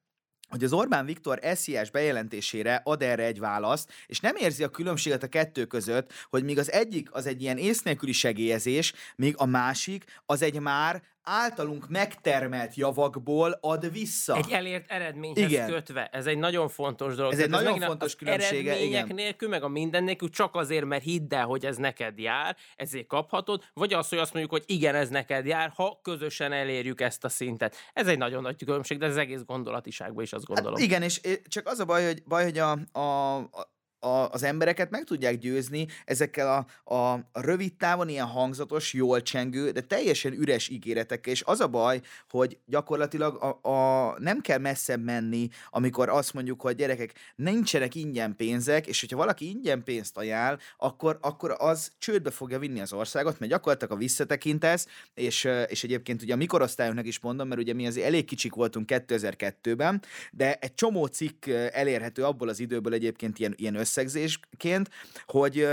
hogy 0.49 0.64
az 0.64 0.72
Orbán 0.72 1.07
Viktor 1.07 1.40
SZIS 1.55 1.90
bejelentésére 1.90 2.80
ad 2.84 3.03
erre 3.03 3.24
egy 3.24 3.38
választ, 3.38 3.92
és 4.07 4.20
nem 4.20 4.36
érzi 4.36 4.64
a 4.64 4.68
különbséget 4.68 5.22
a 5.22 5.28
kettő 5.28 5.64
között, 5.64 6.12
hogy 6.30 6.45
míg 6.45 6.59
az 6.59 6.72
egyik 6.72 7.09
az 7.12 7.26
egy 7.26 7.42
ilyen 7.42 7.59
ész 7.59 7.82
nélküli 7.82 8.12
segélyezés, 8.12 8.92
míg 9.16 9.34
a 9.36 9.45
másik 9.45 10.05
az 10.26 10.42
egy 10.42 10.61
már 10.61 11.03
általunk 11.25 11.89
megtermelt 11.89 12.75
javakból 12.75 13.59
ad 13.61 13.93
vissza. 13.93 14.37
Egy 14.37 14.51
elért 14.51 14.91
eredményhez 14.91 15.51
Igen. 15.51 15.70
kötve. 15.70 16.09
Ez 16.12 16.27
egy 16.27 16.39
nagyon 16.39 16.68
fontos 16.68 17.14
dolog. 17.14 17.33
Ez 17.33 17.39
egy 17.39 17.45
Tehát 17.45 17.61
nagyon 17.61 17.72
megint 17.72 17.91
fontos 17.91 18.16
különbsége, 18.16 18.70
eredmények 18.70 19.05
igen. 19.05 19.14
nélkül, 19.14 19.49
meg 19.49 19.62
a 19.62 19.68
minden 19.68 20.05
nélkül, 20.05 20.31
csak 20.31 20.55
azért, 20.55 20.85
mert 20.85 21.03
hidd 21.03 21.35
el, 21.35 21.45
hogy 21.45 21.66
ez 21.66 21.77
neked 21.77 22.18
jár, 22.18 22.57
ezért 22.77 23.07
kaphatod, 23.07 23.62
vagy 23.72 23.93
az, 23.93 24.09
hogy 24.09 24.18
azt 24.18 24.33
mondjuk, 24.33 24.53
hogy 24.53 24.64
igen, 24.66 24.95
ez 24.95 25.09
neked 25.09 25.47
jár, 25.47 25.72
ha 25.75 26.01
közösen 26.03 26.53
elérjük 26.53 27.01
ezt 27.01 27.25
a 27.25 27.29
szintet. 27.29 27.77
Ez 27.93 28.07
egy 28.07 28.18
nagyon 28.18 28.43
nagy 28.43 28.64
különbség, 28.64 28.99
de 28.99 29.05
ez 29.05 29.11
az 29.11 29.18
egész 29.18 29.43
gondolatiságban 29.47 30.22
is 30.22 30.33
azt 30.33 30.45
gondolom. 30.45 30.75
Hát 30.75 30.85
igen, 30.85 31.03
és 31.03 31.20
csak 31.49 31.66
az 31.66 31.79
a 31.79 31.85
baj, 31.85 32.05
hogy, 32.05 32.22
baj, 32.25 32.45
hogy 32.45 32.59
a, 32.59 32.79
a, 32.93 33.37
a 33.37 33.74
a, 34.05 34.30
az 34.30 34.42
embereket 34.42 34.90
meg 34.90 35.05
tudják 35.05 35.38
győzni 35.38 35.86
ezekkel 36.05 36.66
a, 36.84 36.94
a, 36.94 37.12
a 37.12 37.40
rövid 37.40 37.74
távon 37.74 38.09
ilyen 38.09 38.26
hangzatos, 38.26 38.92
jól 38.92 39.22
csengő, 39.22 39.70
de 39.70 39.80
teljesen 39.80 40.32
üres 40.32 40.68
ígéretekkel, 40.68 41.32
és 41.32 41.42
az 41.46 41.61
a 41.61 41.68
baj, 41.68 42.00
hogy 42.28 42.59
gyakorlatilag 42.66 43.42
a, 43.42 43.68
a, 43.68 44.14
nem 44.18 44.40
kell 44.40 44.59
messzebb 44.59 45.05
menni, 45.05 45.48
amikor 45.70 46.09
azt 46.09 46.32
mondjuk, 46.32 46.61
hogy 46.61 46.76
gyerekek, 46.76 47.14
nincsenek 47.36 47.94
ingyen 47.94 48.36
pénzek, 48.36 48.86
és 48.86 49.00
hogyha 49.00 49.16
valaki 49.16 49.48
ingyen 49.48 49.82
pénzt 49.84 50.16
ajánl, 50.16 50.59
akkor, 50.76 51.18
akkor 51.20 51.55
az 51.59 51.92
csődbe 51.98 52.30
fogja 52.30 52.59
vinni 52.59 52.80
az 52.80 52.92
országot, 52.92 53.38
mert 53.38 53.52
gyakorlatilag 53.52 53.94
a 53.94 53.98
visszatekintesz, 53.98 54.86
és, 55.14 55.48
és 55.66 55.84
egyébként 55.84 56.22
ugye 56.22 56.32
a 56.32 56.36
mikorosztályunknak 56.36 57.07
is 57.07 57.20
mondom, 57.20 57.48
mert 57.48 57.61
ugye 57.61 57.72
mi 57.72 57.86
azért 57.86 58.07
elég 58.07 58.24
kicsik 58.24 58.55
voltunk 58.55 58.90
2002-ben, 58.92 60.02
de 60.30 60.55
egy 60.55 60.74
csomó 60.74 61.07
cikk 61.07 61.46
elérhető 61.72 62.24
abból 62.24 62.48
az 62.48 62.61
időből 62.61 62.92
egyébként 62.92 63.38
ilyen, 63.38 63.55
ilyen 63.57 63.74
összegzésként, 63.97 64.90
hogy 65.26 65.68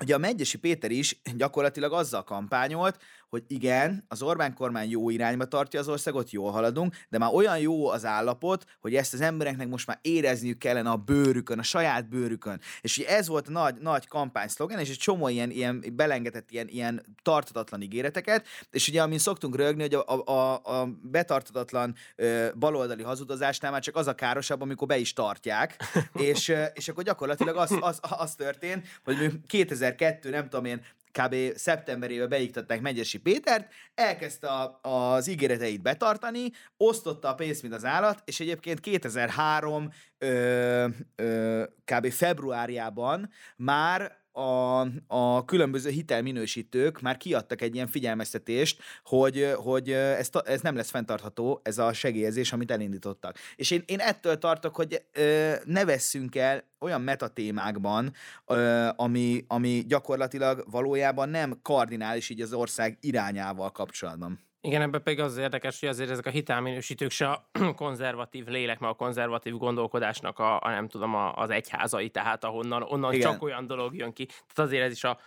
Ugye 0.00 0.14
a 0.14 0.18
Megyesi 0.18 0.58
Péter 0.58 0.90
is 0.90 1.20
gyakorlatilag 1.36 1.92
azzal 1.92 2.24
kampányolt, 2.24 2.98
hogy 3.32 3.44
igen, 3.46 4.04
az 4.08 4.22
Orbán 4.22 4.54
kormány 4.54 4.90
jó 4.90 5.10
irányba 5.10 5.44
tartja 5.44 5.80
az 5.80 5.88
országot, 5.88 6.30
jól 6.30 6.50
haladunk, 6.50 6.96
de 7.08 7.18
már 7.18 7.34
olyan 7.34 7.58
jó 7.58 7.88
az 7.88 8.04
állapot, 8.04 8.64
hogy 8.80 8.94
ezt 8.94 9.14
az 9.14 9.20
embereknek 9.20 9.68
most 9.68 9.86
már 9.86 9.98
érezniük 10.02 10.58
kellene 10.58 10.90
a 10.90 10.96
bőrükön, 10.96 11.58
a 11.58 11.62
saját 11.62 12.08
bőrükön. 12.08 12.60
És 12.80 12.98
ugye 12.98 13.08
ez 13.08 13.28
volt 13.28 13.48
a 13.48 13.50
nagy, 13.50 13.74
nagy 13.80 14.08
kampány 14.08 14.48
szlogen, 14.48 14.78
és 14.78 14.90
egy 14.90 14.96
csomó 14.96 15.28
ilyen, 15.28 15.50
ilyen 15.50 15.84
belengetett 15.92 16.50
ilyen, 16.50 16.68
ilyen 16.68 17.16
tartatatlan 17.22 17.82
ígéreteket, 17.82 18.46
és 18.70 18.88
ugye 18.88 19.02
amin 19.02 19.18
szoktunk 19.18 19.56
rögni, 19.56 19.82
hogy 19.82 19.94
a, 19.94 20.30
a, 20.32 20.62
a, 20.64 20.88
betartatatlan 21.02 21.94
ö, 22.16 22.48
baloldali 22.58 23.02
hazudozásnál 23.02 23.70
már 23.70 23.82
csak 23.82 23.96
az 23.96 24.06
a 24.06 24.14
károsabb, 24.14 24.60
amikor 24.60 24.86
be 24.86 24.98
is 24.98 25.12
tartják, 25.12 25.76
és, 26.30 26.54
és 26.74 26.88
akkor 26.88 27.04
gyakorlatilag 27.04 27.56
az, 27.56 27.76
az, 27.80 28.00
az 28.00 28.34
történt, 28.34 28.86
hogy 29.04 29.16
mondjuk 29.18 29.46
2002, 29.46 30.30
nem 30.30 30.48
tudom 30.48 30.64
én, 30.64 30.80
kb. 31.12 31.36
szeptemberébe 31.54 32.26
beiktatták 32.26 32.80
Megyesi 32.80 33.18
Pétert, 33.18 33.72
elkezdte 33.94 34.48
a, 34.48 34.80
az 34.82 35.26
ígéreteit 35.26 35.82
betartani, 35.82 36.50
osztotta 36.76 37.28
a 37.28 37.34
pénzt, 37.34 37.62
mint 37.62 37.74
az 37.74 37.84
állat, 37.84 38.22
és 38.24 38.40
egyébként 38.40 38.80
2003 38.80 39.90
ö, 40.18 40.86
ö, 41.16 41.64
kb. 41.84 42.10
februárjában 42.10 43.30
már 43.56 44.21
a, 44.32 44.80
a 45.06 45.44
különböző 45.44 45.90
hitelminősítők 45.90 47.00
már 47.00 47.16
kiadtak 47.16 47.60
egy 47.60 47.74
ilyen 47.74 47.86
figyelmeztetést, 47.86 48.82
hogy, 49.04 49.52
hogy 49.56 49.90
ez, 49.90 50.28
ez 50.44 50.60
nem 50.60 50.76
lesz 50.76 50.90
fenntartható, 50.90 51.60
ez 51.62 51.78
a 51.78 51.92
segélyezés, 51.92 52.52
amit 52.52 52.70
elindítottak. 52.70 53.38
És 53.56 53.70
én, 53.70 53.82
én 53.86 54.00
ettől 54.00 54.38
tartok, 54.38 54.76
hogy 54.76 55.02
ö, 55.12 55.52
ne 55.64 55.84
vesszünk 55.84 56.36
el 56.36 56.64
olyan 56.78 57.00
metatémákban, 57.00 58.12
ö, 58.46 58.88
ami, 58.96 59.44
ami 59.46 59.84
gyakorlatilag 59.88 60.64
valójában 60.70 61.28
nem 61.28 61.58
kardinális 61.62 62.28
így 62.28 62.40
az 62.40 62.52
ország 62.52 62.98
irányával 63.00 63.70
kapcsolatban. 63.70 64.50
Igen, 64.64 64.82
ebben 64.82 65.02
pedig 65.02 65.20
az 65.20 65.36
érdekes, 65.36 65.80
hogy 65.80 65.88
azért 65.88 66.10
ezek 66.10 66.26
a 66.26 66.30
hitelminősítők 66.30 67.10
se 67.10 67.28
a 67.28 67.48
konzervatív 67.74 68.46
lélek, 68.46 68.78
meg 68.78 68.90
a 68.90 68.94
konzervatív 68.94 69.56
gondolkodásnak 69.56 70.38
a, 70.38 70.60
a 70.60 70.70
nem 70.70 70.88
tudom, 70.88 71.14
a, 71.14 71.34
az 71.34 71.50
egyházai, 71.50 72.10
tehát 72.10 72.44
ahonnan 72.44 72.82
onnan 72.82 73.12
Igen. 73.12 73.30
csak 73.30 73.42
olyan 73.42 73.66
dolog 73.66 73.96
jön 73.96 74.12
ki. 74.12 74.26
Tehát 74.26 74.58
azért 74.58 74.84
ez 74.84 74.92
is 74.92 75.04
a 75.04 75.18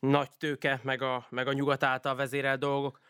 nagy 0.00 0.28
tőke, 0.38 0.80
meg 0.82 1.02
a, 1.02 1.26
meg 1.30 1.46
a 1.48 1.52
nyugat 1.52 1.82
által 1.82 2.14
vezérel 2.14 2.56
dolgok. 2.56 3.00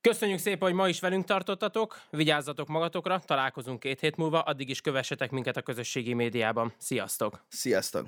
Köszönjük 0.00 0.38
szépen, 0.38 0.68
hogy 0.68 0.76
ma 0.76 0.88
is 0.88 1.00
velünk 1.00 1.24
tartottatok, 1.24 2.00
vigyázzatok 2.10 2.68
magatokra, 2.68 3.18
találkozunk 3.18 3.80
két 3.80 4.00
hét 4.00 4.16
múlva, 4.16 4.40
addig 4.40 4.68
is 4.68 4.80
kövessetek 4.80 5.30
minket 5.30 5.56
a 5.56 5.62
közösségi 5.62 6.14
médiában. 6.14 6.72
Sziasztok! 6.78 7.44
Sziasztok! 7.48 8.06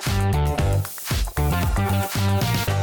Thank 0.00 0.38
you. 2.68 2.77